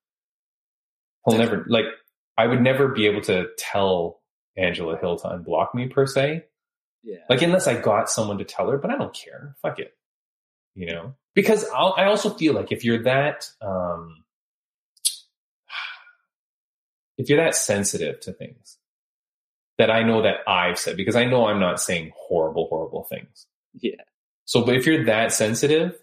he'll 1.26 1.38
never, 1.38 1.64
like, 1.68 1.86
I 2.36 2.46
would 2.46 2.60
never 2.60 2.88
be 2.88 3.06
able 3.06 3.22
to 3.22 3.46
tell 3.58 4.19
Angela 4.56 4.98
Hill 4.98 5.16
to 5.16 5.28
unblock 5.28 5.74
me 5.74 5.88
per 5.88 6.06
se. 6.06 6.44
Yeah. 7.02 7.18
Like, 7.28 7.42
unless 7.42 7.66
I 7.66 7.80
got 7.80 8.10
someone 8.10 8.38
to 8.38 8.44
tell 8.44 8.68
her, 8.70 8.78
but 8.78 8.90
I 8.90 8.96
don't 8.96 9.14
care. 9.14 9.56
Fuck 9.62 9.78
it. 9.78 9.94
You 10.74 10.86
know? 10.86 11.14
Because 11.34 11.66
I'll, 11.74 11.94
I 11.96 12.04
also 12.04 12.30
feel 12.30 12.54
like 12.54 12.72
if 12.72 12.84
you're 12.84 13.04
that, 13.04 13.48
um, 13.62 14.24
if 17.18 17.28
you're 17.28 17.42
that 17.42 17.54
sensitive 17.54 18.20
to 18.20 18.32
things 18.32 18.76
that 19.78 19.90
I 19.90 20.02
know 20.02 20.22
that 20.22 20.46
I've 20.46 20.78
said, 20.78 20.96
because 20.96 21.16
I 21.16 21.24
know 21.24 21.46
I'm 21.46 21.60
not 21.60 21.80
saying 21.80 22.12
horrible, 22.14 22.66
horrible 22.68 23.04
things. 23.04 23.46
yeah. 23.80 24.02
So, 24.44 24.64
but 24.64 24.74
if 24.74 24.84
you're 24.84 25.04
that 25.04 25.32
sensitive, 25.32 25.96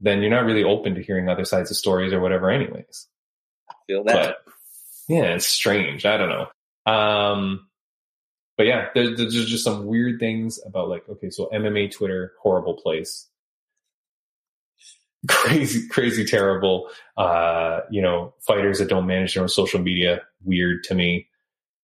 then 0.00 0.20
you're 0.20 0.30
not 0.30 0.44
really 0.44 0.64
open 0.64 0.94
to 0.94 1.02
hearing 1.02 1.28
other 1.28 1.46
sides 1.46 1.70
of 1.70 1.78
stories 1.78 2.12
or 2.12 2.20
whatever 2.20 2.50
anyways. 2.50 3.08
I 3.70 3.74
feel 3.86 4.04
that. 4.04 4.14
But 4.14 4.52
yeah, 5.08 5.34
it's 5.34 5.46
strange. 5.46 6.04
I 6.04 6.18
don't 6.18 6.28
know. 6.28 6.48
Um, 6.88 7.68
but 8.56 8.66
yeah, 8.66 8.88
there's, 8.94 9.16
there's 9.18 9.46
just 9.46 9.64
some 9.64 9.86
weird 9.86 10.18
things 10.18 10.58
about 10.66 10.88
like, 10.88 11.08
okay, 11.08 11.30
so 11.30 11.48
MMA 11.52 11.92
Twitter, 11.92 12.32
horrible 12.40 12.74
place. 12.74 13.28
Crazy, 15.28 15.88
crazy, 15.88 16.24
terrible. 16.24 16.88
Uh, 17.16 17.80
you 17.90 18.00
know, 18.00 18.34
fighters 18.46 18.78
that 18.78 18.88
don't 18.88 19.06
manage 19.06 19.34
their 19.34 19.42
own 19.42 19.48
social 19.48 19.80
media, 19.80 20.22
weird 20.44 20.84
to 20.84 20.94
me. 20.94 21.26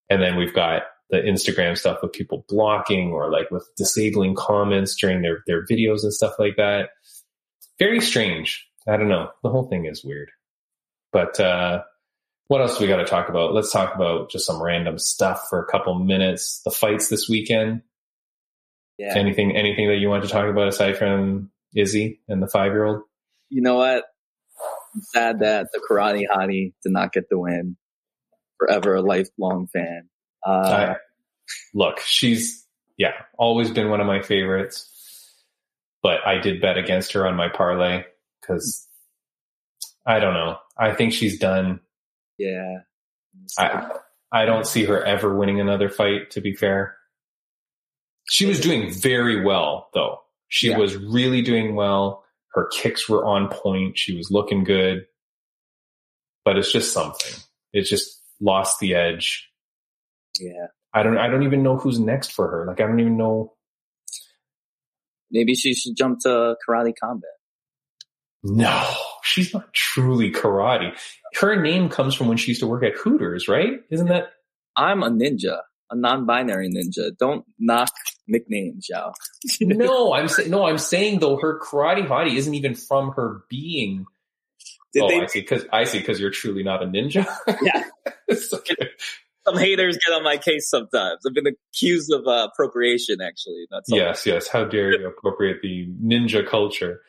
And 0.09 0.21
then 0.21 0.35
we've 0.35 0.53
got 0.53 0.83
the 1.09 1.17
Instagram 1.17 1.75
stuff 1.75 1.97
with 2.03 2.13
people 2.13 2.45
blocking 2.47 3.11
or 3.11 3.31
like 3.31 3.49
with 3.49 3.67
disabling 3.75 4.35
comments 4.35 4.95
during 4.95 5.23
their, 5.23 5.39
their 5.47 5.65
videos 5.65 6.03
and 6.03 6.13
stuff 6.13 6.33
like 6.37 6.57
that. 6.57 6.89
Very 7.79 8.01
strange. 8.01 8.67
I 8.87 8.97
don't 8.97 9.09
know. 9.09 9.29
The 9.41 9.49
whole 9.49 9.67
thing 9.67 9.85
is 9.87 10.03
weird. 10.03 10.29
But, 11.11 11.39
uh, 11.39 11.81
what 12.47 12.61
else 12.61 12.77
do 12.77 12.83
we 12.83 12.87
got 12.89 12.97
to 12.97 13.05
talk 13.05 13.29
about? 13.29 13.53
Let's 13.53 13.71
talk 13.71 13.95
about 13.95 14.29
just 14.29 14.45
some 14.45 14.61
random 14.61 14.97
stuff 14.99 15.47
for 15.49 15.61
a 15.61 15.65
couple 15.65 15.95
minutes. 15.95 16.61
The 16.63 16.71
fights 16.71 17.07
this 17.09 17.27
weekend. 17.29 17.81
yeah. 18.97 19.17
Anything, 19.17 19.55
anything 19.55 19.87
that 19.87 19.97
you 19.97 20.09
want 20.09 20.23
to 20.23 20.29
talk 20.29 20.47
about 20.47 20.67
aside 20.67 20.97
from 20.97 21.51
Izzy 21.75 22.19
and 22.27 22.41
the 22.43 22.47
five 22.47 22.71
year 22.71 22.85
old? 22.85 23.03
you 23.53 23.61
know 23.61 23.75
what? 23.75 24.05
I'm 24.95 25.01
sad 25.01 25.39
that 25.39 25.67
the 25.71 25.81
karate 25.89 26.25
hottie 26.31 26.73
did 26.83 26.91
not 26.91 27.13
get 27.13 27.29
the 27.29 27.37
win. 27.37 27.77
Forever 28.57 28.95
a 28.95 29.01
lifelong 29.01 29.67
fan. 29.67 30.09
Uh, 30.45 30.95
Look, 31.73 31.99
she's, 31.99 32.65
yeah, 32.97 33.11
always 33.37 33.69
been 33.69 33.89
one 33.89 34.01
of 34.01 34.07
my 34.07 34.21
favorites, 34.21 34.89
but 36.01 36.25
I 36.25 36.39
did 36.39 36.61
bet 36.61 36.77
against 36.77 37.13
her 37.13 37.27
on 37.27 37.35
my 37.35 37.49
parlay 37.49 38.03
because 38.41 38.87
I 40.05 40.19
don't 40.19 40.33
know. 40.33 40.57
I 40.77 40.93
think 40.93 41.13
she's 41.13 41.37
done. 41.37 41.79
Yeah. 42.37 42.79
I, 43.57 43.89
I 44.31 44.45
don't 44.45 44.65
see 44.67 44.85
her 44.85 45.03
ever 45.03 45.35
winning 45.35 45.59
another 45.59 45.89
fight, 45.89 46.31
to 46.31 46.41
be 46.41 46.55
fair. 46.55 46.95
She 48.29 48.45
was 48.45 48.59
doing 48.59 48.91
very 48.91 49.43
well, 49.43 49.89
though. 49.93 50.19
She 50.47 50.69
Yeah. 50.69 50.77
was 50.77 50.95
really 50.95 51.41
doing 51.41 51.75
well. 51.75 52.23
Her 52.53 52.67
kicks 52.67 53.09
were 53.09 53.25
on 53.25 53.49
point. 53.49 53.97
She 53.97 54.15
was 54.15 54.29
looking 54.31 54.63
good. 54.63 55.05
But 56.45 56.57
it's 56.57 56.71
just 56.71 56.93
something. 56.93 57.33
It 57.73 57.83
just 57.83 58.21
lost 58.39 58.79
the 58.79 58.93
edge. 58.95 59.49
yeah. 60.39 60.67
I 60.93 61.01
don't 61.01 61.17
I 61.17 61.27
don't 61.27 61.41
even 61.43 61.63
know 61.63 61.75
who's 61.77 61.99
next 61.99 62.31
for 62.33 62.47
her. 62.49 62.65
Like 62.67 62.79
I 62.79 62.85
don't 62.85 62.99
even 62.99 63.17
know 63.17 63.53
Maybe 65.31 65.55
she 65.55 65.73
should 65.73 65.95
jump 65.97 66.19
to 66.19 66.55
karate 66.69 66.93
combat. 67.01 67.31
No, 68.43 68.93
she's 69.23 69.53
not 69.53 69.73
truly 69.73 70.31
karate. 70.31 70.95
Her 71.39 71.59
name 71.59 71.89
comes 71.89 72.13
from 72.13 72.27
when 72.27 72.37
she 72.37 72.51
used 72.51 72.61
to 72.61 72.67
work 72.67 72.83
at 72.83 72.93
Hooters, 72.93 73.47
right? 73.47 73.81
Isn't 73.89 74.07
that 74.07 74.33
I'm 74.75 75.03
a 75.03 75.09
ninja, 75.09 75.59
a 75.89 75.95
non-binary 75.95 76.69
ninja. 76.69 77.15
Don't 77.17 77.45
knock 77.59 77.91
nicknames, 78.27 78.87
y'all. 78.89 79.13
no, 79.61 80.13
I'm 80.13 80.27
saying 80.27 80.49
no, 80.49 80.65
I'm 80.65 80.77
saying 80.77 81.19
though 81.19 81.37
her 81.37 81.59
karate 81.59 82.07
hottie 82.07 82.35
isn't 82.35 82.53
even 82.53 82.75
from 82.75 83.11
her 83.11 83.43
being. 83.49 84.05
Did 84.93 85.03
oh, 85.03 85.07
they? 85.07 85.21
I 85.21 85.25
see. 85.25 85.41
Because 85.41 85.65
I 85.71 85.83
see. 85.85 85.99
Because 85.99 86.19
you're 86.19 86.29
truly 86.29 86.63
not 86.63 86.83
a 86.83 86.85
ninja. 86.85 87.25
Yeah. 87.61 87.83
Okay. 88.53 88.89
Some 89.45 89.57
haters 89.57 89.97
get 89.97 90.15
on 90.15 90.23
my 90.23 90.37
case 90.37 90.69
sometimes. 90.69 91.19
I've 91.27 91.33
been 91.33 91.47
accused 91.47 92.11
of 92.13 92.25
uh, 92.25 92.47
appropriation, 92.51 93.19
actually. 93.21 93.67
That's. 93.69 93.89
Yes, 93.89 94.25
yes. 94.25 94.47
How 94.47 94.63
dare 94.63 94.97
you 94.97 95.05
appropriate 95.05 95.61
the 95.61 95.87
ninja 96.01 96.47
culture? 96.47 97.01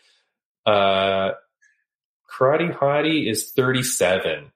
Uh, 0.66 1.30
karate 2.34 2.76
hottie 2.76 3.30
is 3.30 3.52
37. 3.52 4.50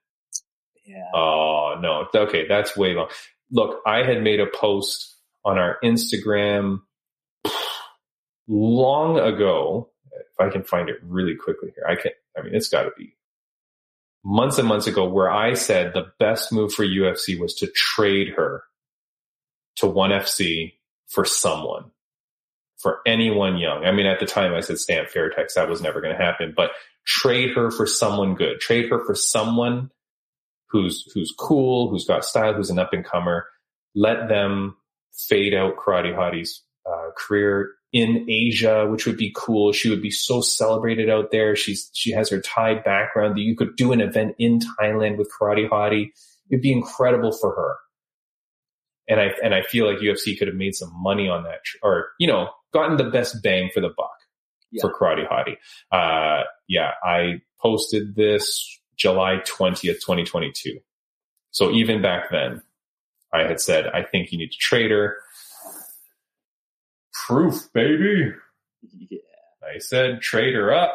Yeah. 0.84 0.96
Oh 1.14 1.76
no. 1.80 2.08
Okay, 2.14 2.46
that's 2.48 2.76
way 2.76 2.94
long. 2.94 3.08
Look, 3.50 3.80
I 3.86 4.04
had 4.04 4.22
made 4.22 4.40
a 4.40 4.46
post 4.46 5.16
on 5.44 5.58
our 5.58 5.78
Instagram 5.82 6.80
long 8.46 9.18
ago. 9.18 9.90
If 10.12 10.40
I 10.40 10.50
can 10.50 10.64
find 10.64 10.88
it 10.88 10.96
really 11.02 11.34
quickly 11.34 11.72
here, 11.74 11.84
I 11.88 11.96
can. 12.00 12.12
I 12.36 12.42
mean, 12.42 12.54
it's 12.54 12.68
got 12.68 12.84
to 12.84 12.90
be 12.96 13.16
months 14.24 14.58
and 14.58 14.68
months 14.68 14.86
ago, 14.86 15.08
where 15.08 15.30
I 15.30 15.54
said 15.54 15.92
the 15.92 16.12
best 16.18 16.52
move 16.52 16.72
for 16.72 16.84
UFC 16.84 17.38
was 17.38 17.54
to 17.56 17.66
trade 17.68 18.34
her 18.36 18.62
to 19.76 19.86
ONE 19.86 20.10
FC 20.10 20.74
for 21.08 21.24
someone, 21.24 21.90
for 22.78 23.00
anyone 23.06 23.58
young. 23.58 23.84
I 23.84 23.92
mean, 23.92 24.06
at 24.06 24.20
the 24.20 24.26
time, 24.26 24.54
I 24.54 24.60
said 24.60 24.78
Stamp 24.78 25.08
Fairtex. 25.08 25.54
That 25.54 25.68
was 25.68 25.82
never 25.82 26.00
going 26.00 26.16
to 26.16 26.22
happen, 26.22 26.54
but 26.56 26.70
trade 27.06 27.54
her 27.54 27.70
for 27.70 27.86
someone 27.86 28.34
good. 28.34 28.60
Trade 28.60 28.88
her 28.90 29.04
for 29.04 29.14
someone 29.14 29.90
who's 30.70 31.10
who's 31.14 31.34
cool, 31.36 31.90
who's 31.90 32.06
got 32.06 32.24
style, 32.24 32.54
who's 32.54 32.70
an 32.70 32.78
up 32.78 32.92
and 32.92 33.04
comer. 33.04 33.46
Let 33.94 34.28
them 34.28 34.76
fade 35.12 35.54
out 35.54 35.76
Karate 35.76 36.14
Hottie's 36.14 36.62
uh, 36.88 37.10
career 37.16 37.70
in 37.92 38.26
Asia, 38.28 38.86
which 38.86 39.06
would 39.06 39.16
be 39.16 39.32
cool. 39.34 39.72
She 39.72 39.88
would 39.88 40.02
be 40.02 40.10
so 40.10 40.40
celebrated 40.40 41.08
out 41.08 41.30
there. 41.30 41.56
She's 41.56 41.90
she 41.94 42.12
has 42.12 42.30
her 42.30 42.40
Thai 42.40 42.76
background. 42.76 43.36
That 43.36 43.42
you 43.42 43.56
could 43.56 43.76
do 43.76 43.92
an 43.92 44.00
event 44.00 44.36
in 44.38 44.60
Thailand 44.60 45.16
with 45.16 45.30
Karate 45.30 45.68
Hottie. 45.68 46.10
It'd 46.50 46.62
be 46.62 46.72
incredible 46.72 47.32
for 47.32 47.54
her. 47.54 47.76
And 49.08 49.20
I 49.20 49.30
and 49.42 49.54
I 49.54 49.62
feel 49.62 49.86
like 49.86 49.98
UFC 49.98 50.38
could 50.38 50.48
have 50.48 50.56
made 50.56 50.74
some 50.74 50.92
money 50.94 51.28
on 51.28 51.44
that, 51.44 51.60
or 51.82 52.08
you 52.18 52.26
know, 52.26 52.50
gotten 52.72 52.96
the 52.96 53.04
best 53.10 53.42
bang 53.42 53.70
for 53.72 53.80
the 53.80 53.90
buck 53.96 54.16
Yeah. 54.70 54.82
for 54.82 54.92
Karate 54.92 55.26
Hottie. 55.28 55.56
Uh, 55.92 56.44
yeah, 56.68 56.92
I 57.02 57.40
posted 57.60 58.14
this 58.14 58.78
July 58.96 59.36
20th, 59.46 60.00
2022. 60.00 60.78
So 61.50 61.70
even 61.72 62.02
back 62.02 62.30
then, 62.30 62.62
I 63.32 63.42
had 63.42 63.60
said, 63.60 63.86
I 63.88 64.02
think 64.02 64.32
you 64.32 64.38
need 64.38 64.50
to 64.52 64.58
trade 64.58 64.90
her. 64.90 65.16
Proof, 67.26 67.72
baby. 67.72 68.32
Yeah. 69.10 69.18
I 69.74 69.78
said, 69.78 70.20
trade 70.22 70.54
her 70.54 70.72
up 70.72 70.94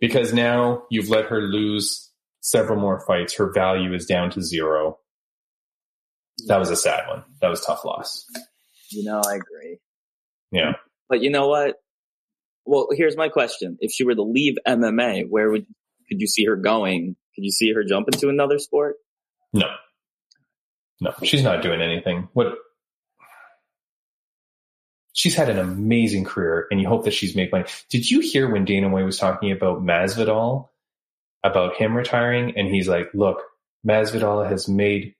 because 0.00 0.34
now 0.34 0.82
you've 0.90 1.08
let 1.08 1.26
her 1.26 1.40
lose 1.40 2.10
several 2.40 2.78
more 2.80 3.00
fights. 3.06 3.34
Her 3.36 3.52
value 3.52 3.94
is 3.94 4.06
down 4.06 4.30
to 4.32 4.42
zero. 4.42 4.98
That 6.48 6.58
was 6.58 6.68
a 6.68 6.76
sad 6.76 7.06
one. 7.08 7.22
That 7.40 7.48
was 7.48 7.62
a 7.62 7.66
tough 7.66 7.84
loss. 7.84 8.26
You 8.90 9.04
know, 9.04 9.22
I 9.24 9.36
agree. 9.36 9.78
Yeah. 10.50 10.72
But 11.08 11.22
you 11.22 11.30
know 11.30 11.48
what? 11.48 11.76
Well, 12.64 12.88
here's 12.92 13.16
my 13.16 13.28
question: 13.28 13.78
If 13.80 13.92
she 13.92 14.04
were 14.04 14.14
to 14.14 14.22
leave 14.22 14.56
MMA, 14.66 15.28
where 15.28 15.50
would 15.50 15.66
could 16.08 16.20
you 16.20 16.26
see 16.26 16.44
her 16.44 16.56
going? 16.56 17.16
Could 17.34 17.44
you 17.44 17.52
see 17.52 17.72
her 17.72 17.84
jump 17.84 18.08
into 18.08 18.28
another 18.28 18.58
sport? 18.58 18.96
No. 19.52 19.66
No, 21.00 21.14
she's 21.22 21.42
not 21.42 21.62
doing 21.62 21.80
anything. 21.80 22.28
What 22.34 22.56
she's 25.12 25.34
had 25.34 25.48
an 25.48 25.58
amazing 25.58 26.24
career 26.24 26.66
and 26.70 26.80
you 26.80 26.88
hope 26.88 27.04
that 27.04 27.12
she's 27.14 27.34
made 27.34 27.50
money. 27.52 27.64
Did 27.88 28.10
you 28.10 28.20
hear 28.20 28.50
when 28.50 28.64
Dana 28.64 28.88
White 28.88 29.04
was 29.04 29.18
talking 29.18 29.52
about 29.52 29.82
Masvidal, 29.82 30.68
about 31.42 31.76
him 31.76 31.96
retiring? 31.96 32.54
And 32.56 32.68
he's 32.68 32.88
like, 32.88 33.08
look, 33.14 33.42
Masvidal 33.86 34.48
has 34.48 34.68
made 34.68 35.14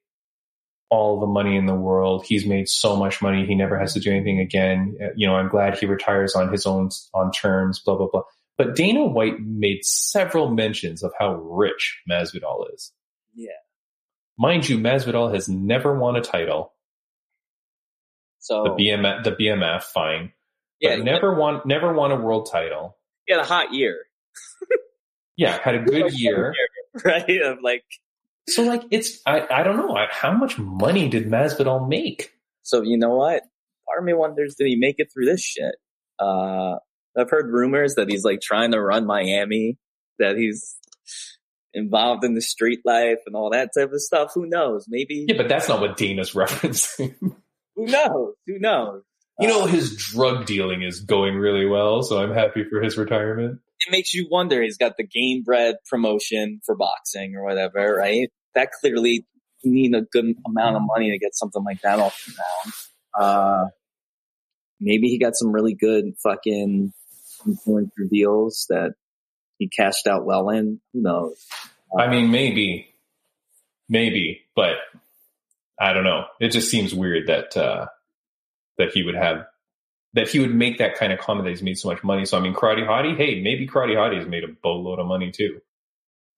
all 0.90 1.20
the 1.20 1.26
money 1.26 1.56
in 1.56 1.66
the 1.66 1.74
world. 1.74 2.24
He's 2.26 2.44
made 2.46 2.68
so 2.68 2.96
much 2.96 3.22
money. 3.22 3.46
He 3.46 3.54
never 3.54 3.78
has 3.78 3.94
to 3.94 4.00
do 4.00 4.10
anything 4.10 4.40
again. 4.40 4.96
Uh, 5.00 5.06
You 5.16 5.26
know, 5.28 5.36
I'm 5.36 5.48
glad 5.48 5.78
he 5.78 5.86
retires 5.86 6.34
on 6.34 6.50
his 6.52 6.66
own, 6.66 6.90
on 7.14 7.30
terms, 7.32 7.78
blah, 7.78 7.96
blah, 7.96 8.08
blah. 8.08 8.22
But 8.58 8.74
Dana 8.76 9.06
White 9.06 9.40
made 9.40 9.84
several 9.84 10.50
mentions 10.50 11.02
of 11.02 11.12
how 11.18 11.34
rich 11.34 12.00
Masvidal 12.10 12.74
is. 12.74 12.92
Yeah. 13.34 13.50
Mind 14.36 14.68
you, 14.68 14.78
Masvidal 14.78 15.32
has 15.32 15.48
never 15.48 15.96
won 15.98 16.16
a 16.16 16.20
title. 16.20 16.72
So 18.40 18.64
The 18.64 18.70
BMF, 18.70 19.24
the 19.24 19.32
BMF, 19.32 19.82
fine. 19.84 20.32
yeah, 20.80 20.96
never 20.96 21.34
won, 21.34 21.60
never 21.64 21.92
won 21.92 22.10
a 22.10 22.16
world 22.16 22.48
title. 22.50 22.96
he 23.26 23.32
had 23.34 23.42
a 23.42 23.46
hot 23.46 23.72
year, 23.74 23.98
Yeah, 25.36 25.58
had 25.62 25.74
a 25.74 25.82
good 25.84 26.12
year. 26.18 26.54
right? 27.04 27.42
Of 27.42 27.58
like, 27.62 27.84
So 28.48 28.62
like, 28.64 28.82
it's 28.90 29.20
I, 29.26 29.46
I 29.50 29.62
don't 29.62 29.76
know 29.76 29.94
I- 29.96 30.08
how 30.10 30.32
much 30.32 30.58
money 30.58 31.08
did 31.08 31.26
Masvidal 31.28 31.88
make. 31.88 32.32
so 32.62 32.82
you 32.82 32.96
know 32.98 33.14
what? 33.16 33.42
Part 33.86 33.98
of 33.98 34.04
me 34.04 34.12
wonders, 34.14 34.54
did 34.56 34.66
he 34.68 34.76
make 34.76 34.96
it 34.98 35.10
through 35.12 35.26
this 35.26 35.40
shit? 35.42 35.74
Uh, 36.18 36.76
I've 37.16 37.30
heard 37.30 37.50
rumors 37.50 37.94
that 37.96 38.08
he's 38.10 38.24
like 38.24 38.40
trying 38.40 38.72
to 38.72 38.80
run 38.80 39.06
Miami, 39.06 39.78
that 40.18 40.36
he's 40.36 40.76
involved 41.74 42.24
in 42.24 42.34
the 42.34 42.40
street 42.40 42.80
life 42.84 43.18
and 43.26 43.34
all 43.36 43.50
that 43.50 43.70
type 43.76 43.92
of 43.92 44.00
stuff. 44.00 44.32
Who 44.34 44.46
knows? 44.46 44.86
Maybe. 44.88 45.26
Yeah, 45.28 45.36
but 45.36 45.48
that's 45.48 45.68
not 45.68 45.80
what 45.80 45.96
Dana's 45.96 46.32
referencing. 46.34 47.14
Who 47.76 47.86
knows? 47.86 48.34
Who 48.46 48.58
knows? 48.58 49.02
you 49.38 49.48
know, 49.48 49.64
his 49.64 49.96
drug 49.96 50.44
dealing 50.44 50.82
is 50.82 51.00
going 51.00 51.34
really 51.36 51.64
well, 51.64 52.02
so 52.02 52.18
I'm 52.22 52.34
happy 52.34 52.62
for 52.64 52.82
his 52.82 52.98
retirement. 52.98 53.60
It 53.86 53.90
makes 53.90 54.12
you 54.12 54.28
wonder. 54.30 54.62
He's 54.62 54.76
got 54.76 54.96
the 54.96 55.06
Gamebred 55.06 55.74
promotion 55.88 56.60
for 56.64 56.76
boxing 56.76 57.34
or 57.34 57.44
whatever, 57.44 57.96
right? 57.96 58.28
That 58.54 58.70
clearly 58.80 59.26
you 59.62 59.72
need 59.72 59.94
a 59.94 60.02
good 60.02 60.34
amount 60.46 60.76
of 60.76 60.82
money 60.84 61.10
to 61.10 61.18
get 61.18 61.34
something 61.34 61.62
like 61.64 61.80
that 61.82 61.98
off 61.98 62.22
the 62.26 62.32
ground. 62.32 62.74
Uh, 63.18 63.64
maybe 64.80 65.08
he 65.08 65.18
got 65.18 65.36
some 65.36 65.52
really 65.52 65.74
good 65.74 66.14
fucking 66.22 66.92
influencer 67.46 68.08
deals 68.10 68.66
that 68.68 68.94
he 69.58 69.68
cashed 69.68 70.06
out 70.06 70.24
well 70.24 70.50
in. 70.50 70.80
Who 70.92 71.02
knows? 71.02 71.46
I 71.96 72.08
mean, 72.08 72.30
maybe, 72.30 72.94
maybe, 73.88 74.42
but 74.54 74.76
I 75.78 75.92
don't 75.92 76.04
know. 76.04 76.24
It 76.40 76.50
just 76.50 76.70
seems 76.70 76.94
weird 76.94 77.28
that 77.28 77.56
uh, 77.56 77.86
that 78.78 78.92
he 78.92 79.02
would 79.02 79.14
have 79.14 79.46
that 80.14 80.28
he 80.28 80.40
would 80.40 80.54
make 80.54 80.78
that 80.78 80.96
kind 80.96 81.12
of 81.12 81.18
comment 81.18 81.44
that 81.44 81.50
he's 81.50 81.62
made 81.62 81.78
so 81.78 81.88
much 81.88 82.02
money. 82.02 82.24
So 82.24 82.36
I 82.36 82.40
mean, 82.40 82.54
Karate 82.54 82.86
Hottie, 82.86 83.16
hey, 83.16 83.40
maybe 83.42 83.66
Karate 83.66 83.94
Hottie 83.94 84.18
has 84.18 84.26
made 84.26 84.44
a 84.44 84.48
boatload 84.48 84.98
of 84.98 85.06
money 85.06 85.30
too, 85.30 85.60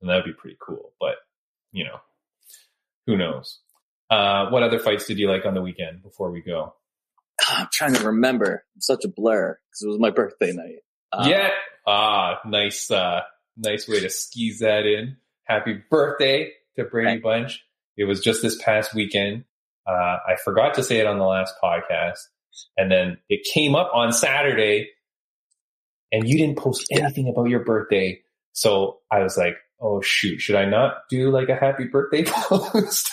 and 0.00 0.10
that'd 0.10 0.24
be 0.24 0.32
pretty 0.32 0.56
cool. 0.60 0.92
But 1.00 1.16
you 1.72 1.84
know, 1.84 2.00
who 3.06 3.16
knows? 3.16 3.58
Uh, 4.10 4.50
what 4.50 4.62
other 4.62 4.78
fights 4.78 5.06
did 5.06 5.18
you 5.18 5.30
like 5.30 5.46
on 5.46 5.54
the 5.54 5.62
weekend 5.62 6.02
before 6.02 6.30
we 6.30 6.42
go? 6.42 6.74
I'm 7.48 7.68
trying 7.72 7.94
to 7.94 8.06
remember. 8.06 8.64
I'm 8.74 8.80
such 8.80 9.04
a 9.04 9.08
blur 9.08 9.58
because 9.70 9.82
it 9.82 9.88
was 9.88 9.98
my 9.98 10.10
birthday 10.10 10.52
night. 10.52 10.80
Uh, 11.12 11.26
yeah, 11.28 11.50
ah, 11.86 12.40
nice, 12.46 12.90
uh, 12.90 13.20
nice 13.56 13.88
way 13.88 14.00
to 14.00 14.10
skis 14.10 14.60
that 14.60 14.86
in. 14.86 15.16
Happy 15.44 15.82
birthday 15.90 16.52
to 16.76 16.84
Braydbunch. 16.84 17.58
It 17.96 18.04
was 18.04 18.20
just 18.20 18.42
this 18.42 18.60
past 18.62 18.94
weekend. 18.94 19.44
Uh, 19.86 20.18
I 20.26 20.36
forgot 20.42 20.74
to 20.74 20.82
say 20.82 20.98
it 20.98 21.06
on 21.06 21.18
the 21.18 21.24
last 21.24 21.54
podcast, 21.62 22.18
and 22.76 22.90
then 22.90 23.18
it 23.28 23.46
came 23.52 23.74
up 23.74 23.90
on 23.94 24.12
Saturday, 24.12 24.90
and 26.10 26.28
you 26.28 26.38
didn't 26.38 26.58
post 26.58 26.86
anything 26.90 27.28
about 27.28 27.48
your 27.48 27.64
birthday. 27.64 28.20
So 28.52 29.00
I 29.10 29.22
was 29.22 29.36
like, 29.36 29.56
"Oh 29.80 30.00
shoot, 30.00 30.40
should 30.40 30.56
I 30.56 30.64
not 30.64 31.08
do 31.10 31.30
like 31.30 31.48
a 31.48 31.56
happy 31.56 31.84
birthday 31.84 32.24
post?" 32.26 33.10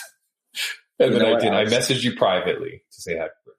and 1.00 1.14
You 1.14 1.20
then 1.20 1.36
I 1.36 1.40
did. 1.40 1.52
I 1.54 1.62
Alex? 1.62 1.74
messaged 1.74 2.04
you 2.04 2.16
privately 2.16 2.84
to 2.92 3.02
say 3.02 3.14
happy 3.16 3.32
birthday. 3.46 3.56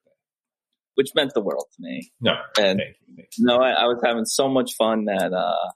which 0.96 1.08
meant 1.14 1.32
the 1.34 1.40
world 1.40 1.64
to 1.76 1.82
me. 1.82 2.10
No, 2.20 2.32
And 2.58 2.78
thank 2.78 2.96
you. 3.08 3.14
Thank 3.16 3.28
you. 3.38 3.46
No, 3.46 3.56
I, 3.56 3.70
I 3.70 3.84
was 3.86 4.00
having 4.04 4.26
so 4.26 4.48
much 4.50 4.74
fun 4.74 5.06
that, 5.06 5.32
uh, 5.32 5.70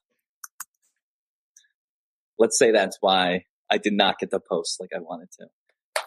let's 2.39 2.59
say 2.59 2.71
that's 2.73 2.99
why 3.01 3.45
I 3.71 3.79
did 3.79 3.95
not 3.95 4.19
get 4.19 4.31
the 4.31 4.41
post 4.41 4.79
like 4.81 4.91
I 4.95 5.01
wanted 5.01 5.29
to. 5.39 5.47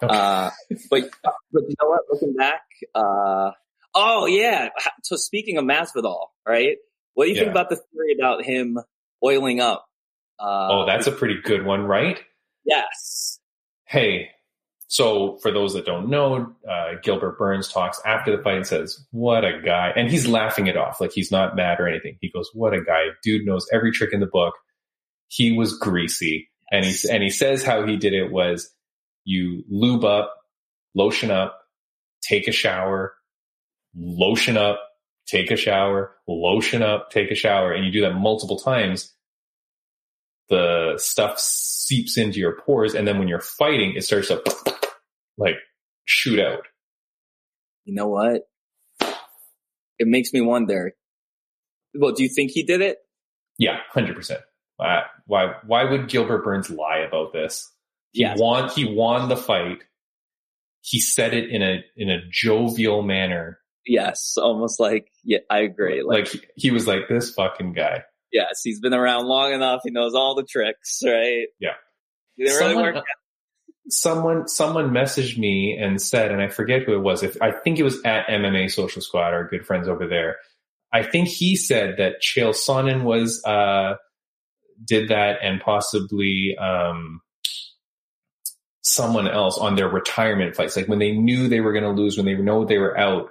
Okay. 0.03 0.15
Uh, 0.15 0.49
but, 0.91 1.09
but 1.51 1.63
you 1.67 1.75
know 1.81 1.89
what? 1.89 2.01
Looking 2.11 2.33
back, 2.35 2.61
uh, 2.93 3.51
oh 3.93 4.25
yeah. 4.25 4.69
So 5.03 5.15
speaking 5.15 5.57
of 5.57 5.65
Masvidal, 5.65 6.27
right? 6.47 6.77
What 7.13 7.25
do 7.25 7.31
you 7.31 7.35
think 7.35 7.49
about 7.49 7.69
the 7.69 7.77
theory 7.77 8.15
about 8.19 8.43
him 8.43 8.79
oiling 9.23 9.59
up? 9.59 9.87
Uh, 10.39 10.67
oh, 10.69 10.85
that's 10.85 11.07
a 11.07 11.11
pretty 11.11 11.41
good 11.43 11.65
one, 11.65 11.83
right? 11.83 12.19
yes. 12.63 13.39
hey, 13.85 14.29
so 14.87 15.37
for 15.41 15.51
those 15.51 15.73
that 15.73 15.85
don't 15.85 16.09
know, 16.09 16.53
uh, 16.69 16.93
Gilbert 17.03 17.37
Burns 17.37 17.71
talks 17.71 18.01
after 18.05 18.35
the 18.35 18.41
fight 18.41 18.57
and 18.57 18.67
says, 18.67 19.05
what 19.11 19.43
a 19.43 19.61
guy. 19.61 19.91
And 19.95 20.09
he's 20.09 20.27
laughing 20.27 20.67
it 20.67 20.77
off. 20.77 21.01
Like 21.01 21.11
he's 21.11 21.31
not 21.31 21.55
mad 21.55 21.79
or 21.79 21.87
anything. 21.87 22.17
He 22.21 22.29
goes, 22.29 22.49
what 22.53 22.73
a 22.73 22.81
guy. 22.81 23.07
Dude 23.21 23.45
knows 23.45 23.67
every 23.73 23.91
trick 23.91 24.13
in 24.13 24.21
the 24.21 24.27
book. 24.27 24.55
He 25.27 25.51
was 25.51 25.77
greasy. 25.77 26.49
And 26.71 26.85
he, 26.85 26.95
and 27.09 27.21
he 27.21 27.29
says 27.29 27.63
how 27.63 27.85
he 27.85 27.97
did 27.97 28.13
it 28.13 28.31
was 28.31 28.69
you 29.25 29.63
lube 29.69 30.05
up, 30.05 30.33
lotion 30.95 31.31
up, 31.31 31.59
take 32.21 32.47
a 32.47 32.53
shower, 32.53 33.13
lotion 33.97 34.57
up, 34.57 34.79
take 35.25 35.51
a 35.51 35.55
shower, 35.57 36.15
lotion 36.27 36.83
up, 36.83 37.09
take 37.11 37.31
a 37.31 37.35
shower. 37.35 37.71
And 37.73 37.85
you 37.85 37.91
do 37.91 38.01
that 38.01 38.13
multiple 38.13 38.59
times. 38.59 39.13
The 40.49 40.93
stuff 40.97 41.39
seeps 41.39 42.17
into 42.17 42.39
your 42.39 42.53
pores. 42.61 42.93
And 42.95 43.07
then 43.07 43.19
when 43.19 43.27
you're 43.27 43.41
fighting, 43.41 43.95
it 43.95 44.03
starts 44.03 44.29
to 44.29 44.41
like 45.37 45.55
shoot 46.05 46.39
out. 46.39 46.67
You 47.85 47.95
know 47.95 48.07
what? 48.07 48.43
It 49.99 50.07
makes 50.07 50.31
me 50.31 50.41
wonder. 50.41 50.93
Well, 51.95 52.13
do 52.13 52.23
you 52.23 52.29
think 52.29 52.51
he 52.51 52.63
did 52.63 52.81
it? 52.81 52.99
Yeah, 53.57 53.79
hundred 53.91 54.15
percent. 54.15 54.41
Why? 54.77 55.03
Why? 55.25 55.53
Why 55.65 55.83
would 55.85 56.07
Gilbert 56.09 56.43
Burns 56.43 56.69
lie 56.69 56.99
about 56.99 57.33
this? 57.33 57.71
He 58.11 58.21
Yes. 58.21 58.39
won. 58.39 58.69
He 58.69 58.85
won 58.85 59.29
the 59.29 59.35
fight. 59.37 59.79
He 60.81 60.99
said 60.99 61.33
it 61.33 61.49
in 61.49 61.63
a 61.63 61.83
in 61.95 62.09
a 62.09 62.19
jovial 62.29 63.01
manner. 63.01 63.59
Yes. 63.87 64.35
Almost 64.37 64.79
like, 64.79 65.09
yeah, 65.23 65.39
I 65.49 65.59
agree. 65.59 66.03
Like, 66.03 66.25
Like 66.25 66.27
he, 66.27 66.41
he 66.55 66.71
was 66.71 66.87
like 66.87 67.07
this 67.09 67.31
fucking 67.33 67.73
guy. 67.73 68.03
yes, 68.31 68.61
he's 68.63 68.79
been 68.79 68.93
around 68.93 69.25
long 69.25 69.53
enough. 69.53 69.81
He 69.83 69.91
knows 69.91 70.13
all 70.13 70.35
the 70.35 70.43
tricks, 70.43 71.01
right? 71.05 71.47
Yeah. 71.59 71.71
Did 72.37 72.47
it 72.47 72.51
really 72.51 72.73
Someone- 72.73 72.93
work? 72.95 73.03
Someone 73.89 74.47
someone 74.49 74.89
messaged 74.91 75.37
me 75.37 75.77
and 75.81 76.01
said, 76.01 76.29
and 76.33 76.41
I 76.41 76.49
forget 76.49 76.83
who 76.83 76.93
it 76.93 76.99
was. 77.01 77.23
If 77.23 77.41
I 77.41 77.51
think 77.53 77.79
it 77.79 77.83
was 77.83 78.01
at 78.03 78.27
MMA 78.27 78.69
Social 78.69 79.01
Squad, 79.01 79.33
our 79.33 79.47
good 79.47 79.65
friends 79.65 79.87
over 79.87 80.05
there. 80.05 80.35
I 80.91 81.03
think 81.03 81.29
he 81.29 81.55
said 81.55 81.95
that 81.97 82.15
Chael 82.21 82.53
Sonnen 82.53 83.03
was 83.03 83.41
uh, 83.45 83.93
did 84.83 85.07
that, 85.07 85.37
and 85.41 85.61
possibly 85.61 86.57
um, 86.57 87.21
someone 88.81 89.27
else 89.27 89.57
on 89.57 89.75
their 89.75 89.87
retirement 89.89 90.55
fights. 90.55 90.75
Like 90.75 90.87
when 90.87 90.99
they 90.99 91.11
knew 91.13 91.47
they 91.47 91.61
were 91.61 91.71
going 91.71 91.83
to 91.83 91.89
lose, 92.01 92.17
when 92.17 92.25
they 92.25 92.35
know 92.35 92.65
they 92.65 92.77
were 92.79 92.97
out, 92.97 93.29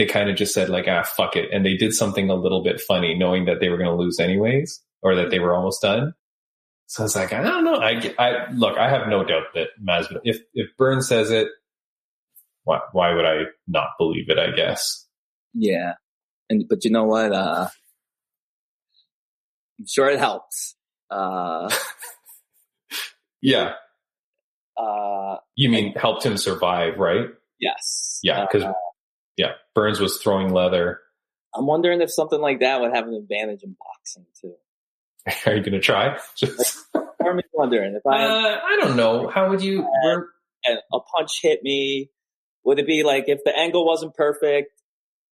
they 0.00 0.06
kind 0.06 0.30
of 0.30 0.36
just 0.36 0.54
said 0.54 0.70
like, 0.70 0.86
ah, 0.88 1.02
fuck 1.02 1.36
it, 1.36 1.50
and 1.52 1.64
they 1.64 1.76
did 1.76 1.92
something 1.92 2.30
a 2.30 2.34
little 2.34 2.62
bit 2.64 2.80
funny, 2.80 3.14
knowing 3.14 3.44
that 3.44 3.60
they 3.60 3.68
were 3.68 3.76
going 3.76 3.90
to 3.90 3.94
lose 3.96 4.18
anyways, 4.18 4.80
or 5.02 5.14
that 5.16 5.28
they 5.30 5.38
were 5.38 5.54
almost 5.54 5.82
done. 5.82 6.14
So 6.86 7.02
I 7.02 7.04
was 7.04 7.14
like, 7.16 7.32
I 7.34 7.42
don't 7.42 7.64
know. 7.64 7.74
I, 7.76 8.14
I 8.18 8.50
look, 8.52 8.78
I 8.78 8.88
have 8.88 9.06
no 9.08 9.22
doubt 9.24 9.44
that 9.54 9.68
Masvidal. 9.84 10.20
If 10.24 10.40
if 10.54 10.68
Burns 10.78 11.06
says 11.06 11.30
it, 11.30 11.48
why 12.64 12.80
why 12.92 13.12
would 13.14 13.24
I 13.26 13.42
not 13.68 13.88
believe 13.98 14.28
it? 14.30 14.38
I 14.38 14.50
guess. 14.56 15.06
Yeah. 15.54 15.92
And, 16.48 16.64
but 16.68 16.84
you 16.84 16.90
know 16.90 17.04
what? 17.04 17.32
Uh, 17.32 17.68
I'm 19.78 19.86
sure 19.86 20.08
it 20.08 20.18
helps. 20.18 20.74
Uh, 21.10 21.70
Yeah. 23.42 23.72
uh, 24.76 25.36
You 25.56 25.70
mean 25.70 25.92
helped 25.94 26.24
him 26.26 26.36
survive, 26.36 26.98
right? 26.98 27.28
yes. 27.60 28.18
Yeah, 28.22 28.42
Uh, 28.42 28.46
because 28.52 28.64
yeah, 29.40 29.52
Burns 29.74 29.98
was 30.00 30.18
throwing 30.18 30.52
leather. 30.52 31.00
I'm 31.54 31.66
wondering 31.66 32.02
if 32.02 32.12
something 32.12 32.40
like 32.40 32.60
that 32.60 32.80
would 32.80 32.94
have 32.94 33.08
an 33.08 33.14
advantage 33.14 33.62
in 33.62 33.74
boxing 33.78 34.26
too. 34.40 34.54
Are 35.50 35.56
you 35.56 35.62
going 35.62 35.72
to 35.72 35.80
try? 35.80 36.18
I'm 36.94 37.40
wondering 37.54 37.94
if 37.94 38.06
I 38.06 38.24
Uh, 38.24 38.60
I 38.62 38.78
don't 38.82 38.96
know. 38.96 39.28
How 39.28 39.48
would 39.48 39.62
you? 39.62 39.86
We're, 40.04 40.26
a 40.66 41.00
punch 41.16 41.40
hit 41.42 41.62
me, 41.62 42.10
would 42.64 42.78
it 42.78 42.86
be 42.86 43.02
like 43.02 43.24
if 43.28 43.40
the 43.44 43.56
angle 43.56 43.86
wasn't 43.86 44.14
perfect, 44.14 44.72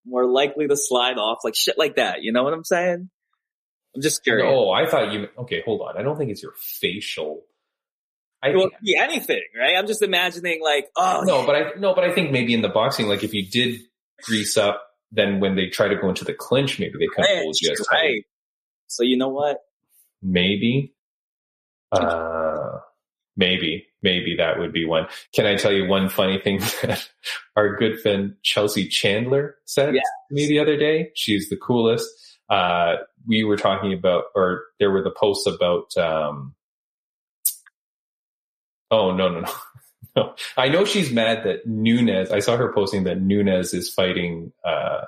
more 0.07 0.25
likely 0.25 0.67
to 0.67 0.77
slide 0.77 1.19
off, 1.19 1.41
like 1.45 1.55
shit 1.55 1.77
like 1.77 1.97
that? 1.97 2.23
You 2.23 2.33
know 2.33 2.45
what 2.45 2.55
I'm 2.55 2.65
saying? 2.65 3.11
I'm 3.95 4.03
just 4.03 4.25
curious. 4.25 4.49
oh, 4.51 4.71
I 4.71 4.87
thought 4.87 5.13
you. 5.13 5.29
Okay, 5.41 5.63
hold 5.65 5.83
on. 5.83 5.99
I 5.99 6.03
don't 6.03 6.17
think 6.17 6.31
it's 6.31 6.43
your 6.43 6.55
facial. 6.57 7.43
I 8.43 8.51
It 8.51 8.57
would 8.57 8.71
be 8.83 8.97
anything, 8.97 9.43
right? 9.59 9.77
I'm 9.77 9.87
just 9.87 10.03
imagining 10.03 10.63
like, 10.63 10.89
oh 10.97 11.25
no, 11.27 11.45
but 11.45 11.57
I 11.57 11.71
no, 11.79 11.95
but 11.95 12.05
I 12.05 12.13
think 12.13 12.31
maybe 12.31 12.55
in 12.55 12.63
the 12.63 12.69
boxing, 12.69 13.09
like 13.09 13.25
if 13.25 13.35
you 13.35 13.47
did 13.47 13.81
grease 14.25 14.57
up, 14.57 14.83
then 15.13 15.41
when 15.41 15.57
they 15.57 15.69
try 15.69 15.89
to 15.89 15.97
go 15.97 16.09
into 16.09 16.25
the 16.25 16.35
clinch, 16.35 16.79
maybe 16.79 16.95
they 16.99 17.07
couldn't 17.15 17.35
right, 17.35 17.43
hold 17.43 17.57
you 17.61 17.73
as 17.73 17.79
tight. 17.87 17.97
right. 17.97 18.25
So 18.89 19.03
you 19.03 19.17
know 19.17 19.29
what? 19.29 19.59
Maybe. 20.23 20.95
Uh, 21.93 22.79
maybe, 23.37 23.87
maybe 24.03 24.37
that 24.37 24.59
would 24.59 24.73
be 24.73 24.85
one. 24.85 25.07
Can 25.35 25.47
I 25.47 25.57
tell 25.57 25.73
you 25.73 25.87
one 25.87 26.09
funny 26.09 26.39
thing 26.39 26.59
that 26.83 27.09
our 27.57 27.77
good 27.77 28.01
friend 28.01 28.35
Chelsea 28.43 28.87
Chandler 28.89 29.57
said 29.65 29.95
Yes. 29.95 30.05
to 30.29 30.35
me 30.35 30.47
the 30.47 30.59
other 30.59 30.77
day? 30.77 31.11
She's 31.15 31.49
the 31.49 31.57
coolest. 31.57 32.07
Uh, 32.51 32.97
we 33.27 33.45
were 33.45 33.57
talking 33.57 33.93
about, 33.93 34.25
or 34.35 34.65
there 34.79 34.91
were 34.91 35.03
the 35.03 35.11
posts 35.11 35.47
about, 35.47 35.97
um, 35.97 36.55
oh, 38.91 39.15
no, 39.15 39.29
no, 39.29 39.41
no. 39.41 39.53
I 40.57 40.69
know 40.69 40.85
she's 40.85 41.13
mad 41.13 41.45
that 41.45 41.67
Nunes. 41.67 42.31
I 42.31 42.39
saw 42.41 42.57
her 42.57 42.73
posting 42.73 43.05
that 43.05 43.21
Nunes 43.21 43.75
is 43.75 43.93
fighting 43.93 44.53
uh, 44.65 45.03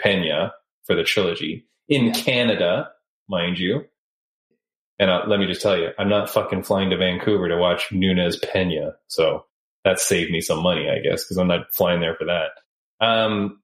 Pena 0.00 0.52
for 0.84 0.94
the 0.94 1.04
trilogy 1.04 1.66
in 1.88 2.06
Yeah. 2.06 2.12
Canada, 2.12 2.90
mind 3.28 3.58
you. 3.58 3.84
And 4.98 5.10
uh, 5.10 5.22
let 5.28 5.38
me 5.38 5.46
just 5.46 5.62
tell 5.62 5.76
you, 5.78 5.90
I'm 5.98 6.08
not 6.08 6.28
fucking 6.28 6.64
flying 6.64 6.90
to 6.90 6.96
Vancouver 6.96 7.48
to 7.48 7.56
watch 7.56 7.92
Nunes 7.92 8.36
Pena, 8.36 8.94
so 9.06 9.44
that 9.84 10.00
saved 10.00 10.30
me 10.32 10.40
some 10.40 10.60
money, 10.62 10.88
I 10.90 10.98
guess, 10.98 11.22
because 11.24 11.36
I'm 11.38 11.46
not 11.46 11.72
flying 11.72 12.00
there 12.00 12.16
for 12.16 12.24
that. 12.24 12.50
Um, 13.06 13.60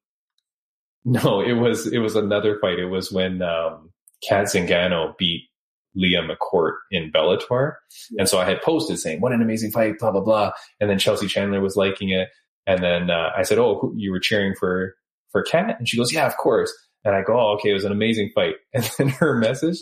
no, 1.05 1.41
it 1.41 1.55
was 1.55 1.87
it 1.93 1.99
was 1.99 2.15
another 2.17 2.59
fight. 2.61 2.79
It 2.79 2.87
was 2.87 3.11
when 3.11 3.43
um, 3.43 3.91
Cat 4.27 4.47
Zingano 4.47 5.17
beat 5.19 5.49
Leah 5.95 6.23
McCourt 6.23 6.75
in 6.91 7.11
Bellator. 7.13 7.75
And 8.19 8.29
so 8.29 8.39
I 8.39 8.45
had 8.45 8.63
posted 8.63 8.99
saying, 8.99 9.21
what 9.21 9.33
an 9.33 9.43
amazing 9.43 9.71
fight, 9.71 9.99
blah, 9.99 10.11
blah, 10.11 10.21
blah. 10.21 10.53
And 10.81 10.91
then 10.91 10.99
Chelsea 10.99 11.27
Chandler 11.27 11.61
was 11.61 11.77
liking 11.77 12.11
it. 12.11 12.29
And 12.67 12.83
then 12.83 13.11
uh, 13.11 13.31
I 13.37 13.43
said, 13.43 13.59
oh, 13.59 13.93
you 13.95 14.11
were 14.11 14.21
cheering 14.21 14.55
for, 14.59 14.95
for 15.31 15.43
Cat? 15.43 15.77
And 15.79 15.89
she 15.89 15.97
goes, 15.97 16.13
yeah, 16.13 16.27
of 16.27 16.37
course. 16.37 16.73
And 17.05 17.15
I 17.15 17.23
go, 17.23 17.39
oh, 17.39 17.55
okay, 17.55 17.71
it 17.71 17.75
was 17.75 17.85
an 17.85 17.93
amazing 17.93 18.31
fight. 18.35 18.55
And 18.75 18.91
then 18.99 19.09
her 19.09 19.37
message, 19.37 19.79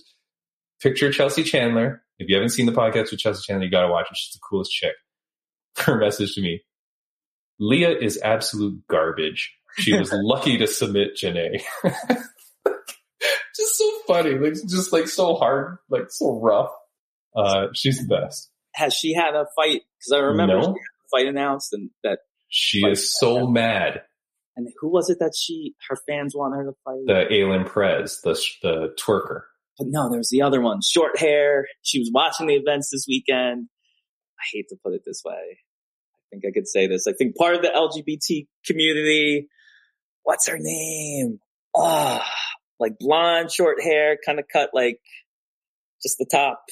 picture 0.83 1.13
Chelsea 1.13 1.43
Chandler. 1.43 2.03
If 2.19 2.29
you 2.29 2.37
haven't 2.37 2.51
seen 2.51 2.67
the 2.67 2.73
podcast 2.73 3.11
with 3.11 3.21
Chelsea 3.21 3.43
Chandler, 3.47 3.65
you 3.65 3.71
got 3.71 3.87
to 3.87 3.93
watch 3.93 4.07
it. 4.11 4.17
She's 4.17 4.33
the 4.33 4.41
coolest 4.49 4.71
chick. 4.71 4.95
Her 5.79 5.97
message 5.97 6.35
to 6.35 6.43
me, 6.43 6.63
Leah 7.59 7.97
is 7.99 8.21
absolute 8.23 8.83
garbage. 8.89 9.55
She 9.79 9.97
was 9.97 10.13
lucky 10.13 10.59
to 10.59 10.67
submit 10.67 11.17
Janay. 11.17 11.63
Just 14.13 14.25
funny. 14.25 14.39
Like, 14.39 14.55
just 14.69 14.93
like 14.93 15.09
so 15.09 15.35
hard, 15.35 15.79
like 15.91 16.07
so 16.11 16.41
rough. 16.41 16.71
Uh, 17.37 17.67
she's 17.75 17.99
the 18.07 18.15
best. 18.15 18.51
Has 18.75 18.95
she 18.95 19.15
had 19.15 19.35
a 19.35 19.47
fight? 19.57 19.83
Because 19.99 20.13
I 20.15 20.19
remember 20.19 20.55
No. 20.57 20.61
she 20.63 20.67
had 20.69 20.75
a 20.75 21.09
fight 21.11 21.27
announced, 21.27 21.73
and 21.73 21.91
that 22.05 22.21
She 22.49 22.81
is 22.87 23.19
so 23.19 23.47
mad. 23.47 24.03
and 24.57 24.69
who 24.81 24.89
was 24.91 25.09
it 25.11 25.19
that 25.21 25.33
she 25.37 25.75
her 25.89 25.97
fans 26.07 26.35
want 26.35 26.55
her 26.55 26.65
to 26.65 26.73
fight? 26.85 27.01
The 27.07 27.35
Ailín 27.35 27.67
Pérez, 27.69 28.21
the 28.23 28.39
the 28.63 28.95
twerker. 29.03 29.43
but 29.79 29.87
no, 29.89 30.09
there 30.11 30.19
was 30.19 30.29
the 30.31 30.43
other 30.43 30.61
one, 30.61 30.81
short 30.83 31.19
hair. 31.19 31.67
She 31.83 31.99
was 31.99 32.11
watching 32.13 32.47
the 32.47 32.55
events 32.55 32.91
this 32.91 33.07
weekend. 33.09 33.69
I 34.39 34.43
hate 34.53 34.69
to 34.69 34.77
put 34.85 34.93
it 34.95 35.03
this 35.07 35.23
way. 35.25 35.59
I 35.59 36.25
think 36.31 36.45
I 36.47 36.51
could 36.53 36.67
say 36.69 36.87
this. 36.87 37.07
I 37.07 37.13
think 37.13 37.37
part 37.37 37.55
of 37.57 37.63
the 37.63 37.69
LGBT 37.69 38.47
community. 38.67 39.49
What's 40.25 40.47
her 40.49 40.59
name? 40.59 41.39
Oh, 41.75 42.21
like 42.83 42.99
blonde, 42.99 43.51
short 43.51 43.81
hair, 43.83 44.19
kind 44.25 44.39
of 44.39 44.45
cut 44.53 44.71
like 44.75 45.01
just 46.03 46.19
the 46.19 46.27
top. 46.31 46.63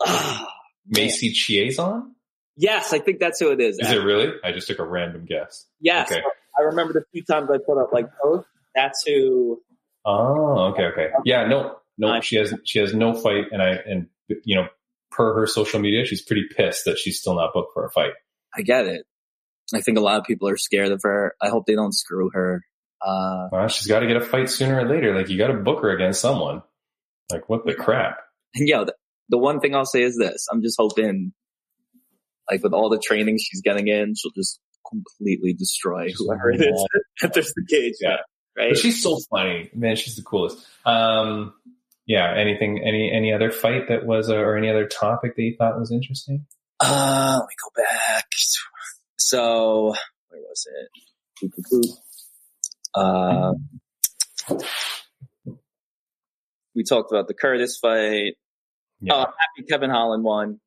Man. 0.06 0.46
Macy 0.88 1.32
Chiasson? 1.32 2.10
Yes, 2.56 2.92
I 2.92 2.98
think 2.98 3.20
that's 3.20 3.40
who 3.40 3.50
it 3.52 3.60
is. 3.60 3.78
Is 3.78 3.90
it 3.90 3.96
really? 4.04 4.32
I 4.44 4.52
just 4.52 4.68
took 4.68 4.78
a 4.78 4.84
random 4.84 5.24
guess. 5.24 5.66
Yes, 5.80 6.10
Okay. 6.12 6.22
I 6.58 6.62
remember 6.62 6.92
the 6.92 7.04
few 7.12 7.22
times 7.24 7.48
I 7.50 7.58
put 7.58 7.80
up 7.80 7.92
like 7.92 8.06
posts. 8.22 8.50
That's 8.74 9.02
who. 9.06 9.62
Oh, 10.04 10.72
okay, 10.72 10.84
okay. 10.86 11.08
Yeah, 11.24 11.46
no, 11.46 11.76
no, 11.96 12.20
she 12.20 12.36
has 12.36 12.52
she 12.64 12.78
has 12.80 12.92
no 12.94 13.14
fight, 13.14 13.46
and 13.52 13.62
I 13.62 13.78
and 13.86 14.08
you 14.44 14.56
know, 14.56 14.66
per 15.10 15.34
her 15.34 15.46
social 15.46 15.80
media, 15.80 16.04
she's 16.04 16.22
pretty 16.22 16.44
pissed 16.54 16.84
that 16.86 16.98
she's 16.98 17.18
still 17.18 17.34
not 17.34 17.52
booked 17.54 17.72
for 17.74 17.84
a 17.86 17.90
fight. 17.90 18.12
I 18.54 18.62
get 18.62 18.86
it. 18.86 19.06
I 19.74 19.80
think 19.80 19.98
a 19.98 20.00
lot 20.00 20.18
of 20.18 20.24
people 20.24 20.48
are 20.48 20.56
scared 20.56 20.90
of 20.92 21.00
her. 21.02 21.34
I 21.40 21.48
hope 21.48 21.66
they 21.66 21.74
don't 21.76 21.94
screw 21.94 22.30
her. 22.34 22.62
Uh, 23.02 23.48
Well, 23.50 23.68
she's 23.68 23.86
got 23.86 24.00
to 24.00 24.06
get 24.06 24.16
a 24.16 24.20
fight 24.20 24.50
sooner 24.50 24.80
or 24.80 24.88
later. 24.88 25.14
Like 25.14 25.28
you 25.28 25.38
got 25.38 25.48
to 25.48 25.54
book 25.54 25.82
her 25.82 25.90
against 25.90 26.20
someone. 26.20 26.62
Like 27.30 27.48
what 27.48 27.64
the 27.64 27.74
crap? 27.74 28.18
and 28.54 28.68
yo, 28.68 28.84
the, 28.84 28.94
the 29.28 29.38
one 29.38 29.60
thing 29.60 29.74
I'll 29.74 29.86
say 29.86 30.02
is 30.02 30.16
this: 30.16 30.46
I'm 30.50 30.62
just 30.62 30.76
hoping, 30.78 31.32
like 32.50 32.62
with 32.62 32.72
all 32.72 32.88
the 32.88 32.98
training 32.98 33.38
she's 33.38 33.60
getting 33.62 33.88
in, 33.88 34.14
she'll 34.16 34.32
just 34.32 34.58
completely 34.90 35.52
destroy 35.52 36.10
whoever 36.16 36.50
it 36.50 36.60
is 36.60 36.86
that 36.92 37.02
enters 37.22 37.52
the 37.54 37.64
cage. 37.68 37.94
Yeah. 38.00 38.16
right. 38.56 38.70
But 38.70 38.78
she's 38.78 39.02
so 39.02 39.18
funny, 39.30 39.70
man. 39.74 39.96
She's 39.96 40.16
the 40.16 40.22
coolest. 40.22 40.58
Um, 40.84 41.54
yeah. 42.06 42.34
Anything? 42.36 42.82
Any 42.84 43.12
any 43.14 43.32
other 43.32 43.52
fight 43.52 43.88
that 43.88 44.04
was, 44.04 44.28
uh, 44.30 44.36
or 44.36 44.56
any 44.56 44.68
other 44.68 44.86
topic 44.86 45.36
that 45.36 45.42
you 45.42 45.54
thought 45.56 45.78
was 45.78 45.92
interesting? 45.92 46.46
Uh, 46.80 47.36
let 47.38 47.46
me 47.46 47.54
go 47.62 47.82
back. 47.84 48.26
So, 49.18 49.94
where 50.28 50.40
was 50.40 50.66
it? 51.42 51.52
Uh, 52.94 53.54
we 56.74 56.84
talked 56.84 57.10
about 57.12 57.28
the 57.28 57.34
Curtis 57.34 57.78
fight. 57.78 58.34
Yeah. 59.00 59.14
Oh, 59.14 59.18
happy 59.18 59.66
Kevin 59.68 59.90
Holland 59.90 60.24
won. 60.24 60.60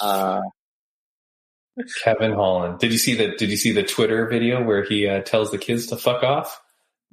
Uh, 0.00 0.40
Kevin 2.02 2.32
Holland. 2.32 2.78
Did 2.78 2.92
you 2.92 2.98
see 2.98 3.14
the 3.14 3.34
Did 3.36 3.50
you 3.50 3.56
see 3.56 3.72
the 3.72 3.82
Twitter 3.82 4.26
video 4.28 4.62
where 4.62 4.84
he 4.84 5.06
uh, 5.06 5.20
tells 5.20 5.50
the 5.50 5.58
kids 5.58 5.86
to 5.88 5.96
fuck 5.96 6.22
off? 6.22 6.60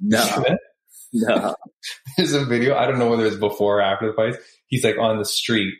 no, 0.00 0.44
no. 1.12 1.54
There's 2.16 2.34
a 2.34 2.44
video. 2.44 2.76
I 2.76 2.86
don't 2.86 2.98
know 2.98 3.10
whether 3.10 3.26
it's 3.26 3.36
before 3.36 3.78
or 3.78 3.82
after 3.82 4.08
the 4.08 4.12
fight. 4.12 4.36
He's 4.66 4.84
like 4.84 4.98
on 4.98 5.18
the 5.18 5.24
street. 5.24 5.74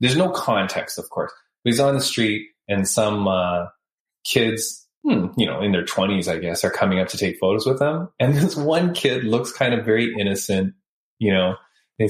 There's 0.00 0.16
no 0.16 0.30
context, 0.30 0.98
of 0.98 1.08
course. 1.10 1.32
But 1.64 1.70
he's 1.70 1.80
on 1.80 1.94
the 1.94 2.00
street, 2.00 2.48
and 2.68 2.86
some 2.88 3.26
uh, 3.26 3.66
kids, 4.24 4.85
hmm, 5.06 5.26
you 5.36 5.46
know, 5.46 5.60
in 5.60 5.72
their 5.72 5.84
20s, 5.84 6.28
I 6.28 6.38
guess, 6.38 6.64
are 6.64 6.70
coming 6.70 6.98
up 6.98 7.08
to 7.08 7.18
take 7.18 7.38
photos 7.38 7.66
with 7.66 7.78
them. 7.78 8.08
And 8.20 8.34
this 8.34 8.56
one 8.56 8.94
kid 8.94 9.24
looks 9.24 9.52
kind 9.52 9.74
of 9.74 9.84
very 9.84 10.14
innocent, 10.18 10.74
you 11.18 11.32
know. 11.32 11.48
And 11.50 11.56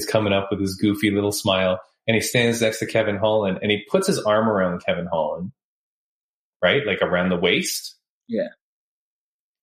he's 0.01 0.05
coming 0.05 0.33
up 0.33 0.49
with 0.51 0.59
his 0.59 0.75
goofy 0.75 1.11
little 1.11 1.31
smile, 1.31 1.79
and 2.07 2.15
he 2.15 2.21
stands 2.21 2.61
next 2.61 2.79
to 2.79 2.85
Kevin 2.85 3.17
Holland, 3.17 3.59
and 3.61 3.71
he 3.71 3.85
puts 3.89 4.07
his 4.07 4.19
arm 4.19 4.49
around 4.49 4.83
Kevin 4.85 5.05
Holland, 5.05 5.51
right, 6.61 6.85
like 6.85 7.01
around 7.01 7.29
the 7.29 7.37
waist. 7.37 7.95
Yeah. 8.27 8.49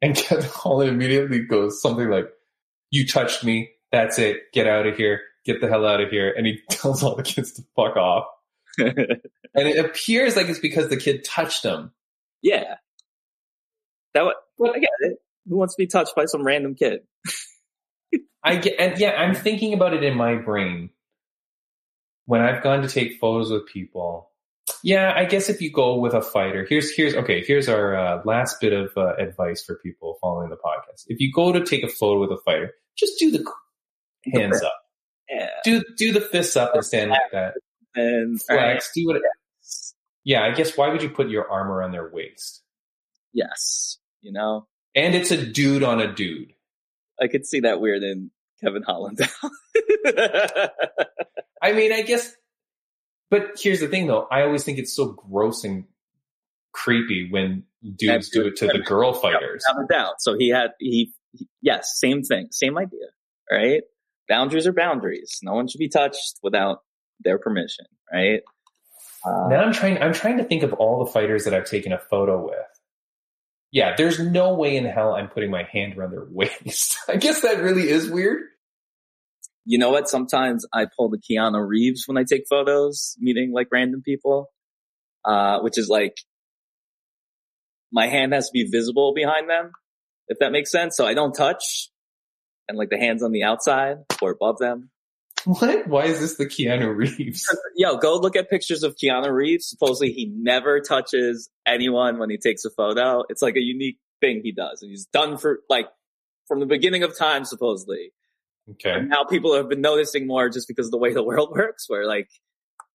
And 0.01 0.15
Kevin 0.17 0.49
Holland 0.49 0.91
immediately 0.91 1.41
goes 1.41 1.81
something 1.83 2.09
like, 2.09 2.29
"You 2.91 3.07
touched 3.07 3.45
me. 3.45 3.71
That's 3.93 4.19
it. 4.19 4.53
Get 4.53 4.67
out 4.67 4.87
of 4.87 4.97
here. 4.97 5.21
Get 5.45 5.61
the 5.61 5.69
hell 5.69 5.87
out 5.87 6.01
of 6.01 6.11
here." 6.11 6.33
And 6.37 6.47
he 6.47 6.61
tells 6.71 7.03
all 7.03 7.17
the 7.17 7.23
kids 7.23 7.53
to 7.55 7.63
fuck 7.77 7.97
off. 7.97 8.27
And 9.57 9.69
it 9.69 9.85
appears 9.85 10.37
like 10.37 10.49
it's 10.49 10.59
because 10.59 10.89
the 10.89 10.97
kid 10.97 11.25
touched 11.25 11.65
him. 11.65 11.93
yeah. 12.43 12.77
That 14.15 14.25
what 14.57 14.77
I 14.77 14.79
get 14.79 14.91
it. 15.01 15.19
Who 15.49 15.57
wants 15.59 15.75
to 15.75 15.83
be 15.83 15.87
touched 15.87 16.15
by 16.17 16.25
some 16.25 16.43
random 16.45 16.75
kid? 16.75 17.01
I 18.45 18.57
get, 18.57 18.79
and 18.79 18.99
yeah, 18.99 19.11
I'm 19.13 19.35
thinking 19.35 19.73
about 19.75 19.95
it 19.95 20.03
in 20.05 20.17
my 20.17 20.37
brain 20.37 20.91
when 22.27 22.41
I've 22.41 22.63
gone 22.63 22.83
to 22.83 22.89
take 22.89 23.19
photos 23.21 23.51
with 23.51 23.67
people. 23.67 24.31
Yeah, 24.83 25.13
I 25.15 25.25
guess 25.27 25.49
if 25.51 25.61
you 25.61 25.71
go 25.71 25.99
with 25.99 26.15
a 26.15 26.23
fighter, 26.23 26.67
here's 26.69 26.95
here's 26.95 27.15
okay. 27.15 27.43
Here's 27.45 27.69
our 27.69 27.95
uh, 27.97 28.23
last 28.25 28.61
bit 28.61 28.73
of 28.73 28.91
uh, 28.97 29.15
advice 29.17 29.63
for 29.65 29.77
people 29.83 30.17
following 30.21 30.51
the 30.51 30.57
podcast. 30.57 31.05
If 31.09 31.21
you 31.21 31.31
go 31.35 31.53
to 31.53 31.65
take 31.65 31.83
a 31.85 31.89
photo 31.89 32.21
with 32.21 32.31
a 32.31 32.39
fighter, 32.45 32.73
just 32.97 33.19
do 33.19 33.31
the 33.31 33.45
hands 34.33 34.63
up, 34.63 34.73
Yeah. 35.31 35.49
do 35.65 35.83
do 35.97 36.13
the 36.13 36.21
fists 36.21 36.57
up 36.57 36.75
and 36.75 36.85
stand 36.85 37.11
like 37.11 37.21
that. 37.33 37.55
And 37.95 38.41
Flex, 38.43 38.91
do 38.95 39.07
what. 39.07 39.21
Yeah, 40.25 40.43
I 40.43 40.53
guess 40.53 40.77
why 40.77 40.89
would 40.89 41.03
you 41.03 41.11
put 41.11 41.29
your 41.29 41.51
arm 41.51 41.71
around 41.71 41.93
their 41.93 42.09
waist? 42.11 42.63
yes, 43.35 43.99
you 44.25 44.33
know, 44.33 44.67
And 44.95 45.15
it's 45.15 45.31
a 45.31 45.47
dude 45.47 45.85
on 45.85 46.01
a 46.01 46.13
dude. 46.13 46.53
I 47.21 47.29
could 47.29 47.47
see 47.47 47.61
that 47.61 47.81
weird 47.81 48.03
in 48.03 48.31
Kevin 48.63 48.83
Holland. 48.83 49.21
I 51.63 51.73
mean, 51.73 51.93
I 51.93 52.03
guess, 52.03 52.35
but 53.31 53.53
here's 53.61 53.81
the 53.81 53.89
thing 53.89 54.07
though. 54.07 54.27
I 54.31 54.43
always 54.43 54.65
think 54.65 54.79
it's 54.79 54.95
so 54.97 55.13
gross 55.13 55.63
and 55.63 55.85
creepy 56.73 57.29
when 57.31 57.65
dudes 57.97 58.31
do 58.31 58.47
it 58.47 58.57
to 58.57 58.67
the 58.67 58.81
girl 58.81 59.13
fighters. 59.13 59.63
Without 59.69 59.85
a 59.85 59.87
doubt. 59.87 60.15
So 60.19 60.37
he 60.37 60.49
had 60.49 60.71
he, 60.81 61.13
he 61.33 61.47
yes, 61.63 61.93
same 61.97 62.23
thing, 62.23 62.49
same 62.51 62.77
idea, 62.77 63.07
right? 63.51 63.83
Boundaries 64.29 64.67
are 64.67 64.73
boundaries. 64.73 65.39
No 65.43 65.53
one 65.53 65.69
should 65.69 65.79
be 65.79 65.89
touched 65.89 66.41
without 66.43 66.79
their 67.21 67.39
permission, 67.39 67.85
right? 68.13 68.41
Uh, 69.25 69.49
now 69.49 69.63
I'm 69.63 69.73
trying. 69.73 70.03
I'm 70.03 70.13
trying 70.13 70.39
to 70.39 70.45
think 70.45 70.63
of 70.63 70.73
all 70.75 71.05
the 71.05 71.11
fighters 71.11 71.45
that 71.45 71.55
I've 71.55 71.67
taken 71.67 71.93
a 71.93 71.99
photo 71.99 72.45
with. 72.45 72.74
Yeah, 73.75 73.97
there's 73.97 74.21
no 74.21 74.55
way 74.55 74.77
in 74.77 74.85
hell 74.85 75.17
I'm 75.17 75.29
putting 75.29 75.51
my 75.51 75.65
hand 75.65 75.99
around 75.99 76.13
their 76.13 76.29
waist. 76.31 76.97
I 77.09 77.17
guess 77.17 77.41
that 77.41 77.61
really 77.61 77.89
is 77.91 78.09
weird. 78.09 78.45
you 79.65 79.79
know 79.79 79.91
what? 79.91 80.09
Sometimes 80.09 80.65
I 80.73 80.87
pull 80.97 81.11
the 81.11 81.19
Keanu 81.19 81.67
Reeves 81.67 82.05
when 82.07 82.17
I 82.17 82.23
take 82.23 82.45
photos, 82.49 83.17
meeting 83.19 83.53
like 83.53 83.67
random 83.73 84.01
people, 84.03 84.49
uh, 85.25 85.59
which 85.59 85.77
is 85.77 85.89
like 85.89 86.15
my 87.93 88.07
hand 88.07 88.33
has 88.33 88.47
to 88.47 88.53
be 88.53 88.63
visible 88.71 89.13
behind 89.13 89.51
them, 89.51 89.73
if 90.29 90.39
that 90.39 90.53
makes 90.53 90.71
sense. 90.71 90.97
So 90.97 91.05
I 91.05 91.15
don't 91.15 91.33
touch 91.33 91.91
and 92.69 92.79
like 92.79 92.91
the 92.91 92.99
hands 92.99 93.25
on 93.25 93.33
the 93.33 93.43
outside 93.43 93.97
or 94.23 94.31
above 94.31 94.59
them. 94.59 94.91
What? 95.61 95.87
Why 95.87 96.05
is 96.05 96.21
this 96.21 96.37
the 96.37 96.47
Keanu 96.47 96.97
Reeves? 96.97 97.45
Yo, 97.77 97.97
go 97.99 98.17
look 98.17 98.35
at 98.35 98.49
pictures 98.49 98.83
of 98.83 98.97
Keanu 98.97 99.31
Reeves. 99.31 99.69
Supposedly 99.69 100.13
he 100.13 100.33
never 100.35 100.81
touches 100.81 101.51
anyone 101.67 102.19
when 102.19 102.31
he 102.31 102.39
takes 102.39 102.65
a 102.65 102.71
photo. 102.71 103.25
It's 103.29 103.43
like 103.43 103.57
a 103.57 103.61
unique 103.61 103.99
thing 104.21 104.41
he 104.43 104.53
does. 104.53 104.81
And 104.81 104.91
he's 104.91 105.05
done 105.07 105.37
for 105.37 105.61
like 105.69 105.89
from 106.49 106.61
the 106.61 106.67
beginning 106.67 107.03
of 107.03 107.17
time, 107.17 107.45
supposedly. 107.45 108.13
Okay. 108.71 108.93
And 108.93 109.11
now 109.11 109.25
people 109.25 109.55
have 109.55 109.69
been 109.69 109.83
noticing 109.83 110.27
more 110.27 110.49
just 110.49 110.67
because 110.67 110.87
of 110.87 110.93
the 110.93 110.99
way 110.99 111.13
the 111.13 111.23
world 111.31 111.51
works, 111.51 111.89
where 111.89 112.07
like 112.07 112.29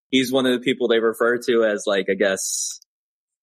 he's 0.10 0.32
one 0.32 0.46
of 0.46 0.54
the 0.54 0.60
people 0.60 0.88
they 0.88 1.00
refer 1.00 1.38
to 1.38 1.64
as 1.66 1.84
like, 1.86 2.08
I 2.10 2.16
guess, 2.16 2.80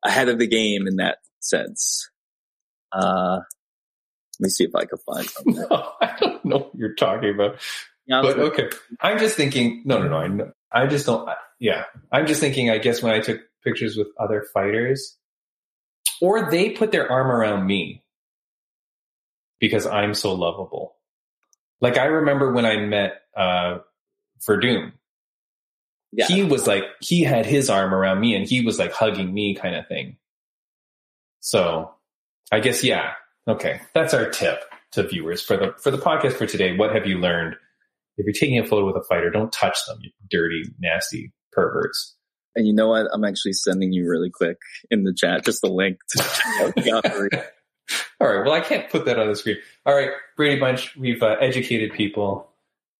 ahead 0.05 0.29
of 0.29 0.39
the 0.39 0.49
game 0.49 0.87
in 0.87 0.97
that 0.97 1.19
sense. 1.39 2.11
Uh, 2.93 3.41
let 4.39 4.45
me 4.45 4.49
see 4.49 4.65
if 4.65 4.75
I 4.75 4.85
can 4.85 4.99
find 4.99 5.29
something. 5.29 5.55
No, 5.71 5.93
I 6.01 6.17
don't 6.21 6.45
know 6.45 6.59
what 6.59 6.75
you're 6.75 6.95
talking 6.95 7.31
about. 7.31 7.59
Keanu 8.09 8.23
But 8.23 8.39
okay, 8.39 8.71
I'm 9.01 9.19
just 9.19 9.37
thinking. 9.37 9.83
No, 9.85 10.03
no, 10.03 10.27
no. 10.27 10.53
I, 10.73 10.83
I 10.83 10.87
just 10.87 11.07
don't. 11.07 11.29
I- 11.29 11.37
Yeah, 11.59 11.85
I'm 12.13 12.27
just 12.27 12.41
thinking. 12.41 12.71
I 12.71 12.79
guess 12.79 13.03
when 13.03 13.13
I 13.13 13.21
took 13.21 13.41
pictures 13.65 13.97
with 13.97 14.09
other 14.19 14.45
fighters, 14.55 15.17
or 16.21 16.51
they 16.51 16.71
put 16.71 16.93
their 16.93 17.11
arm 17.11 17.29
around 17.31 17.67
me 17.67 18.05
because 19.61 19.87
I'm 19.87 20.15
so 20.15 20.35
lovable. 20.35 20.95
Like 21.81 21.99
I 21.99 22.05
remember 22.05 22.53
when 22.53 22.65
I 22.65 22.77
met 22.79 23.23
uh, 23.37 23.79
for 24.41 24.59
Doom, 24.59 24.93
yeah. 26.13 26.27
he 26.27 26.43
was 26.43 26.67
like 26.67 26.85
he 27.01 27.23
had 27.23 27.47
his 27.47 27.69
arm 27.69 27.95
around 27.95 28.21
me 28.21 28.35
and 28.35 28.47
he 28.47 28.63
was 28.63 28.79
like 28.79 28.93
hugging 28.93 29.33
me, 29.33 29.55
kind 29.55 29.75
of 29.75 29.87
thing. 29.89 30.17
So, 31.41 31.93
I 32.51 32.61
guess 32.61 32.83
yeah. 32.83 33.13
Okay, 33.49 33.81
that's 33.95 34.15
our 34.15 34.29
tip 34.31 34.65
to 34.93 35.03
viewers 35.07 35.43
for 35.43 35.57
the 35.57 35.75
for 35.79 35.91
the 35.91 35.99
podcast 35.99 36.33
for 36.35 36.47
today. 36.47 36.77
What 36.77 36.95
have 36.95 37.07
you 37.07 37.19
learned? 37.19 37.57
If 38.17 38.25
you're 38.25 38.33
taking 38.33 38.59
a 38.59 38.67
photo 38.67 38.87
with 38.87 38.97
a 38.97 39.05
fighter, 39.09 39.31
don't 39.31 39.53
touch 39.53 39.79
them, 39.87 39.99
you 40.01 40.11
dirty, 40.31 40.63
nasty 40.79 41.33
perverts. 41.53 42.15
And 42.55 42.67
you 42.67 42.73
know 42.73 42.89
what? 42.89 43.07
I'm 43.13 43.25
actually 43.25 43.53
sending 43.53 43.93
you 43.93 44.09
really 44.09 44.31
quick 44.31 44.57
in 44.91 45.05
the 45.05 45.13
chat 45.15 45.45
just 45.45 45.61
the 45.61 45.69
link 45.69 45.99
to 46.11 46.25
All 48.21 48.27
right. 48.29 48.45
Well, 48.45 48.55
I 48.55 48.61
can't 48.61 48.89
put 48.91 49.05
that 49.05 49.19
on 49.19 49.29
the 49.29 49.37
screen. 49.37 49.59
All 49.85 49.95
right, 49.95 50.11
Braydbunch. 50.39 50.97
We've 50.97 51.23
uh, 51.23 51.37
educated 51.41 51.93
people. 51.93 52.51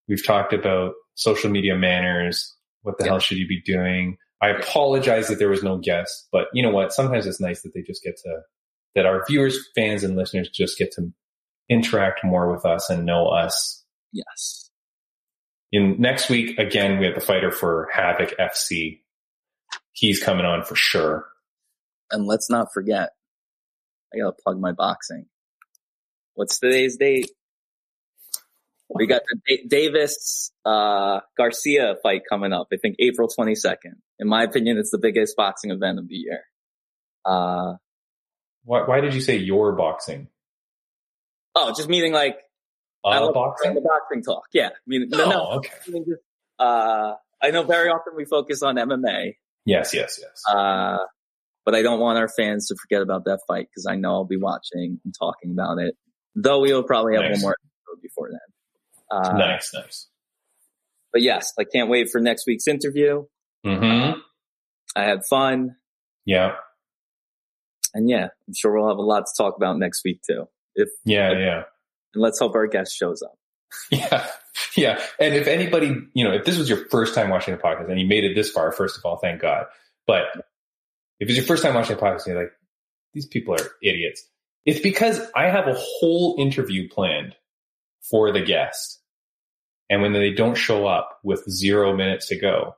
We've 0.09 0.25
talked 0.25 0.53
about 0.53 0.93
social 1.15 1.51
media 1.51 1.75
manners. 1.75 2.55
What 2.83 2.99
the 2.99 3.05
Yeah. 3.05 3.11
hell 3.13 3.19
should 3.19 3.39
you 3.39 3.49
be 3.49 3.61
doing? 3.63 4.19
I 4.43 4.51
apologize 4.51 5.29
that 5.29 5.39
there 5.39 5.49
was 5.49 5.63
no 5.63 5.79
guest, 5.79 6.29
but 6.31 6.49
you 6.53 6.63
know 6.63 6.71
what? 6.71 6.93
Sometimes 6.93 7.27
it's 7.27 7.41
nice 7.41 7.63
that 7.63 7.73
they 7.75 7.81
just 7.83 8.05
get 8.05 8.17
to 8.25 8.41
that 8.95 9.07
our 9.07 9.25
viewers, 9.27 9.69
fans, 9.75 10.05
and 10.05 10.17
listeners 10.17 10.49
just 10.51 10.79
get 10.79 10.93
to 10.93 11.11
interact 11.69 12.23
more 12.23 12.53
with 12.55 12.65
us 12.67 12.89
and 12.91 13.05
know 13.07 13.27
us. 13.29 13.83
Yes. 14.13 14.66
In 15.73 16.01
next 16.01 16.29
week, 16.31 16.59
again, 16.59 16.99
we 16.99 17.07
have 17.07 17.15
the 17.15 17.21
fighter 17.21 17.51
for 17.51 17.89
Havoc 17.93 18.35
FC. 18.39 19.01
He's 19.93 20.23
coming 20.23 20.45
on 20.47 20.63
for 20.65 20.75
sure. 20.77 21.27
And 22.11 22.27
let's 22.27 22.49
not 22.49 22.69
forget, 22.73 23.11
I 24.15 24.19
gotta 24.19 24.37
plug 24.43 24.61
my 24.61 24.73
boxing. 24.73 25.27
What's 26.35 26.59
today's 26.61 26.97
date? 26.97 27.31
We 28.89 29.07
got 29.09 29.23
the 29.29 29.41
Da- 29.49 29.67
Davis 29.67 30.53
uh, 30.65 31.21
Garcia 31.37 31.97
fight 32.03 32.23
coming 32.29 32.53
up. 32.53 32.69
I 32.73 32.77
think 32.77 32.97
April 33.01 33.29
22nd. 33.29 33.95
In 34.21 34.29
my 34.29 34.45
opinion, 34.45 34.79
it's 34.79 34.91
the 34.93 34.99
biggest 34.99 35.37
boxing 35.37 35.73
event 35.73 35.99
of 35.99 36.09
the 36.09 36.15
year. 36.15 36.43
Uh, 37.25 37.75
Why, 38.63 38.83
why 38.87 39.01
did 39.01 39.15
you 39.15 39.21
say 39.21 39.37
your 39.37 39.73
boxing? 39.73 40.29
oh, 41.57 41.73
just 41.75 41.89
meaning 41.89 42.13
like 42.13 42.37
Uh, 43.07 43.21
love 43.27 43.35
boxing? 43.35 43.75
the 43.75 43.81
boxing 43.81 44.23
talk. 44.23 44.45
Yeah, 44.53 44.69
I 44.69 44.73
mean, 44.87 45.09
no, 45.09 45.25
Oh, 45.25 45.31
no. 45.31 45.45
okay. 45.59 45.73
I 45.87 45.91
mean, 45.91 46.05
just, 46.09 46.21
uh, 46.59 47.15
I 47.43 47.51
know 47.51 47.63
very 47.63 47.89
often 47.89 48.15
we 48.17 48.25
focus 48.25 48.63
on 48.63 48.77
MMA, 48.77 49.35
Yes, 49.65 49.95
yes, 49.95 50.19
yes. 50.21 50.43
uh, 50.49 50.99
but 51.65 51.75
I 51.75 51.83
don't 51.83 52.01
want 52.01 52.19
our 52.19 52.29
fans 52.29 52.69
to 52.69 52.77
forget 52.81 53.03
about 53.03 53.25
that 53.27 53.41
fight 53.49 53.69
because 53.71 53.87
I 53.89 53.97
know 53.97 54.11
I'll 54.13 54.25
be 54.25 54.37
watching 54.39 55.01
and 55.05 55.15
talking 55.19 55.51
about 55.53 55.79
it. 55.79 55.95
Though 56.35 56.61
we 56.61 56.73
will 56.73 56.83
probably 56.85 57.15
have 57.15 57.23
Nice. 57.25 57.33
one 57.35 57.41
more 57.43 57.57
episode 57.65 58.03
before 58.03 58.29
then. 58.31 58.41
Uh, 59.11 59.33
nice, 59.39 59.73
nice. 59.75 60.09
But 61.13 61.23
yes, 61.23 61.53
I 61.59 61.65
can't 61.65 61.89
wait 61.89 62.09
for 62.11 62.21
next 62.21 62.47
week's 62.47 62.67
interview. 62.67 63.25
Mm-hmm. 63.65 64.19
I 64.97 65.03
had 65.05 65.21
fun, 65.29 65.77
Yeah, 66.25 66.55
and 67.95 68.09
yeah, 68.09 68.29
I'm 68.47 68.55
sure 68.55 68.73
we'll 68.79 68.89
have 68.89 68.99
a 68.99 69.03
lot 69.03 69.21
to 69.27 69.33
talk 69.37 69.57
about 69.57 69.79
next 69.79 70.03
week 70.05 70.21
too. 70.29 70.45
If 70.75 70.89
yeah, 71.05 71.33
yeah. 71.39 71.63
And 72.17 72.23
let's 72.23 72.39
hope 72.39 72.55
our 72.55 72.67
guest 72.67 72.95
shows 72.95 73.23
up. 73.23 73.39
Yeah, 73.91 74.27
yeah. 74.75 75.01
And 75.21 75.35
if 75.35 75.47
anybody, 75.47 75.95
you 76.15 76.25
know, 76.25 76.33
if 76.33 76.45
this 76.45 76.57
was 76.57 76.69
your 76.69 76.89
first 76.89 77.15
time 77.15 77.29
watching 77.29 77.55
the 77.55 77.61
podcast 77.61 77.91
and 77.91 78.01
you 78.01 78.07
made 78.07 78.25
it 78.25 78.35
this 78.35 78.51
far, 78.51 78.73
first 78.73 78.97
of 78.97 79.05
all, 79.05 79.19
thank 79.19 79.43
God. 79.43 79.67
But 80.07 80.25
if 81.21 81.29
it's 81.29 81.37
your 81.37 81.45
first 81.45 81.63
time 81.63 81.75
watching 81.75 81.97
the 81.97 82.03
podcast, 82.03 82.27
you're 82.27 82.41
like, 82.41 82.53
these 83.13 83.27
people 83.27 83.55
are 83.55 83.71
idiots. 83.83 84.27
It's 84.65 84.81
because 84.81 85.21
I 85.35 85.51
have 85.51 85.67
a 85.67 85.77
whole 85.77 86.37
interview 86.39 86.89
planned 86.89 87.35
for 88.09 88.33
the 88.33 88.41
guest. 88.41 89.01
And 89.91 90.01
when 90.03 90.13
they 90.13 90.33
don't 90.33 90.57
show 90.57 90.87
up 90.87 91.21
with 91.23 91.49
zero 91.49 91.95
minutes 91.95 92.29
to 92.29 92.39
go, 92.39 92.77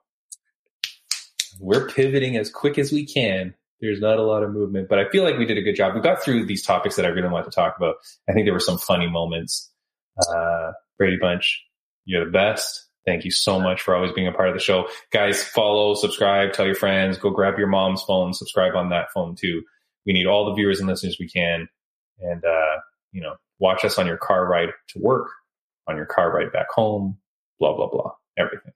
we're 1.60 1.88
pivoting 1.88 2.36
as 2.36 2.50
quick 2.50 2.78
as 2.78 2.92
we 2.92 3.06
can. 3.06 3.54
There's 3.80 4.00
not 4.00 4.18
a 4.18 4.22
lot 4.22 4.42
of 4.42 4.50
movement, 4.50 4.88
but 4.88 4.98
I 4.98 5.08
feel 5.10 5.22
like 5.22 5.38
we 5.38 5.46
did 5.46 5.56
a 5.56 5.62
good 5.62 5.76
job. 5.76 5.94
We 5.94 6.00
got 6.00 6.22
through 6.22 6.46
these 6.46 6.64
topics 6.64 6.96
that 6.96 7.04
I 7.04 7.08
really 7.08 7.28
wanted 7.28 7.44
to 7.44 7.54
talk 7.54 7.76
about. 7.76 7.96
I 8.28 8.32
think 8.32 8.46
there 8.46 8.52
were 8.52 8.60
some 8.60 8.78
funny 8.78 9.08
moments. 9.08 9.70
Uh, 10.18 10.72
Braydbunch, 11.00 11.54
you're 12.04 12.24
the 12.24 12.30
best. 12.30 12.86
Thank 13.06 13.24
you 13.24 13.30
so 13.30 13.60
much 13.60 13.80
for 13.80 13.94
always 13.94 14.12
being 14.12 14.26
a 14.26 14.32
part 14.32 14.48
of 14.48 14.54
the 14.54 14.60
show. 14.60 14.88
Guys, 15.12 15.42
follow, 15.42 15.94
subscribe, 15.94 16.52
tell 16.52 16.66
your 16.66 16.74
friends, 16.74 17.18
go 17.18 17.30
grab 17.30 17.56
your 17.56 17.68
mom's 17.68 18.02
phone, 18.02 18.34
subscribe 18.34 18.74
on 18.74 18.90
that 18.90 19.12
phone 19.14 19.36
too. 19.36 19.62
We 20.04 20.12
need 20.12 20.26
all 20.26 20.46
the 20.46 20.54
viewers 20.54 20.80
and 20.80 20.88
listeners 20.88 21.16
we 21.18 21.28
can. 21.28 21.68
And, 22.20 22.44
uh, 22.44 22.80
you 23.12 23.22
know, 23.22 23.36
watch 23.60 23.84
us 23.84 23.98
on 23.98 24.06
your 24.06 24.16
car 24.16 24.46
ride 24.46 24.70
to 24.88 24.98
work, 24.98 25.28
on 25.86 25.96
your 25.96 26.06
car 26.06 26.34
ride 26.34 26.52
back 26.52 26.70
home, 26.70 27.16
blah, 27.60 27.76
blah, 27.76 27.88
blah, 27.88 28.10
everything. 28.36 28.72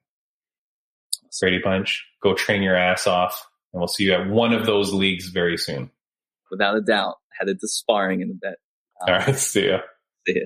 Braydbunch, 1.43 1.99
go 2.21 2.33
train 2.33 2.63
your 2.63 2.75
ass 2.75 3.05
off 3.05 3.47
and 3.73 3.81
we'll 3.81 3.87
see 3.87 4.05
you 4.05 4.13
at 4.13 4.29
one 4.29 4.53
of 4.53 4.65
those 4.65 4.93
leagues 4.93 5.27
very 5.27 5.57
soon. 5.57 5.89
Without 6.51 6.77
a 6.77 6.81
doubt, 6.81 7.15
headed 7.39 7.59
to 7.59 7.67
sparring 7.67 8.21
in 8.21 8.29
a 8.29 8.33
bit. 8.33 8.57
Uh, 9.01 9.11
All 9.11 9.17
right. 9.17 9.35
See 9.37 9.67
ya. 9.67 9.79
see 10.27 10.35
ya. 10.35 10.45